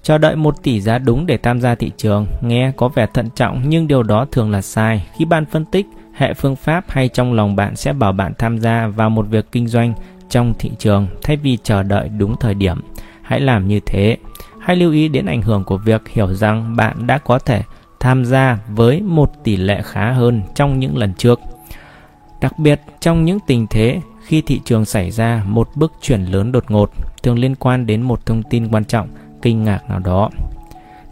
Chờ 0.03 0.19
đợi 0.19 0.37
một 0.37 0.63
tỷ 0.63 0.81
giá 0.81 0.99
đúng 0.99 1.27
để 1.27 1.37
tham 1.37 1.61
gia 1.61 1.75
thị 1.75 1.91
trường 1.97 2.27
nghe 2.43 2.73
có 2.77 2.89
vẻ 2.89 3.07
thận 3.15 3.29
trọng 3.37 3.63
nhưng 3.69 3.89
điều 3.89 4.03
đó 4.03 4.27
thường 4.33 4.51
là 4.51 4.63
sai. 4.63 5.07
Khi 5.19 5.25
bạn 5.25 5.45
phân 5.47 5.65
tích 5.65 5.87
hệ 6.15 6.35
phương 6.35 6.57
pháp 6.57 6.85
hay 6.89 7.09
trong 7.09 7.33
lòng 7.33 7.57
bạn 7.57 7.77
sẽ 7.77 7.93
bảo 7.93 8.13
bạn 8.13 8.33
tham 8.39 8.59
gia 8.59 8.87
vào 8.87 9.11
một 9.11 9.27
việc 9.31 9.47
kinh 9.53 9.69
doanh 9.69 9.95
trong 10.29 10.55
thị 10.59 10.71
trường 10.79 11.07
thay 11.23 11.37
vì 11.37 11.59
chờ 11.63 11.83
đợi 11.83 12.09
đúng 12.09 12.37
thời 12.41 12.55
điểm. 12.55 12.81
Hãy 13.23 13.41
làm 13.41 13.69
như 13.69 13.81
thế 13.87 14.17
Hãy 14.65 14.77
lưu 14.77 14.93
ý 14.93 15.09
đến 15.09 15.27
ảnh 15.27 15.43
hưởng 15.43 15.65
của 15.65 15.77
việc 15.77 16.09
hiểu 16.09 16.35
rằng 16.35 16.77
bạn 16.77 17.07
đã 17.07 17.19
có 17.19 17.39
thể 17.39 17.63
tham 18.01 18.25
gia 18.25 18.59
với 18.69 19.03
một 19.03 19.31
tỷ 19.45 19.57
lệ 19.57 19.83
khá 19.83 20.13
hơn 20.13 20.43
trong 20.55 20.79
những 20.79 20.97
lần 20.97 21.15
trước. 21.15 21.41
Đặc 22.41 22.59
biệt 22.59 22.81
trong 23.01 23.25
những 23.25 23.39
tình 23.47 23.67
thế 23.71 24.01
khi 24.27 24.43
thị 24.43 24.61
trường 24.65 24.85
xảy 24.85 25.11
ra 25.11 25.43
một 25.47 25.69
bước 25.75 25.93
chuyển 26.01 26.25
lớn 26.25 26.53
đột 26.53 26.71
ngột 26.71 26.91
thường 27.23 27.39
liên 27.39 27.55
quan 27.55 27.87
đến 27.87 28.03
một 28.03 28.27
thông 28.27 28.43
tin 28.43 28.69
quan 28.69 28.85
trọng, 28.85 29.09
kinh 29.43 29.65
ngạc 29.65 29.81
nào 29.89 29.99
đó. 29.99 30.31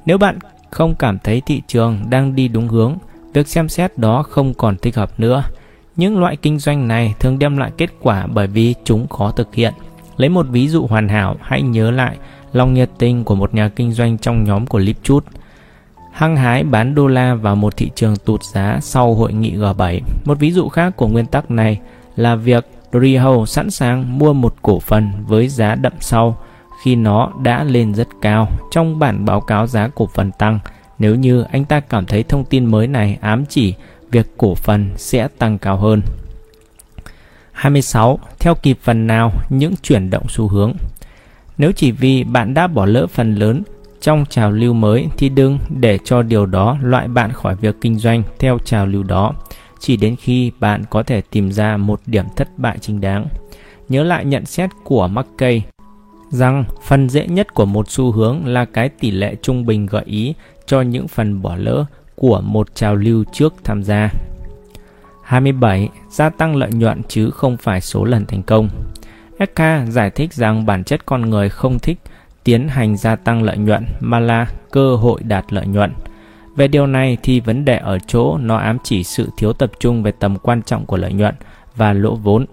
Nếu 0.06 0.18
bạn 0.18 0.38
không 0.70 0.94
cảm 0.94 1.18
thấy 1.18 1.42
thị 1.46 1.62
trường 1.66 1.98
đang 2.10 2.34
đi 2.34 2.48
đúng 2.48 2.68
hướng, 2.68 2.96
việc 3.32 3.48
xem 3.48 3.68
xét 3.68 3.98
đó 3.98 4.22
không 4.22 4.54
còn 4.54 4.76
thích 4.76 4.96
hợp 4.96 5.20
nữa. 5.20 5.44
Những 5.96 6.20
loại 6.20 6.36
kinh 6.36 6.58
doanh 6.58 6.88
này 6.88 7.14
thường 7.20 7.38
đem 7.38 7.56
lại 7.56 7.70
kết 7.76 7.90
quả 8.00 8.26
bởi 8.26 8.46
vì 8.46 8.74
chúng 8.84 9.08
khó 9.08 9.30
thực 9.30 9.54
hiện. 9.54 9.72
Lấy 10.16 10.28
một 10.28 10.46
ví 10.50 10.68
dụ 10.68 10.86
hoàn 10.86 11.08
hảo, 11.08 11.36
hãy 11.40 11.62
nhớ 11.62 11.90
lại 11.90 12.16
lòng 12.52 12.74
nhiệt 12.74 12.90
tình 12.98 13.24
của 13.24 13.34
một 13.34 13.54
nhà 13.54 13.68
kinh 13.68 13.92
doanh 13.92 14.18
trong 14.18 14.44
nhóm 14.44 14.66
của 14.66 14.78
Lipchut. 14.78 15.24
Hăng 16.12 16.36
hái 16.36 16.64
bán 16.64 16.94
đô 16.94 17.06
la 17.06 17.34
vào 17.34 17.56
một 17.56 17.76
thị 17.76 17.90
trường 17.94 18.16
tụt 18.16 18.42
giá 18.42 18.78
sau 18.80 19.14
hội 19.14 19.32
nghị 19.32 19.56
G7. 19.56 20.00
Một 20.24 20.38
ví 20.38 20.52
dụ 20.52 20.68
khác 20.68 20.96
của 20.96 21.08
nguyên 21.08 21.26
tắc 21.26 21.50
này 21.50 21.80
là 22.16 22.34
việc 22.34 22.66
Riho 22.92 23.46
sẵn 23.46 23.70
sàng 23.70 24.18
mua 24.18 24.32
một 24.32 24.54
cổ 24.62 24.80
phần 24.80 25.12
với 25.26 25.48
giá 25.48 25.74
đậm 25.74 25.92
sau 26.00 26.36
khi 26.82 26.96
nó 26.96 27.32
đã 27.42 27.64
lên 27.64 27.94
rất 27.94 28.08
cao 28.20 28.48
trong 28.70 28.98
bản 28.98 29.24
báo 29.24 29.40
cáo 29.40 29.66
giá 29.66 29.88
cổ 29.94 30.08
phần 30.14 30.30
tăng 30.32 30.58
nếu 31.02 31.14
như 31.14 31.44
anh 31.52 31.64
ta 31.64 31.80
cảm 31.80 32.06
thấy 32.06 32.22
thông 32.22 32.44
tin 32.44 32.64
mới 32.64 32.86
này 32.86 33.18
ám 33.20 33.44
chỉ, 33.46 33.74
việc 34.10 34.26
cổ 34.36 34.54
phần 34.54 34.90
sẽ 34.96 35.28
tăng 35.38 35.58
cao 35.58 35.76
hơn. 35.76 36.02
26. 37.52 38.18
Theo 38.38 38.54
kịp 38.54 38.78
phần 38.82 39.06
nào 39.06 39.32
những 39.50 39.74
chuyển 39.82 40.10
động 40.10 40.26
xu 40.28 40.48
hướng 40.48 40.72
nếu 41.58 41.72
chỉ 41.72 41.90
vì 41.90 42.24
bạn 42.24 42.54
đã 42.54 42.66
bỏ 42.66 42.86
lỡ 42.86 43.06
phần 43.06 43.34
lớn 43.34 43.62
trong 44.00 44.24
trào 44.30 44.50
lưu 44.50 44.72
mới 44.72 45.06
thì 45.18 45.28
đừng 45.28 45.58
để 45.68 45.98
cho 46.04 46.22
điều 46.22 46.46
đó 46.46 46.78
loại 46.82 47.08
bạn 47.08 47.32
khỏi 47.32 47.54
việc 47.54 47.76
kinh 47.80 47.98
doanh 47.98 48.22
theo 48.38 48.58
trào 48.64 48.86
lưu 48.86 49.02
đó 49.02 49.34
chỉ 49.80 49.96
đến 49.96 50.16
khi 50.16 50.52
bạn 50.60 50.82
có 50.90 51.02
thể 51.02 51.22
tìm 51.30 51.52
ra 51.52 51.76
một 51.76 52.00
điểm 52.06 52.24
thất 52.36 52.48
bại 52.56 52.78
chính 52.80 53.00
đáng. 53.00 53.26
Nhớ 53.88 54.04
lại 54.04 54.24
nhận 54.24 54.46
xét 54.46 54.70
của 54.84 55.08
McKay 55.08 55.62
rằng 56.32 56.64
phần 56.82 57.08
dễ 57.08 57.26
nhất 57.26 57.54
của 57.54 57.64
một 57.64 57.90
xu 57.90 58.12
hướng 58.12 58.46
là 58.46 58.64
cái 58.64 58.88
tỷ 58.88 59.10
lệ 59.10 59.34
trung 59.42 59.66
bình 59.66 59.86
gợi 59.86 60.04
ý 60.06 60.34
cho 60.72 60.80
những 60.80 61.08
phần 61.08 61.42
bỏ 61.42 61.56
lỡ 61.56 61.84
của 62.14 62.40
một 62.40 62.74
trào 62.74 62.94
lưu 62.94 63.24
trước 63.32 63.54
tham 63.64 63.82
gia. 63.82 64.10
27. 65.24 65.88
Gia 66.10 66.30
tăng 66.30 66.56
lợi 66.56 66.70
nhuận 66.72 67.02
chứ 67.08 67.30
không 67.30 67.56
phải 67.56 67.80
số 67.80 68.04
lần 68.04 68.26
thành 68.26 68.42
công. 68.42 68.68
Eka 69.38 69.86
giải 69.86 70.10
thích 70.10 70.34
rằng 70.34 70.66
bản 70.66 70.84
chất 70.84 71.06
con 71.06 71.30
người 71.30 71.48
không 71.48 71.78
thích 71.78 71.98
tiến 72.44 72.68
hành 72.68 72.96
gia 72.96 73.16
tăng 73.16 73.42
lợi 73.42 73.56
nhuận 73.56 73.84
mà 74.00 74.20
là 74.20 74.46
cơ 74.70 74.96
hội 74.96 75.22
đạt 75.22 75.52
lợi 75.52 75.66
nhuận. 75.66 75.92
Về 76.56 76.68
điều 76.68 76.86
này 76.86 77.16
thì 77.22 77.40
vấn 77.40 77.64
đề 77.64 77.76
ở 77.76 77.98
chỗ 78.06 78.38
nó 78.38 78.56
ám 78.56 78.78
chỉ 78.84 79.04
sự 79.04 79.28
thiếu 79.36 79.52
tập 79.52 79.70
trung 79.80 80.02
về 80.02 80.12
tầm 80.18 80.38
quan 80.38 80.62
trọng 80.62 80.86
của 80.86 80.96
lợi 80.96 81.12
nhuận 81.12 81.34
và 81.76 81.92
lỗ 81.92 82.14
vốn. 82.14 82.46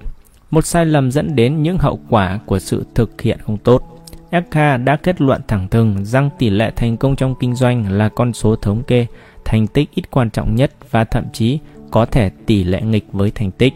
một 0.51 0.65
sai 0.65 0.85
lầm 0.85 1.11
dẫn 1.11 1.35
đến 1.35 1.63
những 1.63 1.77
hậu 1.77 1.99
quả 2.09 2.39
của 2.45 2.59
sự 2.59 2.85
thực 2.95 3.21
hiện 3.21 3.37
không 3.45 3.57
tốt. 3.57 3.98
FK 4.31 4.83
đã 4.83 4.95
kết 4.95 5.21
luận 5.21 5.41
thẳng 5.47 5.67
thừng 5.67 6.05
rằng 6.05 6.29
tỷ 6.39 6.49
lệ 6.49 6.71
thành 6.75 6.97
công 6.97 7.15
trong 7.15 7.35
kinh 7.39 7.55
doanh 7.55 7.91
là 7.91 8.09
con 8.09 8.33
số 8.33 8.55
thống 8.55 8.83
kê, 8.83 9.05
thành 9.45 9.67
tích 9.67 9.89
ít 9.95 10.11
quan 10.11 10.29
trọng 10.29 10.55
nhất 10.55 10.71
và 10.91 11.03
thậm 11.03 11.25
chí 11.33 11.59
có 11.91 12.05
thể 12.05 12.31
tỷ 12.45 12.63
lệ 12.63 12.81
nghịch 12.81 13.05
với 13.11 13.31
thành 13.31 13.51
tích. 13.51 13.73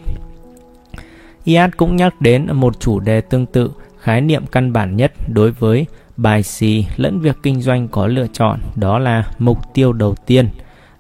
IAT 1.44 1.78
cũng 1.78 1.96
nhắc 1.96 2.22
đến 2.22 2.48
một 2.54 2.80
chủ 2.80 3.00
đề 3.00 3.22
tương 3.22 3.46
tự, 3.46 3.72
khái 4.00 4.22
niệm 4.22 4.46
căn 4.52 4.74
bản 4.74 4.98
nhất 4.98 5.14
đối 5.28 5.52
với 5.52 5.86
bài 6.18 6.44
xì 6.44 6.86
lẫn 6.98 7.20
việc 7.20 7.38
kinh 7.44 7.62
doanh 7.62 7.88
có 7.88 8.08
lựa 8.08 8.28
chọn, 8.34 8.60
đó 8.76 9.00
là 9.00 9.32
mục 9.40 9.58
tiêu 9.74 9.94
đầu 9.94 10.16
tiên 10.26 10.50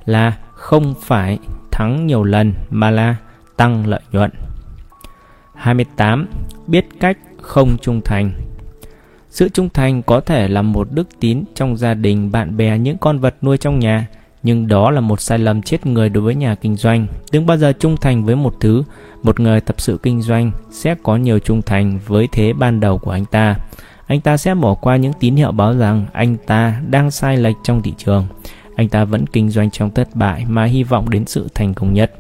là 0.06 0.38
không 0.52 0.94
phải 1.02 1.40
thắng 1.72 2.08
nhiều 2.08 2.24
lần 2.24 2.54
mà 2.70 2.92
là 2.92 3.16
tăng 3.58 3.88
lợi 3.88 4.02
nhuận. 4.12 4.32
28. 5.56 6.28
Biết 6.68 6.86
cách 7.00 7.18
không 7.42 7.78
trung 7.82 8.02
thành 8.06 8.32
sự 9.34 9.50
trung 9.50 9.70
thành 9.70 10.02
có 10.02 10.22
thể 10.22 10.48
là 10.48 10.62
một 10.62 10.88
đức 10.92 11.08
tín 11.20 11.44
trong 11.56 11.78
gia 11.78 11.94
đình, 11.94 12.32
bạn 12.32 12.58
bè, 12.58 12.78
những 12.78 12.98
con 12.98 13.20
vật 13.20 13.36
nuôi 13.42 13.58
trong 13.58 13.80
nhà, 13.80 14.08
nhưng 14.44 14.68
đó 14.68 14.92
là 14.92 15.02
một 15.02 15.22
sai 15.22 15.40
lầm 15.40 15.62
chết 15.62 15.86
người 15.86 16.10
đối 16.10 16.24
với 16.24 16.36
nhà 16.36 16.56
kinh 16.56 16.76
doanh. 16.76 17.08
Đừng 17.32 17.46
bao 17.46 17.58
giờ 17.58 17.74
trung 17.74 17.98
thành 18.02 18.24
với 18.24 18.36
một 18.36 18.56
thứ, 18.60 18.84
một 19.24 19.40
người 19.40 19.62
tập 19.62 19.76
sự 19.78 20.00
kinh 20.04 20.22
doanh 20.22 20.52
sẽ 20.72 20.96
có 21.04 21.16
nhiều 21.16 21.40
trung 21.40 21.62
thành 21.62 22.00
với 22.08 22.28
thế 22.32 22.54
ban 22.54 22.80
đầu 22.80 22.98
của 22.98 23.12
anh 23.12 23.26
ta. 23.26 23.56
Anh 24.08 24.22
ta 24.22 24.38
sẽ 24.38 24.56
bỏ 24.56 24.74
qua 24.74 24.96
những 24.96 25.14
tín 25.20 25.36
hiệu 25.36 25.52
báo 25.52 25.78
rằng 25.78 26.06
anh 26.14 26.38
ta 26.48 26.82
đang 26.90 27.12
sai 27.12 27.38
lệch 27.38 27.56
trong 27.64 27.82
thị 27.82 27.94
trường. 27.98 28.28
Anh 28.76 28.90
ta 28.90 29.06
vẫn 29.06 29.28
kinh 29.28 29.50
doanh 29.50 29.72
trong 29.72 29.92
thất 29.92 30.08
bại 30.16 30.46
mà 30.48 30.64
hy 30.64 30.84
vọng 30.84 31.10
đến 31.10 31.26
sự 31.26 31.48
thành 31.56 31.74
công 31.74 31.94
nhất. 31.94 32.12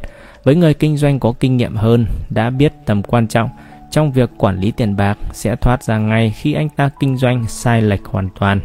Với 0.43 0.55
người 0.55 0.73
kinh 0.73 0.97
doanh 0.97 1.19
có 1.19 1.33
kinh 1.39 1.57
nghiệm 1.57 1.75
hơn, 1.75 2.05
đã 2.29 2.49
biết 2.49 2.73
tầm 2.85 3.03
quan 3.03 3.27
trọng 3.27 3.49
trong 3.93 4.11
việc 4.11 4.29
quản 4.37 4.59
lý 4.59 4.71
tiền 4.71 4.95
bạc 4.95 5.17
sẽ 5.33 5.55
thoát 5.55 5.83
ra 5.83 5.97
ngay 5.97 6.33
khi 6.35 6.53
anh 6.53 6.69
ta 6.69 6.89
kinh 6.99 7.17
doanh 7.17 7.47
sai 7.47 7.81
lệch 7.81 8.05
hoàn 8.05 8.29
toàn. 8.39 8.59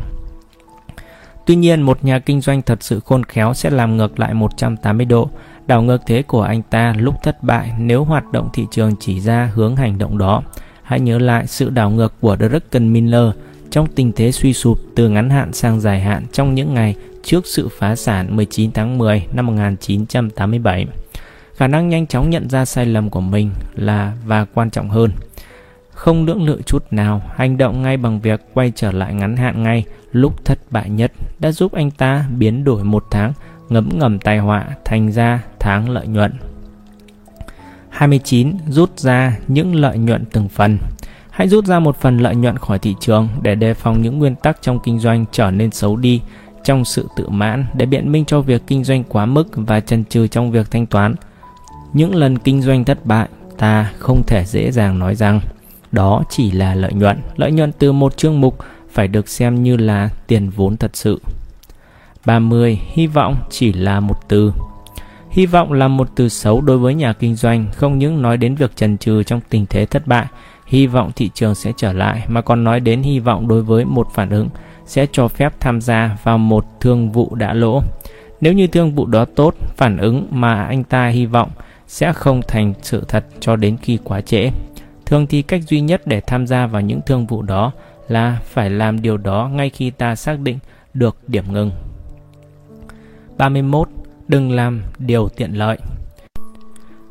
Tuy 1.47 1.57
nhiên, 1.57 1.83
một 1.83 2.05
nhà 2.05 2.19
kinh 2.19 2.41
doanh 2.41 2.63
thật 2.63 2.83
sự 2.83 3.01
khôn 3.01 3.25
khéo 3.25 3.55
sẽ 3.55 3.71
làm 3.71 3.97
ngược 3.97 4.21
lại 4.21 4.35
180 4.35 5.07
độ, 5.07 5.31
đảo 5.67 5.83
ngược 5.83 6.03
thế 6.07 6.23
của 6.23 6.43
anh 6.43 6.63
ta 6.63 6.95
lúc 6.99 7.15
thất 7.23 7.43
bại 7.43 7.73
nếu 7.79 8.05
hoạt 8.05 8.33
động 8.33 8.49
thị 8.53 8.67
trường 8.71 8.93
chỉ 9.01 9.21
ra 9.21 9.51
hướng 9.55 9.77
hành 9.77 9.99
động 9.99 10.19
đó. 10.19 10.43
Hãy 10.83 11.01
nhớ 11.01 11.19
lại 11.19 11.47
sự 11.47 11.71
đảo 11.71 11.91
ngược 11.91 12.15
của 12.21 12.37
Drucken 12.37 12.93
Miller 12.93 13.31
trong 13.71 13.87
tình 13.87 14.13
thế 14.13 14.33
suy 14.33 14.53
sụp 14.53 14.79
từ 14.95 15.09
ngắn 15.09 15.31
hạn 15.31 15.53
sang 15.53 15.81
dài 15.81 16.01
hạn 16.01 16.27
trong 16.33 16.55
những 16.55 16.75
ngày 16.75 16.95
trước 17.23 17.47
sự 17.47 17.69
phá 17.79 17.97
sản 17.97 18.37
19 18.37 18.73
tháng 18.73 18.99
10 18.99 19.27
năm 19.33 19.47
1987 19.47 20.87
khả 21.59 21.67
năng 21.67 21.89
nhanh 21.89 22.07
chóng 22.07 22.31
nhận 22.31 22.49
ra 22.49 22.65
sai 22.65 22.87
lầm 22.87 23.11
của 23.11 23.21
mình 23.21 23.51
là 23.75 24.13
và 24.27 24.47
quan 24.55 24.71
trọng 24.71 24.89
hơn. 24.89 25.11
Không 25.91 26.27
lưỡng 26.27 26.43
lự 26.43 26.63
chút 26.67 26.85
nào, 26.91 27.23
hành 27.37 27.57
động 27.57 27.83
ngay 27.83 27.97
bằng 27.97 28.21
việc 28.21 28.41
quay 28.55 28.73
trở 28.75 28.93
lại 28.93 29.15
ngắn 29.15 29.37
hạn 29.37 29.63
ngay, 29.63 29.85
lúc 30.13 30.45
thất 30.45 30.59
bại 30.71 30.91
nhất, 30.91 31.13
đã 31.39 31.53
giúp 31.53 31.73
anh 31.73 31.91
ta 31.91 32.25
biến 32.39 32.65
đổi 32.65 32.85
một 32.85 33.05
tháng, 33.11 33.33
ngấm 33.69 33.89
ngầm 33.99 34.19
tai 34.19 34.39
họa, 34.39 34.67
thành 34.85 35.13
ra 35.13 35.43
tháng 35.61 35.91
lợi 35.91 36.07
nhuận. 36.07 36.33
29. 37.89 38.53
Rút 38.69 38.99
ra 38.99 39.37
những 39.49 39.75
lợi 39.75 39.99
nhuận 39.99 40.25
từng 40.33 40.49
phần. 40.49 40.79
Hãy 41.31 41.49
rút 41.49 41.65
ra 41.65 41.79
một 41.79 42.01
phần 42.01 42.19
lợi 42.19 42.37
nhuận 42.37 42.57
khỏi 42.57 42.79
thị 42.79 42.95
trường 43.01 43.29
để 43.43 43.55
đề 43.55 43.75
phòng 43.75 44.03
những 44.03 44.19
nguyên 44.19 44.35
tắc 44.35 44.63
trong 44.63 44.79
kinh 44.85 44.99
doanh 44.99 45.25
trở 45.33 45.51
nên 45.51 45.71
xấu 45.71 45.97
đi, 45.97 46.21
trong 46.65 46.85
sự 46.85 47.09
tự 47.17 47.29
mãn 47.29 47.65
để 47.75 47.87
biện 47.87 48.13
minh 48.13 48.25
cho 48.25 48.41
việc 48.41 48.63
kinh 48.67 48.85
doanh 48.85 49.05
quá 49.05 49.27
mức 49.27 49.49
và 49.53 49.81
chần 49.81 50.05
chừ 50.05 50.27
trong 50.27 50.51
việc 50.51 50.71
thanh 50.71 50.87
toán 50.87 51.15
những 51.93 52.15
lần 52.15 52.39
kinh 52.39 52.63
doanh 52.63 52.85
thất 52.85 53.07
bại 53.07 53.29
ta 53.59 53.93
không 53.99 54.23
thể 54.27 54.45
dễ 54.45 54.71
dàng 54.71 54.99
nói 54.99 55.15
rằng 55.15 55.41
đó 55.93 56.23
chỉ 56.31 56.51
là 56.51 56.75
lợi 56.75 56.93
nhuận 56.93 57.19
lợi 57.37 57.53
nhuận 57.53 57.73
từ 57.73 57.93
một 57.93 58.17
chương 58.17 58.41
mục 58.41 58.59
phải 58.91 59.09
được 59.09 59.29
xem 59.29 59.63
như 59.63 59.77
là 59.77 60.11
tiền 60.27 60.51
vốn 60.51 60.77
thật 60.77 60.91
sự 60.95 61.21
30. 62.27 62.81
Hy 62.87 63.07
vọng 63.07 63.37
chỉ 63.51 63.73
là 63.73 64.01
một 64.01 64.29
từ 64.29 64.53
Hy 65.31 65.47
vọng 65.47 65.73
là 65.73 65.89
một 65.89 66.09
từ 66.15 66.29
xấu 66.29 66.61
đối 66.61 66.79
với 66.79 66.95
nhà 66.95 67.13
kinh 67.13 67.35
doanh, 67.35 67.67
không 67.75 67.99
những 67.99 68.23
nói 68.23 68.37
đến 68.37 68.55
việc 68.55 68.77
trần 68.77 68.99
trừ 68.99 69.23
trong 69.23 69.41
tình 69.49 69.67
thế 69.71 69.87
thất 69.87 70.07
bại, 70.07 70.27
hy 70.67 70.87
vọng 70.87 71.11
thị 71.17 71.31
trường 71.35 71.55
sẽ 71.55 71.73
trở 71.77 71.93
lại, 71.93 72.25
mà 72.29 72.41
còn 72.41 72.65
nói 72.65 72.81
đến 72.81 73.03
hy 73.03 73.19
vọng 73.19 73.49
đối 73.49 73.63
với 73.63 73.85
một 73.85 74.09
phản 74.15 74.31
ứng 74.31 74.49
sẽ 74.87 75.07
cho 75.13 75.29
phép 75.29 75.53
tham 75.61 75.81
gia 75.81 76.17
vào 76.23 76.39
một 76.39 76.65
thương 76.81 77.13
vụ 77.13 77.35
đã 77.35 77.55
lỗ. 77.55 77.83
Nếu 78.41 78.53
như 78.53 78.67
thương 78.67 78.95
vụ 78.95 79.07
đó 79.07 79.25
tốt, 79.25 79.55
phản 79.77 79.99
ứng 79.99 80.27
mà 80.31 80.65
anh 80.65 80.85
ta 80.85 81.09
hy 81.09 81.27
vọng 81.27 81.51
sẽ 81.89 82.13
không 82.13 82.41
thành 82.49 82.75
sự 82.83 83.05
thật 83.09 83.25
cho 83.41 83.57
đến 83.57 83.77
khi 83.83 83.99
quá 84.05 84.21
trễ. 84.21 84.51
Thường 85.07 85.27
thì 85.27 85.43
cách 85.43 85.63
duy 85.69 85.81
nhất 85.81 86.03
để 86.07 86.21
tham 86.21 86.47
gia 86.47 86.67
vào 86.67 86.83
những 86.83 87.01
thương 87.07 87.27
vụ 87.27 87.43
đó 87.43 87.73
là 88.09 88.39
phải 88.45 88.71
làm 88.71 89.03
điều 89.03 89.17
đó 89.17 89.51
ngay 89.53 89.71
khi 89.71 89.91
ta 89.91 90.15
xác 90.15 90.41
định 90.41 90.59
được 90.95 91.17
điểm 91.29 91.45
ngừng. 91.53 91.71
31. 93.37 93.89
Đừng 94.29 94.53
làm 94.53 94.83
điều 94.99 95.29
tiện 95.29 95.53
lợi. 95.53 95.79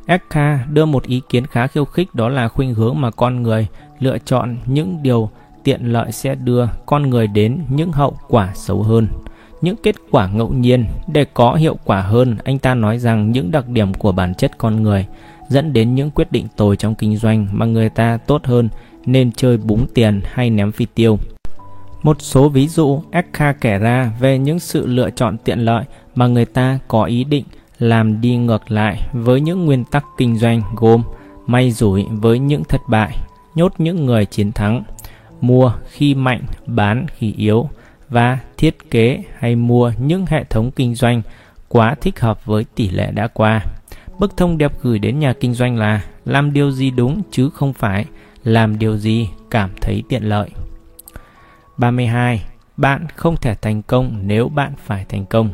Ekka 0.06 0.66
đưa 0.70 0.84
một 0.84 1.04
ý 1.04 1.22
kiến 1.28 1.46
khá 1.46 1.66
khiêu 1.66 1.84
khích 1.84 2.14
đó 2.14 2.28
là 2.28 2.48
khuynh 2.48 2.74
hướng 2.74 3.00
mà 3.00 3.10
con 3.10 3.42
người 3.42 3.66
lựa 3.98 4.18
chọn 4.18 4.56
những 4.66 5.02
điều 5.02 5.30
tiện 5.64 5.92
lợi 5.92 6.12
sẽ 6.12 6.34
đưa 6.34 6.66
con 6.86 7.10
người 7.10 7.26
đến 7.26 7.64
những 7.68 7.92
hậu 7.92 8.18
quả 8.28 8.52
xấu 8.54 8.82
hơn 8.82 9.08
những 9.60 9.76
kết 9.82 9.96
quả 10.10 10.28
ngẫu 10.28 10.52
nhiên 10.52 10.86
để 11.06 11.24
có 11.34 11.54
hiệu 11.54 11.76
quả 11.84 12.00
hơn. 12.00 12.36
Anh 12.44 12.58
ta 12.58 12.74
nói 12.74 12.98
rằng 12.98 13.32
những 13.32 13.50
đặc 13.50 13.68
điểm 13.68 13.94
của 13.94 14.12
bản 14.12 14.34
chất 14.34 14.58
con 14.58 14.82
người 14.82 15.06
dẫn 15.48 15.72
đến 15.72 15.94
những 15.94 16.10
quyết 16.10 16.32
định 16.32 16.46
tồi 16.56 16.76
trong 16.76 16.94
kinh 16.94 17.16
doanh 17.16 17.46
mà 17.52 17.66
người 17.66 17.88
ta 17.88 18.18
tốt 18.26 18.44
hơn 18.44 18.68
nên 19.06 19.32
chơi 19.32 19.56
búng 19.56 19.86
tiền 19.94 20.20
hay 20.24 20.50
ném 20.50 20.72
phi 20.72 20.86
tiêu. 20.94 21.18
Một 22.02 22.16
số 22.20 22.48
ví 22.48 22.68
dụ 22.68 23.02
Eckhart 23.10 23.56
kể 23.60 23.78
ra 23.78 24.12
về 24.20 24.38
những 24.38 24.58
sự 24.58 24.86
lựa 24.86 25.10
chọn 25.10 25.36
tiện 25.44 25.58
lợi 25.58 25.84
mà 26.14 26.26
người 26.26 26.44
ta 26.44 26.78
có 26.88 27.04
ý 27.04 27.24
định 27.24 27.44
làm 27.78 28.20
đi 28.20 28.36
ngược 28.36 28.70
lại 28.70 29.00
với 29.12 29.40
những 29.40 29.64
nguyên 29.64 29.84
tắc 29.84 30.04
kinh 30.18 30.38
doanh 30.38 30.62
gồm 30.76 31.02
may 31.46 31.70
rủi 31.70 32.06
với 32.10 32.38
những 32.38 32.64
thất 32.64 32.80
bại, 32.88 33.18
nhốt 33.54 33.72
những 33.78 34.06
người 34.06 34.26
chiến 34.26 34.52
thắng, 34.52 34.82
mua 35.40 35.72
khi 35.88 36.14
mạnh, 36.14 36.42
bán 36.66 37.06
khi 37.16 37.34
yếu, 37.36 37.68
và 38.10 38.38
thiết 38.56 38.90
kế 38.90 39.22
hay 39.38 39.56
mua 39.56 39.92
những 39.98 40.26
hệ 40.26 40.44
thống 40.44 40.70
kinh 40.70 40.94
doanh 40.94 41.22
quá 41.68 41.94
thích 42.00 42.20
hợp 42.20 42.44
với 42.44 42.64
tỷ 42.74 42.90
lệ 42.90 43.10
đã 43.10 43.26
qua. 43.26 43.60
Bức 44.18 44.36
thông 44.36 44.58
điệp 44.58 44.72
gửi 44.82 44.98
đến 44.98 45.18
nhà 45.18 45.32
kinh 45.40 45.54
doanh 45.54 45.76
là 45.76 46.04
làm 46.24 46.52
điều 46.52 46.70
gì 46.70 46.90
đúng 46.90 47.22
chứ 47.30 47.50
không 47.50 47.72
phải 47.72 48.04
làm 48.44 48.78
điều 48.78 48.96
gì 48.96 49.28
cảm 49.50 49.70
thấy 49.80 50.02
tiện 50.08 50.22
lợi. 50.22 50.50
32. 51.76 52.44
Bạn 52.76 53.06
không 53.16 53.36
thể 53.36 53.54
thành 53.54 53.82
công 53.82 54.20
nếu 54.22 54.48
bạn 54.48 54.72
phải 54.84 55.04
thành 55.08 55.26
công. 55.26 55.50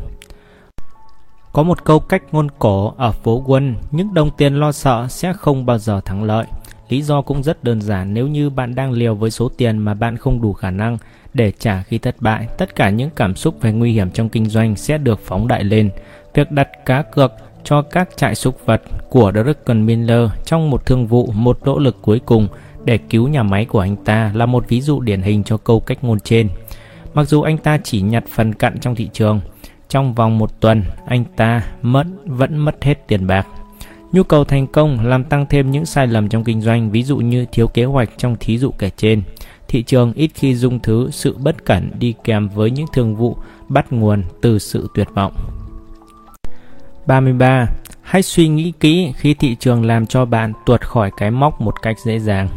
Có 1.52 1.62
một 1.62 1.84
câu 1.84 2.00
cách 2.00 2.22
ngôn 2.32 2.48
cổ 2.58 2.94
ở 2.96 3.12
phố 3.12 3.42
quân, 3.46 3.76
những 3.90 4.14
đồng 4.14 4.30
tiền 4.36 4.54
lo 4.54 4.72
sợ 4.72 5.06
sẽ 5.08 5.32
không 5.32 5.66
bao 5.66 5.78
giờ 5.78 6.00
thắng 6.00 6.24
lợi. 6.24 6.46
Lý 6.88 7.02
do 7.02 7.22
cũng 7.22 7.42
rất 7.42 7.64
đơn 7.64 7.80
giản 7.80 8.14
nếu 8.14 8.26
như 8.26 8.50
bạn 8.50 8.74
đang 8.74 8.92
liều 8.92 9.14
với 9.14 9.30
số 9.30 9.48
tiền 9.48 9.78
mà 9.78 9.94
bạn 9.94 10.16
không 10.16 10.42
đủ 10.42 10.52
khả 10.52 10.70
năng 10.70 10.98
để 11.34 11.52
trả 11.58 11.82
khi 11.82 11.98
thất 11.98 12.16
bại, 12.20 12.48
tất 12.58 12.74
cả 12.74 12.90
những 12.90 13.10
cảm 13.16 13.36
xúc 13.36 13.60
về 13.60 13.72
nguy 13.72 13.92
hiểm 13.92 14.10
trong 14.10 14.28
kinh 14.28 14.46
doanh 14.46 14.76
sẽ 14.76 14.98
được 14.98 15.20
phóng 15.24 15.48
đại 15.48 15.64
lên. 15.64 15.90
Việc 16.34 16.50
đặt 16.50 16.68
cá 16.86 17.02
cược 17.02 17.32
cho 17.64 17.82
các 17.82 18.16
trại 18.16 18.34
súc 18.34 18.66
vật 18.66 18.82
của 19.10 19.32
Drucken 19.34 19.86
Miller 19.86 20.30
trong 20.44 20.70
một 20.70 20.86
thương 20.86 21.06
vụ 21.06 21.26
một 21.32 21.58
nỗ 21.64 21.78
lực 21.78 21.96
cuối 22.02 22.20
cùng 22.26 22.48
để 22.84 22.98
cứu 22.98 23.28
nhà 23.28 23.42
máy 23.42 23.64
của 23.64 23.80
anh 23.80 23.96
ta 23.96 24.32
là 24.34 24.46
một 24.46 24.68
ví 24.68 24.80
dụ 24.80 25.00
điển 25.00 25.22
hình 25.22 25.44
cho 25.44 25.56
câu 25.56 25.80
cách 25.80 26.04
ngôn 26.04 26.20
trên. 26.20 26.48
Mặc 27.14 27.24
dù 27.24 27.42
anh 27.42 27.58
ta 27.58 27.78
chỉ 27.84 28.00
nhặt 28.00 28.24
phần 28.28 28.54
cặn 28.54 28.78
trong 28.78 28.94
thị 28.94 29.08
trường, 29.12 29.40
trong 29.88 30.14
vòng 30.14 30.38
một 30.38 30.60
tuần 30.60 30.82
anh 31.06 31.24
ta 31.36 31.62
mất 31.82 32.04
vẫn 32.24 32.58
mất 32.58 32.84
hết 32.84 33.06
tiền 33.08 33.26
bạc. 33.26 33.46
Nhu 34.14 34.22
cầu 34.22 34.44
thành 34.44 34.66
công 34.66 35.06
làm 35.06 35.24
tăng 35.24 35.46
thêm 35.46 35.70
những 35.70 35.86
sai 35.86 36.06
lầm 36.06 36.28
trong 36.28 36.44
kinh 36.44 36.60
doanh, 36.60 36.90
ví 36.90 37.02
dụ 37.02 37.16
như 37.16 37.46
thiếu 37.52 37.68
kế 37.68 37.84
hoạch 37.84 38.10
trong 38.16 38.36
thí 38.40 38.58
dụ 38.58 38.70
kể 38.70 38.90
trên. 38.96 39.22
Thị 39.68 39.82
trường 39.82 40.12
ít 40.12 40.30
khi 40.34 40.54
dung 40.54 40.78
thứ 40.78 41.10
sự 41.10 41.36
bất 41.38 41.64
cẩn 41.64 41.90
đi 41.98 42.14
kèm 42.24 42.48
với 42.48 42.70
những 42.70 42.86
thương 42.92 43.16
vụ 43.16 43.36
bắt 43.68 43.92
nguồn 43.92 44.22
từ 44.40 44.58
sự 44.58 44.88
tuyệt 44.94 45.08
vọng. 45.14 45.32
33. 47.06 47.66
Hãy 48.02 48.22
suy 48.22 48.48
nghĩ 48.48 48.72
kỹ 48.80 49.12
khi 49.16 49.34
thị 49.34 49.56
trường 49.60 49.84
làm 49.86 50.06
cho 50.06 50.24
bạn 50.24 50.52
tuột 50.66 50.80
khỏi 50.80 51.10
cái 51.16 51.30
móc 51.30 51.60
một 51.60 51.82
cách 51.82 51.96
dễ 52.04 52.18
dàng. 52.18 52.48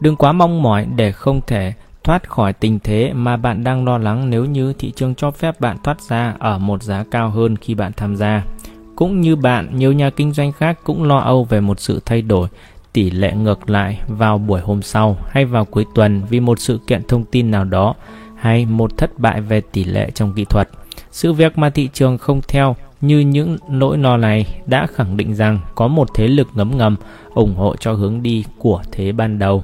Đừng 0.00 0.16
quá 0.16 0.32
mong 0.32 0.62
mỏi 0.62 0.86
để 0.96 1.12
không 1.12 1.40
thể 1.46 1.72
thoát 2.04 2.28
khỏi 2.28 2.52
tình 2.52 2.78
thế 2.84 3.12
mà 3.12 3.36
bạn 3.36 3.64
đang 3.64 3.84
lo 3.84 3.98
lắng 3.98 4.30
nếu 4.30 4.44
như 4.44 4.72
thị 4.72 4.92
trường 4.96 5.14
cho 5.14 5.30
phép 5.30 5.60
bạn 5.60 5.76
thoát 5.84 6.00
ra 6.00 6.34
ở 6.38 6.58
một 6.58 6.82
giá 6.82 7.04
cao 7.10 7.30
hơn 7.30 7.56
khi 7.56 7.74
bạn 7.74 7.92
tham 7.96 8.16
gia. 8.16 8.42
Cũng 8.96 9.20
như 9.20 9.36
bạn, 9.36 9.76
nhiều 9.76 9.92
nhà 9.92 10.10
kinh 10.10 10.32
doanh 10.32 10.52
khác 10.52 10.78
cũng 10.84 11.04
lo 11.04 11.18
âu 11.18 11.44
về 11.44 11.60
một 11.60 11.80
sự 11.80 12.00
thay 12.06 12.22
đổi 12.22 12.48
tỷ 12.92 13.10
lệ 13.10 13.32
ngược 13.32 13.70
lại 13.70 14.00
vào 14.08 14.38
buổi 14.38 14.60
hôm 14.60 14.82
sau 14.82 15.16
hay 15.28 15.44
vào 15.44 15.64
cuối 15.64 15.84
tuần 15.94 16.22
vì 16.30 16.40
một 16.40 16.60
sự 16.60 16.80
kiện 16.86 17.02
thông 17.08 17.24
tin 17.24 17.50
nào 17.50 17.64
đó 17.64 17.94
hay 18.36 18.66
một 18.66 18.98
thất 18.98 19.18
bại 19.18 19.40
về 19.40 19.60
tỷ 19.72 19.84
lệ 19.84 20.10
trong 20.14 20.32
kỹ 20.32 20.44
thuật. 20.44 20.68
Sự 21.10 21.32
việc 21.32 21.58
mà 21.58 21.70
thị 21.70 21.88
trường 21.92 22.18
không 22.18 22.40
theo 22.48 22.76
như 23.00 23.18
những 23.18 23.56
nỗi 23.68 23.98
lo 23.98 24.16
này 24.16 24.46
đã 24.66 24.86
khẳng 24.86 25.16
định 25.16 25.34
rằng 25.34 25.58
có 25.74 25.88
một 25.88 26.08
thế 26.14 26.28
lực 26.28 26.48
ngấm 26.54 26.78
ngầm 26.78 26.96
ủng 27.34 27.54
hộ 27.54 27.76
cho 27.76 27.92
hướng 27.92 28.22
đi 28.22 28.44
của 28.58 28.82
thế 28.92 29.12
ban 29.12 29.38
đầu. 29.38 29.62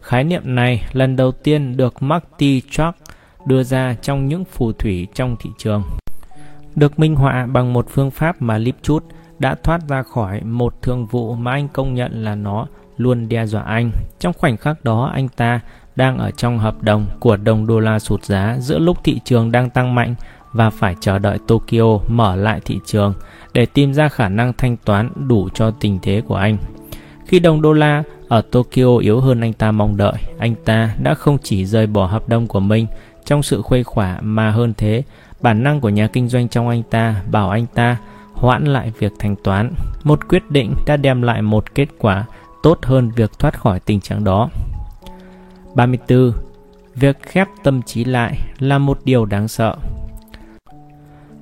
Khái 0.00 0.24
niệm 0.24 0.42
này 0.44 0.82
lần 0.92 1.16
đầu 1.16 1.32
tiên 1.32 1.76
được 1.76 2.02
Marty 2.02 2.62
Chuck 2.70 2.98
đưa 3.46 3.62
ra 3.62 3.94
trong 4.02 4.26
những 4.26 4.44
phù 4.44 4.72
thủy 4.72 5.06
trong 5.14 5.36
thị 5.40 5.50
trường. 5.58 5.82
Được 6.74 6.98
minh 6.98 7.16
họa 7.16 7.46
bằng 7.46 7.72
một 7.72 7.86
phương 7.88 8.10
pháp 8.10 8.42
mà 8.42 8.58
Lipchut 8.58 9.04
đã 9.38 9.54
thoát 9.62 9.88
ra 9.88 10.02
khỏi 10.02 10.40
một 10.40 10.82
thương 10.82 11.06
vụ 11.06 11.34
mà 11.34 11.50
anh 11.50 11.68
công 11.68 11.94
nhận 11.94 12.24
là 12.24 12.34
nó 12.34 12.66
luôn 12.96 13.28
đe 13.28 13.46
dọa 13.46 13.62
anh. 13.62 13.90
Trong 14.18 14.32
khoảnh 14.32 14.56
khắc 14.56 14.84
đó 14.84 15.10
anh 15.14 15.28
ta 15.28 15.60
đang 15.96 16.18
ở 16.18 16.30
trong 16.30 16.58
hợp 16.58 16.82
đồng 16.82 17.06
của 17.20 17.36
đồng 17.36 17.66
đô 17.66 17.80
la 17.80 17.98
sụt 17.98 18.24
giá 18.24 18.56
giữa 18.60 18.78
lúc 18.78 19.04
thị 19.04 19.20
trường 19.24 19.52
đang 19.52 19.70
tăng 19.70 19.94
mạnh 19.94 20.14
và 20.52 20.70
phải 20.70 20.96
chờ 21.00 21.18
đợi 21.18 21.38
Tokyo 21.46 21.98
mở 22.08 22.36
lại 22.36 22.60
thị 22.64 22.78
trường 22.86 23.14
để 23.52 23.66
tìm 23.66 23.94
ra 23.94 24.08
khả 24.08 24.28
năng 24.28 24.52
thanh 24.52 24.76
toán 24.76 25.10
đủ 25.28 25.48
cho 25.54 25.70
tình 25.70 25.98
thế 26.02 26.22
của 26.26 26.36
anh. 26.36 26.56
Khi 27.26 27.38
đồng 27.38 27.62
đô 27.62 27.72
la 27.72 28.02
ở 28.28 28.40
Tokyo 28.40 28.96
yếu 29.00 29.20
hơn 29.20 29.40
anh 29.40 29.52
ta 29.52 29.72
mong 29.72 29.96
đợi, 29.96 30.14
anh 30.38 30.54
ta 30.64 30.94
đã 31.02 31.14
không 31.14 31.38
chỉ 31.42 31.66
rời 31.66 31.86
bỏ 31.86 32.06
hợp 32.06 32.28
đồng 32.28 32.46
của 32.46 32.60
mình 32.60 32.86
trong 33.24 33.42
sự 33.42 33.62
khuây 33.62 33.84
khỏa 33.84 34.18
mà 34.20 34.50
hơn 34.50 34.74
thế, 34.76 35.02
bản 35.42 35.62
năng 35.62 35.80
của 35.80 35.88
nhà 35.88 36.06
kinh 36.06 36.28
doanh 36.28 36.48
trong 36.48 36.68
anh 36.68 36.82
ta 36.82 37.22
bảo 37.30 37.50
anh 37.50 37.66
ta 37.74 37.96
hoãn 38.32 38.64
lại 38.64 38.92
việc 38.98 39.12
thanh 39.18 39.36
toán. 39.36 39.74
Một 40.04 40.28
quyết 40.28 40.50
định 40.50 40.74
đã 40.86 40.96
đem 40.96 41.22
lại 41.22 41.42
một 41.42 41.74
kết 41.74 41.88
quả 41.98 42.24
tốt 42.62 42.78
hơn 42.82 43.10
việc 43.16 43.38
thoát 43.38 43.60
khỏi 43.60 43.80
tình 43.80 44.00
trạng 44.00 44.24
đó. 44.24 44.48
34. 45.74 46.32
Việc 46.94 47.22
khép 47.22 47.48
tâm 47.62 47.82
trí 47.82 48.04
lại 48.04 48.38
là 48.58 48.78
một 48.78 48.98
điều 49.04 49.24
đáng 49.24 49.48
sợ. 49.48 49.76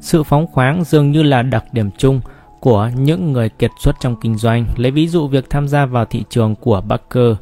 Sự 0.00 0.22
phóng 0.22 0.46
khoáng 0.46 0.84
dường 0.84 1.10
như 1.10 1.22
là 1.22 1.42
đặc 1.42 1.64
điểm 1.72 1.90
chung 1.98 2.20
của 2.60 2.90
những 2.96 3.32
người 3.32 3.48
kiệt 3.48 3.70
xuất 3.80 3.96
trong 4.00 4.16
kinh 4.20 4.36
doanh. 4.36 4.66
Lấy 4.76 4.90
ví 4.90 5.08
dụ 5.08 5.28
việc 5.28 5.50
tham 5.50 5.68
gia 5.68 5.86
vào 5.86 6.04
thị 6.04 6.24
trường 6.30 6.54
của 6.54 6.80
Baker. 6.80 7.36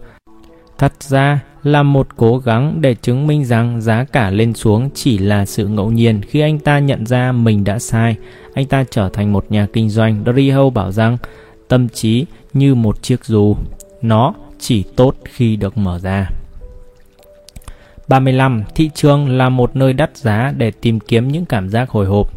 Thật 0.79 1.03
ra 1.03 1.41
là 1.67 1.83
một 1.83 2.09
cố 2.17 2.39
gắng 2.39 2.81
để 2.81 2.95
chứng 2.95 3.27
minh 3.27 3.45
rằng 3.45 3.81
giá 3.81 4.05
cả 4.05 4.31
lên 4.31 4.55
xuống 4.55 4.91
chỉ 4.95 5.19
là 5.19 5.47
sự 5.47 5.69
ngẫu 5.69 5.91
nhiên. 5.91 6.21
Khi 6.23 6.41
anh 6.41 6.59
ta 6.59 6.79
nhận 6.79 7.07
ra 7.07 7.33
mình 7.33 7.65
đã 7.65 7.79
sai, 7.79 8.17
anh 8.55 8.67
ta 8.67 8.85
trở 8.91 9.09
thành 9.09 9.33
một 9.33 9.47
nhà 9.51 9.67
kinh 9.73 9.91
doanh. 9.91 10.23
Doriho 10.27 10.71
bảo 10.71 10.93
rằng 10.93 11.17
tâm 11.69 11.89
trí 11.89 12.27
như 12.53 12.75
một 12.75 13.03
chiếc 13.03 13.25
dù, 13.25 13.57
nó 14.03 14.35
chỉ 14.59 14.85
tốt 14.97 15.15
khi 15.25 15.57
được 15.57 15.79
mở 15.79 15.99
ra. 15.99 16.31
35. 18.09 18.65
Thị 18.75 18.91
trường 18.95 19.37
là 19.39 19.49
một 19.49 19.77
nơi 19.77 19.93
đắt 19.93 20.17
giá 20.17 20.53
để 20.57 20.71
tìm 20.71 21.01
kiếm 21.01 21.29
những 21.29 21.45
cảm 21.45 21.69
giác 21.69 21.91
hồi 21.91 22.07
hộp. 22.07 22.31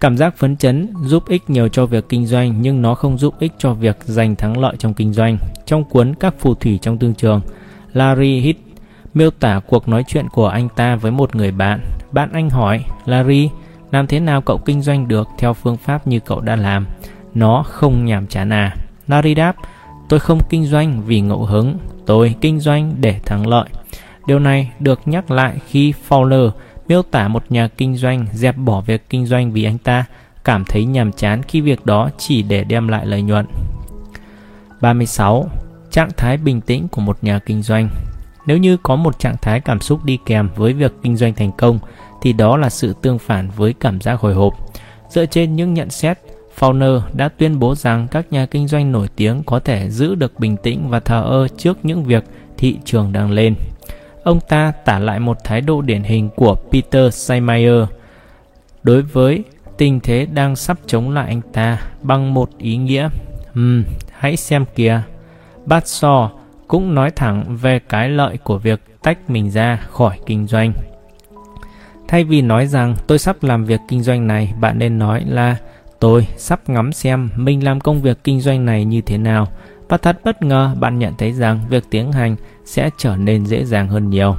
Cảm 0.00 0.16
giác 0.16 0.36
phấn 0.36 0.56
chấn 0.56 0.88
giúp 1.04 1.28
ích 1.28 1.42
nhiều 1.50 1.68
cho 1.68 1.86
việc 1.86 2.08
kinh 2.08 2.26
doanh 2.26 2.62
nhưng 2.62 2.82
nó 2.82 2.94
không 2.94 3.18
giúp 3.18 3.34
ích 3.38 3.52
cho 3.58 3.74
việc 3.74 3.96
giành 4.04 4.36
thắng 4.36 4.58
lợi 4.58 4.74
trong 4.78 4.94
kinh 4.94 5.12
doanh. 5.12 5.38
Trong 5.66 5.84
cuốn 5.84 6.14
Các 6.14 6.34
phù 6.38 6.54
thủy 6.54 6.78
trong 6.82 6.98
tương 6.98 7.14
trường, 7.14 7.40
Larry 7.92 8.40
Hit 8.40 8.56
miêu 9.14 9.30
tả 9.30 9.60
cuộc 9.66 9.88
nói 9.88 10.04
chuyện 10.08 10.28
của 10.28 10.48
anh 10.48 10.68
ta 10.68 10.96
với 10.96 11.12
một 11.12 11.34
người 11.36 11.52
bạn. 11.52 11.80
Bạn 12.12 12.32
anh 12.32 12.50
hỏi, 12.50 12.84
Larry, 13.04 13.50
làm 13.90 14.06
thế 14.06 14.20
nào 14.20 14.40
cậu 14.40 14.58
kinh 14.58 14.82
doanh 14.82 15.08
được 15.08 15.28
theo 15.38 15.54
phương 15.54 15.76
pháp 15.76 16.06
như 16.06 16.20
cậu 16.20 16.40
đã 16.40 16.56
làm? 16.56 16.86
Nó 17.34 17.62
không 17.66 18.04
nhàm 18.04 18.26
chán 18.26 18.52
à? 18.52 18.76
Larry 19.08 19.34
đáp, 19.34 19.56
tôi 20.08 20.20
không 20.20 20.40
kinh 20.50 20.66
doanh 20.66 21.02
vì 21.06 21.20
ngẫu 21.20 21.44
hứng, 21.44 21.78
tôi 22.06 22.34
kinh 22.40 22.60
doanh 22.60 22.94
để 23.00 23.20
thắng 23.26 23.46
lợi. 23.46 23.68
Điều 24.26 24.38
này 24.38 24.70
được 24.80 25.00
nhắc 25.04 25.30
lại 25.30 25.58
khi 25.68 25.94
Fowler 26.08 26.50
miêu 26.88 27.02
tả 27.02 27.28
một 27.28 27.42
nhà 27.48 27.68
kinh 27.68 27.96
doanh 27.96 28.26
dẹp 28.32 28.56
bỏ 28.56 28.80
việc 28.80 29.10
kinh 29.10 29.26
doanh 29.26 29.52
vì 29.52 29.64
anh 29.64 29.78
ta 29.78 30.04
cảm 30.44 30.64
thấy 30.64 30.84
nhàm 30.84 31.12
chán 31.12 31.42
khi 31.42 31.60
việc 31.60 31.86
đó 31.86 32.10
chỉ 32.18 32.42
để 32.42 32.64
đem 32.64 32.88
lại 32.88 33.06
lợi 33.06 33.22
nhuận. 33.22 33.46
36. 34.80 35.48
Trạng 35.90 36.10
thái 36.16 36.36
bình 36.36 36.60
tĩnh 36.60 36.88
của 36.88 37.00
một 37.00 37.18
nhà 37.22 37.38
kinh 37.38 37.62
doanh 37.62 37.88
Nếu 38.46 38.58
như 38.58 38.76
có 38.76 38.96
một 38.96 39.18
trạng 39.18 39.36
thái 39.42 39.60
cảm 39.60 39.80
xúc 39.80 40.04
đi 40.04 40.18
kèm 40.26 40.48
với 40.56 40.72
việc 40.72 40.92
kinh 41.02 41.16
doanh 41.16 41.34
thành 41.34 41.52
công 41.58 41.78
thì 42.22 42.32
đó 42.32 42.56
là 42.56 42.70
sự 42.70 42.94
tương 43.02 43.18
phản 43.18 43.50
với 43.56 43.74
cảm 43.80 44.00
giác 44.00 44.20
hồi 44.20 44.34
hộp. 44.34 44.54
Dựa 45.08 45.26
trên 45.26 45.56
những 45.56 45.74
nhận 45.74 45.90
xét, 45.90 46.18
Fauner 46.58 47.00
đã 47.12 47.28
tuyên 47.28 47.58
bố 47.58 47.74
rằng 47.74 48.06
các 48.10 48.32
nhà 48.32 48.46
kinh 48.46 48.68
doanh 48.68 48.92
nổi 48.92 49.08
tiếng 49.16 49.42
có 49.42 49.60
thể 49.60 49.90
giữ 49.90 50.14
được 50.14 50.40
bình 50.40 50.56
tĩnh 50.56 50.88
và 50.88 51.00
thờ 51.00 51.22
ơ 51.22 51.48
trước 51.48 51.78
những 51.82 52.04
việc 52.04 52.24
thị 52.58 52.76
trường 52.84 53.12
đang 53.12 53.30
lên. 53.30 53.54
Ông 54.22 54.40
ta 54.48 54.72
tả 54.84 54.98
lại 54.98 55.20
một 55.20 55.38
thái 55.44 55.60
độ 55.60 55.82
điển 55.82 56.02
hình 56.02 56.28
của 56.36 56.56
Peter 56.72 57.14
Seymour 57.14 57.88
đối 58.82 59.02
với 59.02 59.44
tình 59.78 60.00
thế 60.00 60.26
đang 60.26 60.56
sắp 60.56 60.78
chống 60.86 61.10
lại 61.10 61.26
anh 61.28 61.40
ta 61.52 61.82
bằng 62.02 62.34
một 62.34 62.50
ý 62.58 62.76
nghĩa. 62.76 63.08
Ừm, 63.54 63.84
hãy 64.12 64.36
xem 64.36 64.64
kìa. 64.74 65.02
Bát 65.66 65.88
So 65.88 66.30
cũng 66.68 66.94
nói 66.94 67.10
thẳng 67.10 67.56
về 67.56 67.78
cái 67.78 68.08
lợi 68.08 68.36
của 68.44 68.58
việc 68.58 68.80
tách 69.02 69.30
mình 69.30 69.50
ra 69.50 69.76
khỏi 69.90 70.18
kinh 70.26 70.46
doanh. 70.46 70.72
Thay 72.08 72.24
vì 72.24 72.42
nói 72.42 72.66
rằng 72.66 72.94
tôi 73.06 73.18
sắp 73.18 73.36
làm 73.42 73.64
việc 73.64 73.80
kinh 73.88 74.02
doanh 74.02 74.26
này, 74.26 74.54
bạn 74.60 74.78
nên 74.78 74.98
nói 74.98 75.24
là 75.28 75.56
tôi 76.00 76.26
sắp 76.36 76.68
ngắm 76.68 76.92
xem 76.92 77.28
mình 77.36 77.64
làm 77.64 77.80
công 77.80 78.02
việc 78.02 78.24
kinh 78.24 78.40
doanh 78.40 78.64
này 78.64 78.84
như 78.84 79.00
thế 79.00 79.18
nào 79.18 79.46
và 79.88 79.96
thật 79.96 80.20
bất 80.24 80.42
ngờ 80.42 80.74
bạn 80.80 80.98
nhận 80.98 81.14
thấy 81.18 81.32
rằng 81.32 81.60
việc 81.68 81.84
tiến 81.90 82.12
hành 82.12 82.36
sẽ 82.64 82.90
trở 82.96 83.16
nên 83.16 83.46
dễ 83.46 83.64
dàng 83.64 83.88
hơn 83.88 84.10
nhiều. 84.10 84.34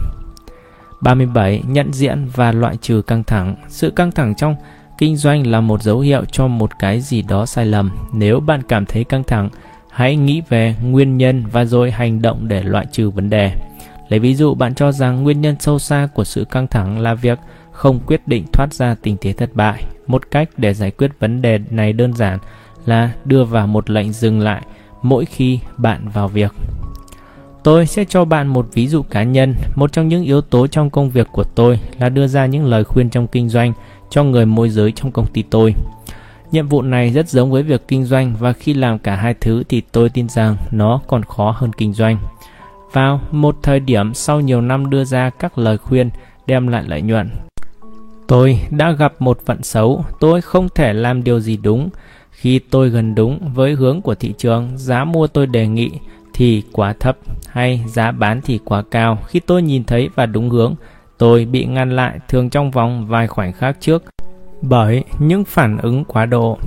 37. 1.02 1.64
Nhận 1.68 1.94
diện 1.94 2.28
và 2.36 2.52
loại 2.52 2.78
trừ 2.82 3.02
căng 3.02 3.24
thẳng. 3.24 3.56
Sự 3.68 3.92
căng 3.92 4.12
thẳng 4.12 4.36
trong 4.36 4.56
kinh 4.98 5.18
doanh 5.18 5.48
là 5.48 5.62
một 5.62 5.82
dấu 5.82 6.00
hiệu 6.00 6.26
cho 6.32 6.48
một 6.48 6.70
cái 6.80 7.02
gì 7.02 7.22
đó 7.22 7.46
sai 7.46 7.66
lầm. 7.66 7.92
Nếu 8.14 8.40
bạn 8.40 8.62
cảm 8.68 8.86
thấy 8.86 9.04
căng 9.04 9.24
thẳng, 9.24 9.50
hãy 9.92 10.16
nghĩ 10.16 10.42
về 10.50 10.76
nguyên 10.84 11.18
nhân 11.18 11.44
và 11.52 11.66
rồi 11.66 11.92
hành 11.92 12.22
động 12.22 12.48
để 12.48 12.64
loại 12.64 12.86
trừ 12.92 13.10
vấn 13.10 13.30
đề. 13.30 13.52
Lấy 14.10 14.20
ví 14.20 14.36
dụ, 14.36 14.54
bạn 14.54 14.76
cho 14.76 14.92
rằng 14.92 15.24
nguyên 15.24 15.42
nhân 15.42 15.56
sâu 15.60 15.80
xa 15.80 16.08
của 16.14 16.24
sự 16.24 16.46
căng 16.46 16.68
thẳng 16.68 17.00
là 17.00 17.14
việc 17.14 17.40
không 17.72 18.00
quyết 18.00 18.28
định 18.28 18.46
thoát 18.54 18.74
ra 18.74 18.96
tình 19.02 19.18
thế 19.22 19.34
thất 19.34 19.50
bại. 19.54 19.84
Một 20.08 20.32
cách 20.32 20.50
để 20.58 20.74
giải 20.74 20.92
quyết 20.92 21.12
vấn 21.20 21.42
đề 21.42 21.60
này 21.70 21.94
đơn 21.94 22.14
giản 22.14 22.40
là 22.86 23.12
đưa 23.26 23.44
vào 23.44 23.68
một 23.68 23.90
lệnh 23.90 24.14
dừng 24.14 24.40
lại 24.40 24.62
mỗi 25.02 25.26
khi 25.26 25.60
bạn 25.78 26.10
vào 26.14 26.28
việc. 26.28 26.52
Tôi 27.64 27.88
sẽ 27.88 28.06
cho 28.06 28.26
bạn 28.26 28.48
một 28.48 28.68
ví 28.74 28.88
dụ 28.88 29.02
cá 29.02 29.24
nhân. 29.24 29.56
Một 29.76 29.92
trong 29.92 30.08
những 30.08 30.24
yếu 30.24 30.42
tố 30.42 30.68
trong 30.68 30.90
công 30.90 31.10
việc 31.10 31.28
của 31.32 31.44
tôi 31.44 31.80
là 32.00 32.10
đưa 32.10 32.28
ra 32.28 32.46
những 32.46 32.66
lời 32.66 32.84
khuyên 32.84 33.10
trong 33.10 33.28
kinh 33.28 33.50
doanh 33.50 33.74
cho 34.10 34.24
người 34.24 34.46
môi 34.46 34.70
giới 34.70 34.92
trong 34.92 35.12
công 35.12 35.28
ty 35.28 35.44
tôi. 35.50 35.76
Nhiệm 36.52 36.68
vụ 36.68 36.82
này 36.82 37.10
rất 37.10 37.30
giống 37.30 37.52
với 37.52 37.64
việc 37.64 37.88
kinh 37.88 38.06
doanh 38.06 38.36
và 38.40 38.54
khi 38.54 38.74
làm 38.74 39.00
cả 39.00 39.16
hai 39.16 39.34
thứ 39.34 39.64
thì 39.70 39.82
tôi 39.92 40.10
tin 40.10 40.30
rằng 40.30 40.56
nó 40.72 41.02
còn 41.08 41.24
khó 41.24 41.56
hơn 41.58 41.72
kinh 41.74 41.94
doanh. 41.94 42.18
Vào 42.94 43.22
một 43.32 43.56
thời 43.64 43.80
điểm 43.80 44.14
sau 44.14 44.42
nhiều 44.42 44.62
năm 44.62 44.90
đưa 44.90 45.04
ra 45.04 45.30
các 45.30 45.58
lời 45.58 45.78
khuyên 45.78 46.10
đem 46.48 46.68
lại 46.68 46.84
lợi 46.88 47.02
nhuận, 47.02 47.30
tôi 48.28 48.60
đã 48.72 48.92
gặp 48.92 49.14
một 49.20 49.40
vận 49.46 49.64
xấu, 49.64 50.06
tôi 50.20 50.42
không 50.42 50.68
thể 50.76 50.94
làm 50.94 51.24
điều 51.24 51.40
gì 51.40 51.58
đúng. 51.58 51.90
Khi 52.32 52.60
tôi 52.60 52.90
gần 52.90 53.16
đúng 53.16 53.40
với 53.54 53.74
hướng 53.74 54.02
của 54.02 54.16
thị 54.16 54.34
trường, 54.38 54.78
giá 54.78 55.04
mua 55.04 55.28
tôi 55.28 55.48
đề 55.48 55.68
nghị 55.68 55.92
thì 56.34 56.64
quá 56.72 56.94
thấp 57.00 57.18
hay 57.48 57.84
giá 57.88 58.12
bán 58.12 58.42
thì 58.42 58.60
quá 58.66 58.84
cao. 58.92 59.18
Khi 59.28 59.40
tôi 59.40 59.62
nhìn 59.62 59.84
thấy 59.84 60.10
và 60.16 60.26
đúng 60.26 60.50
hướng, 60.50 60.76
tôi 61.18 61.46
bị 61.46 61.66
ngăn 61.66 61.96
lại 61.96 62.20
thường 62.28 62.50
trong 62.50 62.72
vòng 62.72 63.08
vài 63.08 63.28
khoảnh 63.28 63.54
khắc 63.54 63.78
trước 63.82 64.04
bởi 64.62 65.04
những 65.20 65.44
phản 65.46 65.78
ứng 65.78 66.06
quá 66.06 66.26
độ. 66.26 66.58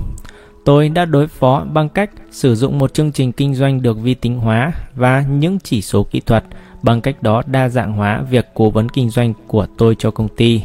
Tôi 0.65 0.89
đã 0.89 1.05
đối 1.05 1.27
phó 1.27 1.65
bằng 1.73 1.89
cách 1.89 2.09
sử 2.31 2.55
dụng 2.55 2.77
một 2.77 2.93
chương 2.93 3.11
trình 3.11 3.31
kinh 3.31 3.55
doanh 3.55 3.81
được 3.81 3.97
vi 3.97 4.13
tính 4.13 4.39
hóa 4.39 4.71
và 4.95 5.21
những 5.21 5.59
chỉ 5.59 5.81
số 5.81 6.03
kỹ 6.03 6.19
thuật, 6.25 6.43
bằng 6.81 7.01
cách 7.01 7.23
đó 7.23 7.43
đa 7.47 7.69
dạng 7.69 7.93
hóa 7.93 8.21
việc 8.29 8.47
cố 8.53 8.69
vấn 8.69 8.89
kinh 8.89 9.09
doanh 9.09 9.33
của 9.47 9.67
tôi 9.77 9.95
cho 9.99 10.11
công 10.11 10.27
ty. 10.27 10.61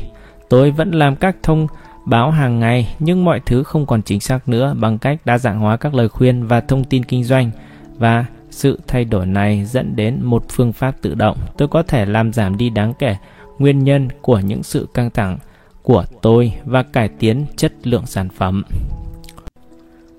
Tôi 0.48 0.70
vẫn 0.70 0.90
làm 0.90 1.16
các 1.16 1.36
thông 1.42 1.66
báo 2.04 2.30
hàng 2.30 2.60
ngày 2.60 2.94
nhưng 2.98 3.24
mọi 3.24 3.40
thứ 3.46 3.62
không 3.62 3.86
còn 3.86 4.02
chính 4.02 4.20
xác 4.20 4.48
nữa 4.48 4.74
bằng 4.80 4.98
cách 4.98 5.18
đa 5.24 5.38
dạng 5.38 5.60
hóa 5.60 5.76
các 5.76 5.94
lời 5.94 6.08
khuyên 6.08 6.46
và 6.46 6.60
thông 6.60 6.84
tin 6.84 7.04
kinh 7.04 7.24
doanh 7.24 7.50
và 7.98 8.24
sự 8.50 8.80
thay 8.86 9.04
đổi 9.04 9.26
này 9.26 9.64
dẫn 9.64 9.96
đến 9.96 10.18
một 10.22 10.44
phương 10.48 10.72
pháp 10.72 10.94
tự 11.02 11.14
động. 11.14 11.36
Tôi 11.56 11.68
có 11.68 11.82
thể 11.82 12.06
làm 12.06 12.32
giảm 12.32 12.56
đi 12.56 12.70
đáng 12.70 12.94
kể 12.98 13.16
nguyên 13.58 13.84
nhân 13.84 14.08
của 14.20 14.38
những 14.38 14.62
sự 14.62 14.88
căng 14.94 15.10
thẳng 15.10 15.38
của 15.82 16.04
tôi 16.22 16.52
và 16.64 16.82
cải 16.82 17.08
tiến 17.08 17.46
chất 17.56 17.72
lượng 17.86 18.06
sản 18.06 18.28
phẩm. 18.28 18.62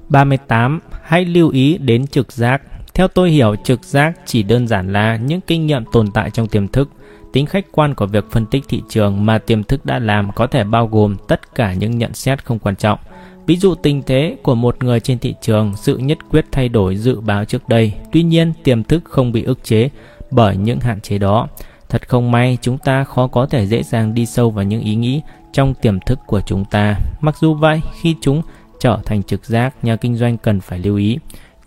38. 0.09 0.79
Hãy 1.03 1.25
lưu 1.25 1.49
ý 1.49 1.77
đến 1.77 2.07
trực 2.07 2.31
giác. 2.31 2.61
Theo 2.93 3.07
tôi 3.07 3.29
hiểu, 3.29 3.55
trực 3.63 3.83
giác 3.83 4.19
chỉ 4.25 4.43
đơn 4.43 4.67
giản 4.67 4.93
là 4.93 5.15
những 5.15 5.41
kinh 5.41 5.67
nghiệm 5.67 5.83
tồn 5.91 6.11
tại 6.11 6.29
trong 6.31 6.47
tiềm 6.47 6.67
thức. 6.67 6.89
Tính 7.33 7.45
khách 7.45 7.65
quan 7.71 7.95
của 7.95 8.05
việc 8.05 8.25
phân 8.31 8.45
tích 8.45 8.63
thị 8.69 8.81
trường 8.89 9.25
mà 9.25 9.37
tiềm 9.37 9.63
thức 9.63 9.85
đã 9.85 9.99
làm 9.99 10.31
có 10.35 10.47
thể 10.47 10.63
bao 10.63 10.87
gồm 10.87 11.15
tất 11.27 11.55
cả 11.55 11.73
những 11.73 11.97
nhận 11.97 12.13
xét 12.13 12.45
không 12.45 12.59
quan 12.59 12.75
trọng 12.75 12.99
Ví 13.45 13.57
dụ 13.57 13.75
tình 13.75 14.03
thế 14.03 14.35
của 14.43 14.55
một 14.55 14.83
người 14.83 14.99
trên 14.99 15.19
thị 15.19 15.35
trường, 15.41 15.73
sự 15.75 15.97
nhất 15.97 16.17
quyết 16.29 16.45
thay 16.51 16.69
đổi 16.69 16.95
dự 16.95 17.19
báo 17.19 17.45
trước 17.45 17.69
đây. 17.69 17.93
Tuy 18.11 18.23
nhiên, 18.23 18.53
tiềm 18.63 18.83
thức 18.83 19.03
không 19.05 19.31
bị 19.31 19.43
ức 19.43 19.63
chế 19.63 19.89
bởi 20.31 20.57
những 20.57 20.79
hạn 20.79 21.01
chế 21.01 21.17
đó. 21.17 21.47
Thật 21.91 22.09
không 22.09 22.31
may, 22.31 22.57
chúng 22.61 22.77
ta 22.77 23.03
khó 23.03 23.27
có 23.27 23.45
thể 23.45 23.67
dễ 23.67 23.83
dàng 23.83 24.13
đi 24.13 24.25
sâu 24.25 24.51
vào 24.51 24.63
những 24.65 24.81
ý 24.81 24.95
nghĩ 24.95 25.21
trong 25.53 25.73
tiềm 25.73 25.99
thức 25.99 26.19
của 26.25 26.41
chúng 26.41 26.65
ta. 26.65 26.95
Mặc 27.21 27.35
dù 27.41 27.53
vậy, 27.53 27.81
khi 28.01 28.15
chúng 28.21 28.41
trở 28.79 28.99
thành 29.05 29.23
trực 29.23 29.45
giác 29.45 29.75
nhà 29.83 29.95
kinh 29.95 30.15
doanh 30.15 30.37
cần 30.37 30.61
phải 30.61 30.79
lưu 30.79 30.97
ý. 30.97 31.17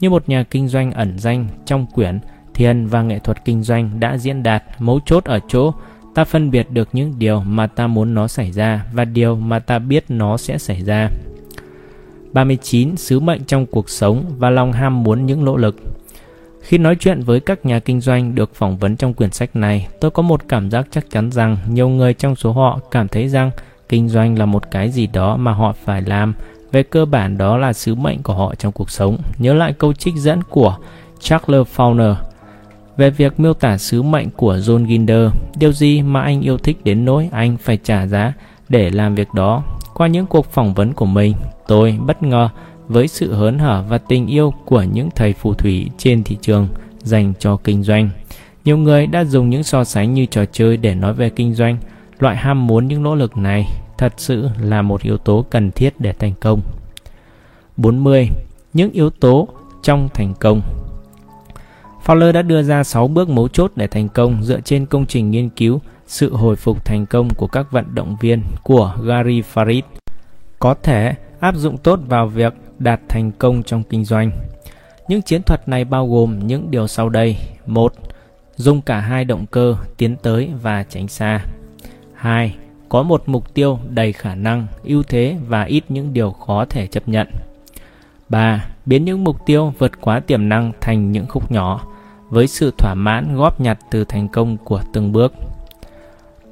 Như 0.01 0.11
một 0.11 0.29
nhà 0.29 0.43
kinh 0.43 0.69
doanh 0.69 0.93
ẩn 0.93 1.19
danh 1.19 1.47
trong 1.67 1.87
quyển 1.87 2.19
Thiền 2.55 2.87
và 2.87 3.03
nghệ 3.03 3.19
thuật 3.19 3.45
kinh 3.45 3.63
doanh 3.63 4.01
đã 4.01 4.19
diễn 4.19 4.43
đạt 4.43 4.65
mấu 4.79 5.01
chốt 5.07 5.25
ở 5.25 5.41
chỗ 5.49 5.73
ta 6.15 6.25
phân 6.25 6.51
biệt 6.51 6.71
được 6.71 6.89
những 6.93 7.15
điều 7.19 7.41
mà 7.41 7.67
ta 7.67 7.87
muốn 7.87 8.15
nó 8.15 8.29
xảy 8.29 8.53
ra 8.53 8.87
và 8.93 9.05
điều 9.05 9.37
mà 9.37 9.59
ta 9.59 9.79
biết 9.79 10.05
nó 10.09 10.37
sẽ 10.37 10.59
xảy 10.59 10.83
ra. 10.83 11.11
39. 12.33 12.97
Sứ 12.97 13.21
mệnh 13.21 13.45
trong 13.45 13.67
cuộc 13.67 13.91
sống 13.91 14.25
và 14.39 14.51
lòng 14.51 14.73
ham 14.73 15.03
muốn 15.03 15.27
những 15.27 15.45
nỗ 15.45 15.57
lực. 15.57 15.77
Khi 16.65 16.79
nói 16.79 16.97
chuyện 16.97 17.21
với 17.21 17.41
các 17.41 17.67
nhà 17.67 17.79
kinh 17.79 18.01
doanh 18.01 18.35
được 18.35 18.55
phỏng 18.55 18.77
vấn 18.77 18.97
trong 18.97 19.15
quyển 19.15 19.31
sách 19.31 19.57
này, 19.57 19.89
tôi 20.01 20.11
có 20.11 20.23
một 20.23 20.41
cảm 20.49 20.71
giác 20.71 20.87
chắc 20.91 21.11
chắn 21.11 21.31
rằng 21.31 21.57
nhiều 21.69 21.89
người 21.89 22.15
trong 22.15 22.37
số 22.37 22.53
họ 22.53 22.81
cảm 22.91 23.09
thấy 23.09 23.29
rằng 23.29 23.51
kinh 23.89 24.09
doanh 24.09 24.39
là 24.39 24.47
một 24.47 24.71
cái 24.71 24.91
gì 24.91 25.07
đó 25.07 25.37
mà 25.37 25.53
họ 25.53 25.75
phải 25.85 26.03
làm. 26.03 26.35
Về 26.73 26.83
cơ 26.83 27.05
bản 27.05 27.39
đó 27.39 27.57
là 27.57 27.73
sứ 27.73 27.95
mệnh 27.95 28.23
của 28.23 28.35
họ 28.35 28.55
trong 28.55 28.73
cuộc 28.73 28.91
sống. 28.91 29.19
Nhớ 29.39 29.55
lại 29.55 29.73
câu 29.73 29.93
trích 29.93 30.15
dẫn 30.15 30.43
của 30.43 30.77
Charles 31.21 31.69
Fauner 31.77 32.15
về 32.97 33.11
việc 33.11 33.41
miêu 33.41 33.55
tả 33.55 33.79
sứ 33.79 34.03
mệnh 34.03 34.31
của 34.31 34.57
John 34.57 34.89
Ginder, 34.89 35.31
điều 35.57 35.73
gì 35.73 36.03
mà 36.03 36.23
anh 36.23 36.41
yêu 36.41 36.59
thích 36.59 36.77
đến 36.85 37.05
nỗi 37.05 37.29
anh 37.33 37.57
phải 37.57 37.77
trả 37.77 38.07
giá 38.07 38.33
để 38.69 38.91
làm 38.91 39.15
việc 39.15 39.29
đó. 39.35 39.63
Qua 39.95 40.07
những 40.07 40.27
cuộc 40.27 40.47
phỏng 40.47 40.75
vấn 40.75 40.93
của 40.93 41.07
mình, 41.07 41.35
tôi 41.69 41.99
bất 42.07 42.23
ngờ 42.23 42.49
với 42.89 43.09
sự 43.09 43.35
hớn 43.35 43.59
hở 43.59 43.85
và 43.89 43.99
tình 43.99 44.27
yêu 44.27 44.55
của 44.65 44.83
những 44.83 45.11
thầy 45.11 45.33
phù 45.33 45.55
thủy 45.55 45.91
trên 45.99 46.25
thị 46.25 46.39
trường 46.41 46.69
dành 46.99 47.33
cho 47.39 47.57
kinh 47.57 47.83
doanh. 47.83 48.11
Nhiều 48.65 48.77
người 48.77 49.07
đã 49.07 49.25
dùng 49.25 49.51
những 49.51 49.63
so 49.63 49.85
sánh 49.85 50.15
như 50.15 50.27
trò 50.27 50.45
chơi 50.53 50.77
để 50.77 50.95
nói 50.95 51.15
về 51.15 51.31
kinh 51.31 51.55
doanh. 51.55 51.77
Loại 52.19 52.37
ham 52.37 52.67
muốn 52.67 52.89
những 52.89 53.03
nỗ 53.03 53.15
lực 53.15 53.37
này 53.37 53.67
thật 53.99 54.13
sự 54.17 54.49
là 54.61 54.83
một 54.83 55.03
yếu 55.03 55.19
tố 55.19 55.45
cần 55.51 55.71
thiết 55.71 55.95
để 55.99 56.13
thành 56.13 56.33
công. 56.41 56.61
40. 57.77 58.29
Những 58.73 58.93
yếu 58.93 59.11
tố 59.11 59.49
trong 59.83 60.09
thành 60.15 60.35
công 60.41 60.61
Fowler 62.07 62.33
đã 62.33 62.43
đưa 62.43 62.63
ra 62.63 62.85
6 62.85 63.09
bước 63.09 63.29
mấu 63.29 63.49
chốt 63.49 63.73
để 63.77 63.87
thành 63.87 64.09
công 64.09 64.43
dựa 64.43 64.61
trên 64.61 64.87
công 64.87 65.07
trình 65.07 65.31
nghiên 65.31 65.49
cứu, 65.49 65.81
sự 66.07 66.35
hồi 66.35 66.57
phục 66.57 66.85
thành 66.85 67.07
công 67.07 67.35
của 67.35 67.47
các 67.47 67.73
vận 67.73 67.95
động 67.95 68.17
viên 68.21 68.43
của 68.63 68.95
Gary 69.05 69.43
Farid. 69.55 69.83
Có 70.59 70.75
thể 70.83 71.15
áp 71.45 71.55
dụng 71.57 71.77
tốt 71.77 72.01
vào 72.09 72.27
việc 72.27 72.55
đạt 72.79 73.01
thành 73.09 73.33
công 73.33 73.63
trong 73.63 73.83
kinh 73.83 74.05
doanh. 74.05 74.31
Những 75.09 75.23
chiến 75.23 75.43
thuật 75.43 75.69
này 75.69 75.85
bao 75.85 76.09
gồm 76.09 76.47
những 76.47 76.71
điều 76.71 76.87
sau 76.87 77.09
đây. 77.09 77.37
1. 77.67 77.93
Dùng 78.57 78.83
cả 78.83 79.01
hai 79.01 79.25
động 79.25 79.47
cơ 79.47 79.77
tiến 79.97 80.17
tới 80.23 80.51
và 80.63 80.83
tránh 80.83 81.09
xa. 81.09 81.45
2. 82.15 82.55
Có 82.89 83.03
một 83.03 83.23
mục 83.27 83.55
tiêu 83.55 83.79
đầy 83.89 84.13
khả 84.13 84.35
năng, 84.35 84.67
ưu 84.85 85.03
thế 85.03 85.37
và 85.49 85.63
ít 85.63 85.85
những 85.89 86.13
điều 86.13 86.31
khó 86.31 86.65
thể 86.65 86.87
chấp 86.87 87.09
nhận. 87.09 87.29
3. 88.29 88.67
Biến 88.87 89.05
những 89.05 89.25
mục 89.25 89.37
tiêu 89.47 89.73
vượt 89.79 90.01
quá 90.01 90.21
tiềm 90.21 90.49
năng 90.49 90.73
thành 90.81 91.13
những 91.13 91.27
khúc 91.27 91.53
nhỏ 91.53 91.87
với 92.29 92.47
sự 92.47 92.73
thỏa 92.79 92.95
mãn 92.95 93.37
góp 93.37 93.61
nhặt 93.61 93.79
từ 93.91 94.05
thành 94.05 94.29
công 94.29 94.57
của 94.57 94.81
từng 94.93 95.13
bước. 95.13 95.33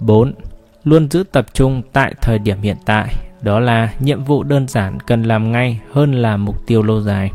4. 0.01 0.35
Luôn 0.85 1.11
giữ 1.11 1.25
tập 1.33 1.47
trung 1.55 1.83
tại 1.93 2.15
thời 2.21 2.39
điểm 2.39 2.61
hiện 2.63 2.77
tại, 2.85 3.15
đó 3.43 3.61
là 3.61 3.95
nhiệm 4.01 4.25
vụ 4.25 4.43
đơn 4.43 4.69
giản 4.69 5.01
cần 5.01 5.23
làm 5.23 5.53
ngay 5.53 5.81
hơn 5.93 6.13
là 6.13 6.37
mục 6.37 6.67
tiêu 6.67 6.83
lâu 6.83 7.01
dài. 7.01 7.31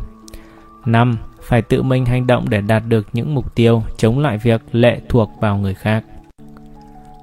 5. 0.86 1.18
Phải 1.42 1.62
tự 1.62 1.84
mình 1.84 2.06
hành 2.06 2.28
động 2.28 2.50
để 2.50 2.62
đạt 2.62 2.84
được 2.88 3.08
những 3.14 3.36
mục 3.36 3.56
tiêu, 3.56 3.84
chống 3.98 4.20
lại 4.20 4.38
việc 4.38 4.62
lệ 4.72 5.02
thuộc 5.10 5.32
vào 5.40 5.58
người 5.58 5.74
khác. 5.74 6.04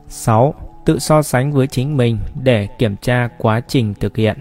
6. 0.09 0.55
Tự 0.87 0.99
so 0.99 1.23
sánh 1.23 1.53
với 1.53 1.67
chính 1.67 1.97
mình 1.97 2.19
để 2.43 2.69
kiểm 2.79 2.97
tra 2.97 3.29
quá 3.39 3.61
trình 3.69 3.95
thực 4.01 4.17
hiện. 4.17 4.37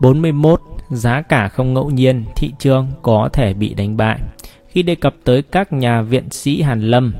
41. 0.00 0.60
Giá 0.90 1.22
cả 1.22 1.48
không 1.48 1.74
ngẫu 1.74 1.90
nhiên, 1.90 2.24
thị 2.36 2.52
trường 2.58 2.86
có 3.02 3.28
thể 3.32 3.54
bị 3.54 3.74
đánh 3.74 3.96
bại. 3.96 4.18
Khi 4.68 4.82
đề 4.82 4.94
cập 4.94 5.14
tới 5.24 5.42
các 5.42 5.72
nhà 5.72 6.02
viện 6.02 6.30
sĩ 6.30 6.62
Hàn 6.62 6.80
Lâm, 6.80 7.14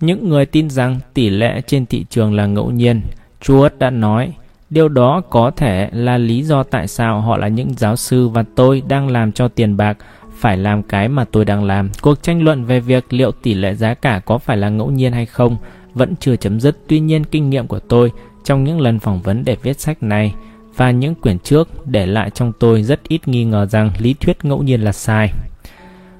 những 0.00 0.28
người 0.28 0.46
tin 0.46 0.70
rằng 0.70 1.00
tỷ 1.14 1.30
lệ 1.30 1.60
trên 1.66 1.86
thị 1.86 2.04
trường 2.10 2.34
là 2.34 2.46
ngẫu 2.46 2.70
nhiên, 2.70 3.02
Truett 3.40 3.78
đã 3.78 3.90
nói, 3.90 4.32
điều 4.70 4.88
đó 4.88 5.20
có 5.30 5.50
thể 5.50 5.88
là 5.92 6.18
lý 6.18 6.42
do 6.42 6.62
tại 6.62 6.88
sao 6.88 7.20
họ 7.20 7.36
là 7.36 7.48
những 7.48 7.74
giáo 7.76 7.96
sư 7.96 8.28
và 8.28 8.44
tôi 8.54 8.82
đang 8.88 9.08
làm 9.08 9.32
cho 9.32 9.48
tiền 9.48 9.76
bạc 9.76 9.98
phải 10.38 10.56
làm 10.56 10.82
cái 10.82 11.08
mà 11.08 11.24
tôi 11.24 11.44
đang 11.44 11.64
làm. 11.64 11.90
Cuộc 12.02 12.22
tranh 12.22 12.42
luận 12.42 12.64
về 12.64 12.80
việc 12.80 13.12
liệu 13.12 13.32
tỷ 13.32 13.54
lệ 13.54 13.74
giá 13.74 13.94
cả 13.94 14.20
có 14.24 14.38
phải 14.38 14.56
là 14.56 14.68
ngẫu 14.68 14.90
nhiên 14.90 15.12
hay 15.12 15.26
không 15.26 15.56
vẫn 15.94 16.14
chưa 16.20 16.36
chấm 16.36 16.60
dứt. 16.60 16.78
Tuy 16.86 17.00
nhiên, 17.00 17.24
kinh 17.24 17.50
nghiệm 17.50 17.66
của 17.66 17.78
tôi 17.78 18.12
trong 18.44 18.64
những 18.64 18.80
lần 18.80 18.98
phỏng 18.98 19.22
vấn 19.22 19.44
để 19.44 19.56
viết 19.62 19.80
sách 19.80 20.02
này 20.02 20.34
và 20.76 20.90
những 20.90 21.14
quyển 21.14 21.38
trước 21.38 21.86
để 21.86 22.06
lại 22.06 22.30
trong 22.30 22.52
tôi 22.60 22.82
rất 22.82 23.00
ít 23.08 23.28
nghi 23.28 23.44
ngờ 23.44 23.66
rằng 23.66 23.90
lý 23.98 24.14
thuyết 24.14 24.44
ngẫu 24.44 24.62
nhiên 24.62 24.80
là 24.80 24.92
sai. 24.92 25.32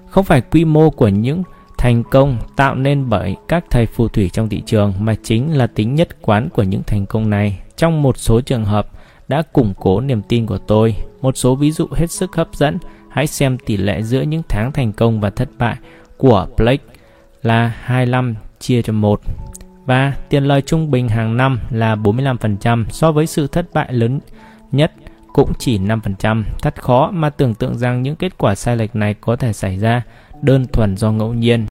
Không 0.09 0.25
phải 0.25 0.41
quy 0.41 0.65
mô 0.65 0.91
của 0.91 1.09
những 1.09 1.43
thành 1.79 2.03
công 2.03 2.37
tạo 2.57 2.75
nên 2.75 3.09
bởi 3.09 3.37
các 3.49 3.65
thầy 3.71 3.87
phù 3.87 4.09
thủy 4.09 4.31
trong 4.33 4.49
thị 4.49 4.63
trường 4.67 4.93
mà 5.01 5.15
chính 5.23 5.57
là 5.57 5.67
tính 5.67 5.95
nhất 5.95 6.23
quán 6.23 6.49
của 6.49 6.63
những 6.63 6.83
thành 6.87 7.07
công 7.07 7.31
này. 7.31 7.59
Trong 7.81 8.03
một 8.03 8.19
số 8.19 8.41
trường 8.41 8.65
hợp 8.65 8.87
đã 9.29 9.43
củng 9.43 9.75
cố 9.77 10.01
niềm 10.01 10.23
tin 10.23 10.47
của 10.47 10.59
tôi. 10.59 10.97
Một 11.21 11.37
số 11.37 11.55
ví 11.55 11.71
dụ 11.71 11.87
hết 11.93 12.11
sức 12.11 12.37
hấp 12.37 12.49
dẫn. 12.55 12.79
Hãy 13.09 13.27
xem 13.27 13.59
tỷ 13.59 13.77
lệ 13.77 14.03
giữa 14.03 14.23
những 14.23 14.43
tháng 14.49 14.73
thành 14.73 14.93
công 14.93 15.21
và 15.21 15.31
thất 15.31 15.49
bại 15.59 15.77
của 16.17 16.47
Blake 16.57 16.85
là 17.43 17.73
25 17.83 18.35
chia 18.59 18.83
cho 18.83 18.93
1 18.93 19.21
và 19.87 20.13
tiền 20.29 20.45
lời 20.45 20.63
trung 20.63 20.91
bình 20.91 21.09
hàng 21.09 21.37
năm 21.37 21.61
là 21.71 21.97
45% 21.97 22.85
so 22.91 23.13
với 23.13 23.27
sự 23.27 23.47
thất 23.47 23.67
bại 23.73 23.93
lớn 23.93 24.21
nhất 24.73 24.93
cũng 25.33 25.53
chỉ 25.59 25.79
5%. 25.79 26.43
Thật 26.63 26.83
khó 26.83 27.11
mà 27.11 27.31
tưởng 27.31 27.55
tượng 27.55 27.79
rằng 27.79 28.03
những 28.03 28.17
kết 28.17 28.39
quả 28.39 28.55
sai 28.55 28.77
lệch 28.77 28.97
này 28.97 29.15
có 29.15 29.37
thể 29.37 29.53
xảy 29.53 29.79
ra 29.79 30.03
đơn 30.43 30.67
thuần 30.73 30.97
do 30.97 31.13
ngẫu 31.13 31.35
nhiên. 31.35 31.67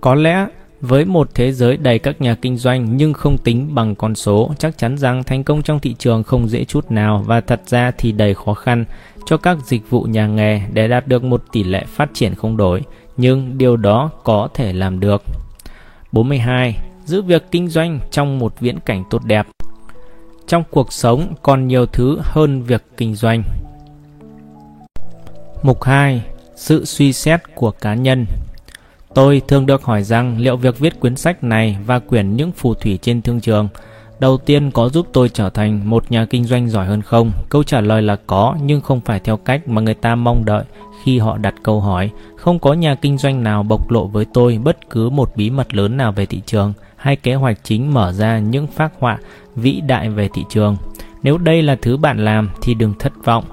Có 0.00 0.14
lẽ 0.14 0.46
với 0.86 1.04
một 1.04 1.28
thế 1.34 1.52
giới 1.52 1.76
đầy 1.76 1.98
các 1.98 2.20
nhà 2.20 2.34
kinh 2.34 2.56
doanh 2.56 2.96
nhưng 2.96 3.12
không 3.12 3.38
tính 3.38 3.74
bằng 3.74 3.94
con 3.94 4.14
số, 4.14 4.54
chắc 4.58 4.78
chắn 4.78 4.98
rằng 4.98 5.24
thành 5.24 5.44
công 5.44 5.62
trong 5.62 5.78
thị 5.78 5.94
trường 5.98 6.22
không 6.22 6.48
dễ 6.48 6.64
chút 6.64 6.90
nào 6.90 7.24
và 7.26 7.40
thật 7.40 7.60
ra 7.66 7.90
thì 7.98 8.12
đầy 8.12 8.34
khó 8.34 8.54
khăn 8.54 8.84
cho 9.26 9.36
các 9.36 9.58
dịch 9.66 9.90
vụ 9.90 10.02
nhà 10.02 10.26
nghề 10.26 10.60
để 10.72 10.88
đạt 10.88 11.08
được 11.08 11.24
một 11.24 11.44
tỷ 11.52 11.64
lệ 11.64 11.84
phát 11.88 12.10
triển 12.14 12.34
không 12.34 12.56
đổi, 12.56 12.82
nhưng 13.16 13.58
điều 13.58 13.76
đó 13.76 14.10
có 14.24 14.48
thể 14.54 14.72
làm 14.72 15.00
được. 15.00 15.22
42. 16.12 16.78
Giữ 17.04 17.22
việc 17.22 17.44
kinh 17.50 17.68
doanh 17.68 18.00
trong 18.10 18.38
một 18.38 18.60
viễn 18.60 18.80
cảnh 18.80 19.04
tốt 19.10 19.24
đẹp. 19.24 19.46
Trong 20.46 20.62
cuộc 20.70 20.92
sống 20.92 21.34
còn 21.42 21.68
nhiều 21.68 21.86
thứ 21.86 22.18
hơn 22.22 22.62
việc 22.62 22.84
kinh 22.96 23.14
doanh. 23.14 23.42
Mục 25.62 25.82
2. 25.82 26.22
Sự 26.56 26.84
suy 26.84 27.12
xét 27.12 27.40
của 27.54 27.70
cá 27.70 27.94
nhân 27.94 28.26
Tôi 29.14 29.42
thường 29.48 29.66
được 29.66 29.82
hỏi 29.82 30.02
rằng 30.02 30.38
liệu 30.38 30.56
việc 30.56 30.78
viết 30.78 31.00
quyển 31.00 31.16
sách 31.16 31.44
này 31.44 31.76
và 31.86 31.98
quyển 31.98 32.36
những 32.36 32.52
phù 32.52 32.74
thủy 32.74 32.98
trên 33.02 33.22
thương 33.22 33.40
trường 33.40 33.68
đầu 34.18 34.38
tiên 34.38 34.70
có 34.70 34.88
giúp 34.88 35.06
tôi 35.12 35.28
trở 35.28 35.50
thành 35.50 35.90
một 35.90 36.10
nhà 36.10 36.24
kinh 36.24 36.44
doanh 36.44 36.68
giỏi 36.68 36.86
hơn 36.86 37.02
không? 37.02 37.30
Câu 37.48 37.62
trả 37.62 37.80
lời 37.80 38.02
là 38.02 38.16
có, 38.26 38.56
nhưng 38.62 38.80
không 38.80 39.00
phải 39.00 39.20
theo 39.20 39.36
cách 39.36 39.68
mà 39.68 39.82
người 39.82 39.94
ta 39.94 40.14
mong 40.14 40.44
đợi 40.44 40.64
khi 41.02 41.18
họ 41.18 41.36
đặt 41.36 41.54
câu 41.62 41.80
hỏi. 41.80 42.10
Không 42.36 42.58
có 42.58 42.72
nhà 42.72 42.94
kinh 42.94 43.18
doanh 43.18 43.42
nào 43.42 43.62
bộc 43.62 43.90
lộ 43.90 44.06
với 44.06 44.26
tôi 44.32 44.58
bất 44.64 44.90
cứ 44.90 45.10
một 45.10 45.36
bí 45.36 45.50
mật 45.50 45.74
lớn 45.74 45.96
nào 45.96 46.12
về 46.12 46.26
thị 46.26 46.40
trường 46.46 46.72
hay 46.96 47.16
kế 47.16 47.34
hoạch 47.34 47.58
chính 47.62 47.94
mở 47.94 48.12
ra 48.12 48.38
những 48.38 48.66
phác 48.66 48.92
họa 48.98 49.18
vĩ 49.56 49.80
đại 49.80 50.08
về 50.08 50.28
thị 50.34 50.44
trường. 50.48 50.76
Nếu 51.22 51.38
đây 51.38 51.62
là 51.62 51.76
thứ 51.82 51.96
bạn 51.96 52.24
làm 52.24 52.50
thì 52.62 52.74
đừng 52.74 52.94
thất 52.98 53.12
vọng. 53.24 53.44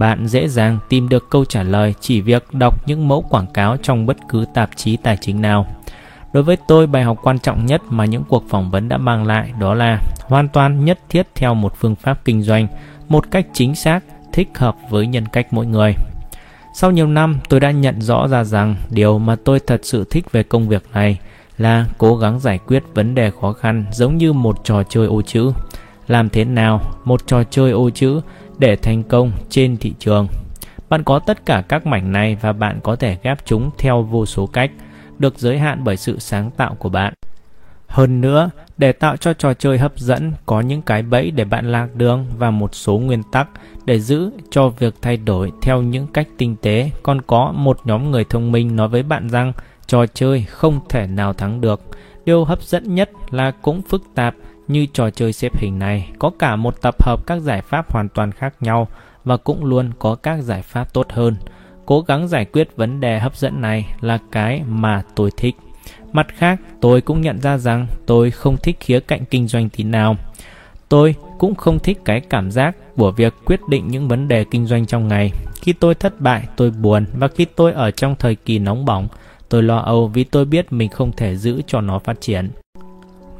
Bạn 0.00 0.26
dễ 0.26 0.48
dàng 0.48 0.78
tìm 0.88 1.08
được 1.08 1.30
câu 1.30 1.44
trả 1.44 1.62
lời 1.62 1.94
chỉ 2.00 2.20
việc 2.20 2.44
đọc 2.52 2.88
những 2.88 3.08
mẫu 3.08 3.24
quảng 3.30 3.46
cáo 3.54 3.76
trong 3.76 4.06
bất 4.06 4.16
cứ 4.28 4.44
tạp 4.54 4.70
chí 4.76 4.96
tài 4.96 5.16
chính 5.20 5.40
nào. 5.40 5.66
Đối 6.32 6.42
với 6.42 6.56
tôi, 6.68 6.86
bài 6.86 7.02
học 7.02 7.18
quan 7.22 7.38
trọng 7.38 7.66
nhất 7.66 7.82
mà 7.88 8.04
những 8.04 8.22
cuộc 8.28 8.44
phỏng 8.48 8.70
vấn 8.70 8.88
đã 8.88 8.98
mang 8.98 9.26
lại 9.26 9.52
đó 9.60 9.74
là 9.74 10.00
hoàn 10.20 10.48
toàn 10.48 10.84
nhất 10.84 10.98
thiết 11.08 11.26
theo 11.34 11.54
một 11.54 11.72
phương 11.76 11.94
pháp 11.94 12.24
kinh 12.24 12.42
doanh, 12.42 12.66
một 13.08 13.30
cách 13.30 13.46
chính 13.52 13.74
xác, 13.74 14.04
thích 14.32 14.48
hợp 14.54 14.76
với 14.90 15.06
nhân 15.06 15.26
cách 15.26 15.46
mỗi 15.50 15.66
người. 15.66 15.94
Sau 16.74 16.90
nhiều 16.90 17.06
năm, 17.06 17.38
tôi 17.48 17.60
đã 17.60 17.70
nhận 17.70 18.02
rõ 18.02 18.28
ra 18.28 18.44
rằng 18.44 18.76
điều 18.90 19.18
mà 19.18 19.36
tôi 19.44 19.60
thật 19.66 19.80
sự 19.82 20.04
thích 20.10 20.32
về 20.32 20.42
công 20.42 20.68
việc 20.68 20.84
này 20.92 21.18
là 21.58 21.86
cố 21.98 22.16
gắng 22.16 22.40
giải 22.40 22.58
quyết 22.66 22.82
vấn 22.94 23.14
đề 23.14 23.30
khó 23.40 23.52
khăn 23.52 23.84
giống 23.92 24.16
như 24.16 24.32
một 24.32 24.64
trò 24.64 24.82
chơi 24.82 25.06
ô 25.06 25.22
chữ. 25.22 25.52
Làm 26.06 26.28
thế 26.28 26.44
nào 26.44 26.80
một 27.04 27.26
trò 27.26 27.42
chơi 27.50 27.70
ô 27.70 27.90
chữ 27.90 28.20
để 28.60 28.76
thành 28.76 29.02
công 29.02 29.32
trên 29.48 29.76
thị 29.76 29.94
trường? 29.98 30.28
Bạn 30.88 31.04
có 31.04 31.18
tất 31.18 31.46
cả 31.46 31.64
các 31.68 31.86
mảnh 31.86 32.12
này 32.12 32.36
và 32.40 32.52
bạn 32.52 32.80
có 32.82 32.96
thể 32.96 33.16
ghép 33.22 33.38
chúng 33.44 33.70
theo 33.78 34.02
vô 34.02 34.26
số 34.26 34.46
cách, 34.46 34.70
được 35.18 35.38
giới 35.38 35.58
hạn 35.58 35.84
bởi 35.84 35.96
sự 35.96 36.18
sáng 36.18 36.50
tạo 36.50 36.74
của 36.74 36.88
bạn. 36.88 37.14
Hơn 37.86 38.20
nữa, 38.20 38.50
để 38.78 38.92
tạo 38.92 39.16
cho 39.16 39.32
trò 39.32 39.54
chơi 39.54 39.78
hấp 39.78 39.98
dẫn, 39.98 40.32
có 40.46 40.60
những 40.60 40.82
cái 40.82 41.02
bẫy 41.02 41.30
để 41.30 41.44
bạn 41.44 41.72
lạc 41.72 41.88
đường 41.94 42.26
và 42.38 42.50
một 42.50 42.74
số 42.74 42.98
nguyên 42.98 43.22
tắc 43.32 43.48
để 43.84 44.00
giữ 44.00 44.30
cho 44.50 44.68
việc 44.68 44.94
thay 45.02 45.16
đổi 45.16 45.52
theo 45.62 45.82
những 45.82 46.06
cách 46.06 46.28
tinh 46.38 46.56
tế. 46.62 46.90
Còn 47.02 47.20
có 47.22 47.52
một 47.52 47.80
nhóm 47.84 48.10
người 48.10 48.24
thông 48.24 48.52
minh 48.52 48.76
nói 48.76 48.88
với 48.88 49.02
bạn 49.02 49.28
rằng 49.28 49.52
trò 49.86 50.06
chơi 50.06 50.44
không 50.48 50.80
thể 50.88 51.06
nào 51.06 51.32
thắng 51.32 51.60
được. 51.60 51.80
Điều 52.24 52.44
hấp 52.44 52.62
dẫn 52.62 52.94
nhất 52.94 53.10
là 53.30 53.50
cũng 53.50 53.82
phức 53.82 54.02
tạp 54.14 54.34
như 54.72 54.86
trò 54.92 55.10
chơi 55.10 55.32
xếp 55.32 55.56
hình 55.56 55.78
này 55.78 56.10
có 56.18 56.30
cả 56.38 56.56
một 56.56 56.80
tập 56.82 57.02
hợp 57.02 57.26
các 57.26 57.42
giải 57.42 57.62
pháp 57.62 57.92
hoàn 57.92 58.08
toàn 58.08 58.32
khác 58.32 58.54
nhau 58.60 58.88
và 59.24 59.36
cũng 59.36 59.64
luôn 59.64 59.90
có 59.98 60.14
các 60.14 60.42
giải 60.42 60.62
pháp 60.62 60.92
tốt 60.92 61.06
hơn. 61.10 61.36
Cố 61.86 62.00
gắng 62.00 62.28
giải 62.28 62.44
quyết 62.44 62.76
vấn 62.76 63.00
đề 63.00 63.18
hấp 63.18 63.36
dẫn 63.36 63.60
này 63.60 63.94
là 64.00 64.18
cái 64.32 64.62
mà 64.68 65.02
tôi 65.14 65.30
thích. 65.36 65.56
Mặt 66.12 66.26
khác, 66.36 66.60
tôi 66.80 67.00
cũng 67.00 67.20
nhận 67.20 67.40
ra 67.40 67.58
rằng 67.58 67.86
tôi 68.06 68.30
không 68.30 68.56
thích 68.56 68.76
khía 68.80 69.00
cạnh 69.00 69.24
kinh 69.24 69.48
doanh 69.48 69.68
tí 69.68 69.84
nào. 69.84 70.16
Tôi 70.88 71.14
cũng 71.38 71.54
không 71.54 71.78
thích 71.78 71.98
cái 72.04 72.20
cảm 72.20 72.50
giác 72.50 72.76
của 72.96 73.10
việc 73.10 73.34
quyết 73.44 73.60
định 73.68 73.88
những 73.88 74.08
vấn 74.08 74.28
đề 74.28 74.44
kinh 74.50 74.66
doanh 74.66 74.86
trong 74.86 75.08
ngày. 75.08 75.32
Khi 75.54 75.72
tôi 75.72 75.94
thất 75.94 76.20
bại, 76.20 76.44
tôi 76.56 76.70
buồn 76.70 77.06
và 77.18 77.28
khi 77.28 77.44
tôi 77.44 77.72
ở 77.72 77.90
trong 77.90 78.16
thời 78.18 78.34
kỳ 78.34 78.58
nóng 78.58 78.84
bỏng, 78.84 79.08
tôi 79.48 79.62
lo 79.62 79.78
âu 79.78 80.08
vì 80.08 80.24
tôi 80.24 80.44
biết 80.44 80.72
mình 80.72 80.88
không 80.88 81.12
thể 81.12 81.36
giữ 81.36 81.62
cho 81.66 81.80
nó 81.80 81.98
phát 81.98 82.20
triển. 82.20 82.50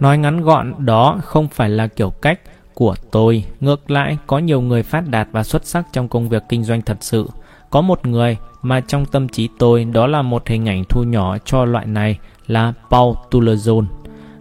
Nói 0.00 0.18
ngắn 0.18 0.40
gọn, 0.40 0.74
đó 0.78 1.18
không 1.24 1.48
phải 1.48 1.68
là 1.68 1.86
kiểu 1.86 2.10
cách 2.10 2.40
của 2.74 2.94
tôi. 3.10 3.44
Ngược 3.60 3.90
lại, 3.90 4.18
có 4.26 4.38
nhiều 4.38 4.60
người 4.60 4.82
phát 4.82 5.08
đạt 5.08 5.28
và 5.32 5.42
xuất 5.42 5.66
sắc 5.66 5.86
trong 5.92 6.08
công 6.08 6.28
việc 6.28 6.42
kinh 6.48 6.64
doanh 6.64 6.82
thật 6.82 6.96
sự. 7.00 7.28
Có 7.70 7.80
một 7.80 8.06
người 8.06 8.36
mà 8.62 8.80
trong 8.80 9.06
tâm 9.06 9.28
trí 9.28 9.48
tôi 9.58 9.84
đó 9.84 10.06
là 10.06 10.22
một 10.22 10.48
hình 10.48 10.68
ảnh 10.68 10.84
thu 10.88 11.02
nhỏ 11.02 11.38
cho 11.44 11.64
loại 11.64 11.86
này 11.86 12.18
là 12.46 12.72
Paul 12.90 13.14
Tulezon, 13.30 13.84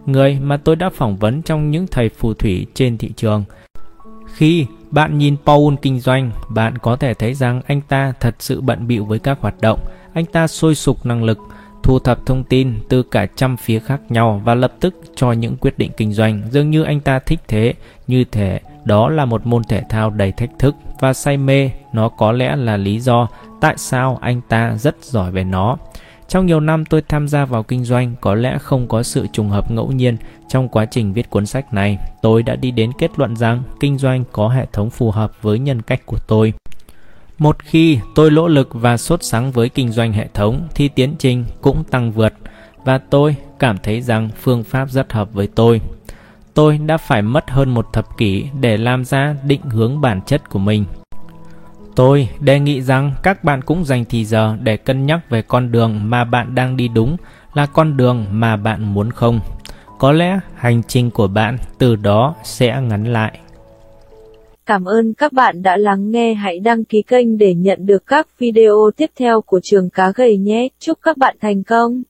người 0.05 0.39
mà 0.39 0.57
tôi 0.57 0.75
đã 0.75 0.89
phỏng 0.89 1.15
vấn 1.15 1.41
trong 1.41 1.71
những 1.71 1.87
thầy 1.87 2.09
phù 2.09 2.33
thủy 2.33 2.65
trên 2.73 2.97
thị 2.97 3.11
trường. 3.15 3.43
Khi 4.33 4.65
bạn 4.91 5.17
nhìn 5.17 5.35
Paul 5.45 5.73
kinh 5.81 5.99
doanh, 5.99 6.31
bạn 6.49 6.77
có 6.77 6.95
thể 6.95 7.13
thấy 7.13 7.33
rằng 7.33 7.61
anh 7.67 7.81
ta 7.81 8.13
thật 8.19 8.35
sự 8.39 8.61
bận 8.61 8.87
bịu 8.87 9.05
với 9.05 9.19
các 9.19 9.37
hoạt 9.41 9.61
động. 9.61 9.79
Anh 10.13 10.25
ta 10.25 10.47
sôi 10.47 10.75
sục 10.75 11.05
năng 11.05 11.23
lực, 11.23 11.39
thu 11.89 11.99
thập 11.99 12.25
thông 12.25 12.43
tin 12.43 12.73
từ 12.89 13.03
cả 13.03 13.25
trăm 13.35 13.57
phía 13.57 13.79
khác 13.79 14.01
nhau 14.09 14.41
và 14.45 14.55
lập 14.55 14.73
tức 14.79 14.95
cho 15.15 15.31
những 15.31 15.57
quyết 15.57 15.77
định 15.77 15.91
kinh 15.97 16.13
doanh. 16.13 16.41
Dường 16.51 16.69
như 16.69 16.83
anh 16.83 16.99
ta 16.99 17.19
thích 17.19 17.39
thế, 17.47 17.73
như 18.07 18.23
thể 18.23 18.59
đó 18.85 19.09
là 19.09 19.25
một 19.25 19.47
môn 19.47 19.63
thể 19.63 19.83
thao 19.89 20.09
đầy 20.09 20.31
thách 20.31 20.49
thức 20.59 20.75
và 20.99 21.13
say 21.13 21.37
mê. 21.37 21.69
Nó 21.93 22.09
có 22.09 22.31
lẽ 22.31 22.55
là 22.55 22.77
lý 22.77 22.99
do 22.99 23.27
tại 23.61 23.73
sao 23.77 24.17
anh 24.21 24.41
ta 24.49 24.75
rất 24.77 24.95
giỏi 25.01 25.31
về 25.31 25.43
nó. 25.43 25.77
Trong 26.27 26.45
nhiều 26.45 26.59
năm 26.59 26.85
tôi 26.85 27.01
tham 27.01 27.27
gia 27.27 27.45
vào 27.45 27.63
kinh 27.63 27.85
doanh, 27.85 28.15
có 28.21 28.35
lẽ 28.35 28.57
không 28.57 28.87
có 28.87 29.03
sự 29.03 29.27
trùng 29.33 29.49
hợp 29.49 29.71
ngẫu 29.71 29.91
nhiên 29.91 30.17
trong 30.47 30.69
quá 30.69 30.85
trình 30.85 31.13
viết 31.13 31.29
cuốn 31.29 31.45
sách 31.45 31.73
này. 31.73 31.97
Tôi 32.21 32.43
đã 32.43 32.55
đi 32.55 32.71
đến 32.71 32.91
kết 32.97 33.11
luận 33.19 33.35
rằng 33.35 33.63
kinh 33.79 33.97
doanh 33.97 34.23
có 34.31 34.49
hệ 34.49 34.65
thống 34.73 34.89
phù 34.89 35.11
hợp 35.11 35.31
với 35.41 35.59
nhân 35.59 35.81
cách 35.81 36.05
của 36.05 36.17
tôi. 36.27 36.53
Một 37.39 37.63
khi 37.63 37.99
tôi 38.15 38.31
lỗ 38.31 38.47
lực 38.47 38.69
và 38.71 38.97
sốt 38.97 39.23
sắng 39.23 39.51
với 39.51 39.69
kinh 39.69 39.91
doanh 39.91 40.13
hệ 40.13 40.27
thống 40.33 40.67
thì 40.75 40.87
tiến 40.87 41.15
trình 41.19 41.45
cũng 41.61 41.83
tăng 41.83 42.11
vượt, 42.11 42.33
và 42.85 42.97
tôi 42.97 43.35
cảm 43.59 43.77
thấy 43.83 44.01
rằng 44.01 44.29
phương 44.41 44.63
pháp 44.63 44.89
rất 44.89 45.13
hợp 45.13 45.33
với 45.33 45.47
tôi. 45.47 45.81
Tôi 46.53 46.77
đã 46.77 46.97
phải 46.97 47.21
mất 47.21 47.49
hơn 47.49 47.69
một 47.69 47.93
thập 47.93 48.17
kỷ 48.17 48.45
để 48.59 48.77
làm 48.77 49.05
ra 49.05 49.35
định 49.43 49.61
hướng 49.61 50.01
bản 50.01 50.21
chất 50.25 50.49
của 50.49 50.59
mình. 50.59 50.85
Tôi 51.95 52.29
đề 52.39 52.59
nghị 52.59 52.81
rằng 52.81 53.13
các 53.23 53.43
bạn 53.43 53.61
cũng 53.61 53.85
dành 53.85 54.05
thì 54.05 54.25
giờ 54.25 54.57
để 54.61 54.77
cân 54.77 55.05
nhắc 55.05 55.29
về 55.29 55.41
con 55.41 55.71
đường 55.71 56.09
mà 56.09 56.23
bạn 56.23 56.55
đang 56.55 56.77
đi 56.77 56.87
đúng 56.87 57.17
là 57.53 57.65
con 57.65 57.97
đường 57.97 58.25
mà 58.31 58.55
bạn 58.55 58.93
muốn 58.93 59.11
không. 59.11 59.39
Có 59.99 60.11
lẽ 60.11 60.39
hành 60.55 60.83
trình 60.83 61.11
của 61.11 61.27
bạn 61.27 61.57
từ 61.77 61.95
đó 61.95 62.35
sẽ 62.43 62.81
ngắn 62.81 63.13
lại. 63.13 63.39
Cảm 64.69 64.85
ơn 64.85 65.13
các 65.13 65.33
bạn 65.33 65.61
đã 65.61 65.77
lắng 65.77 66.11
nghe. 66.11 66.33
Hãy 66.33 66.59
đăng 66.59 66.83
ký 66.83 67.01
kênh 67.01 67.37
để 67.37 67.53
nhận 67.53 67.85
được 67.85 68.05
các 68.05 68.27
video 68.39 68.91
tiếp 68.97 69.09
theo 69.19 69.41
của 69.41 69.59
trường 69.63 69.89
cá 69.89 70.11
gầy 70.15 70.37
nhé. 70.37 70.67
Chúc 70.79 70.99
các 71.01 71.17
bạn 71.17 71.35
thành 71.41 71.63
công. 71.63 72.03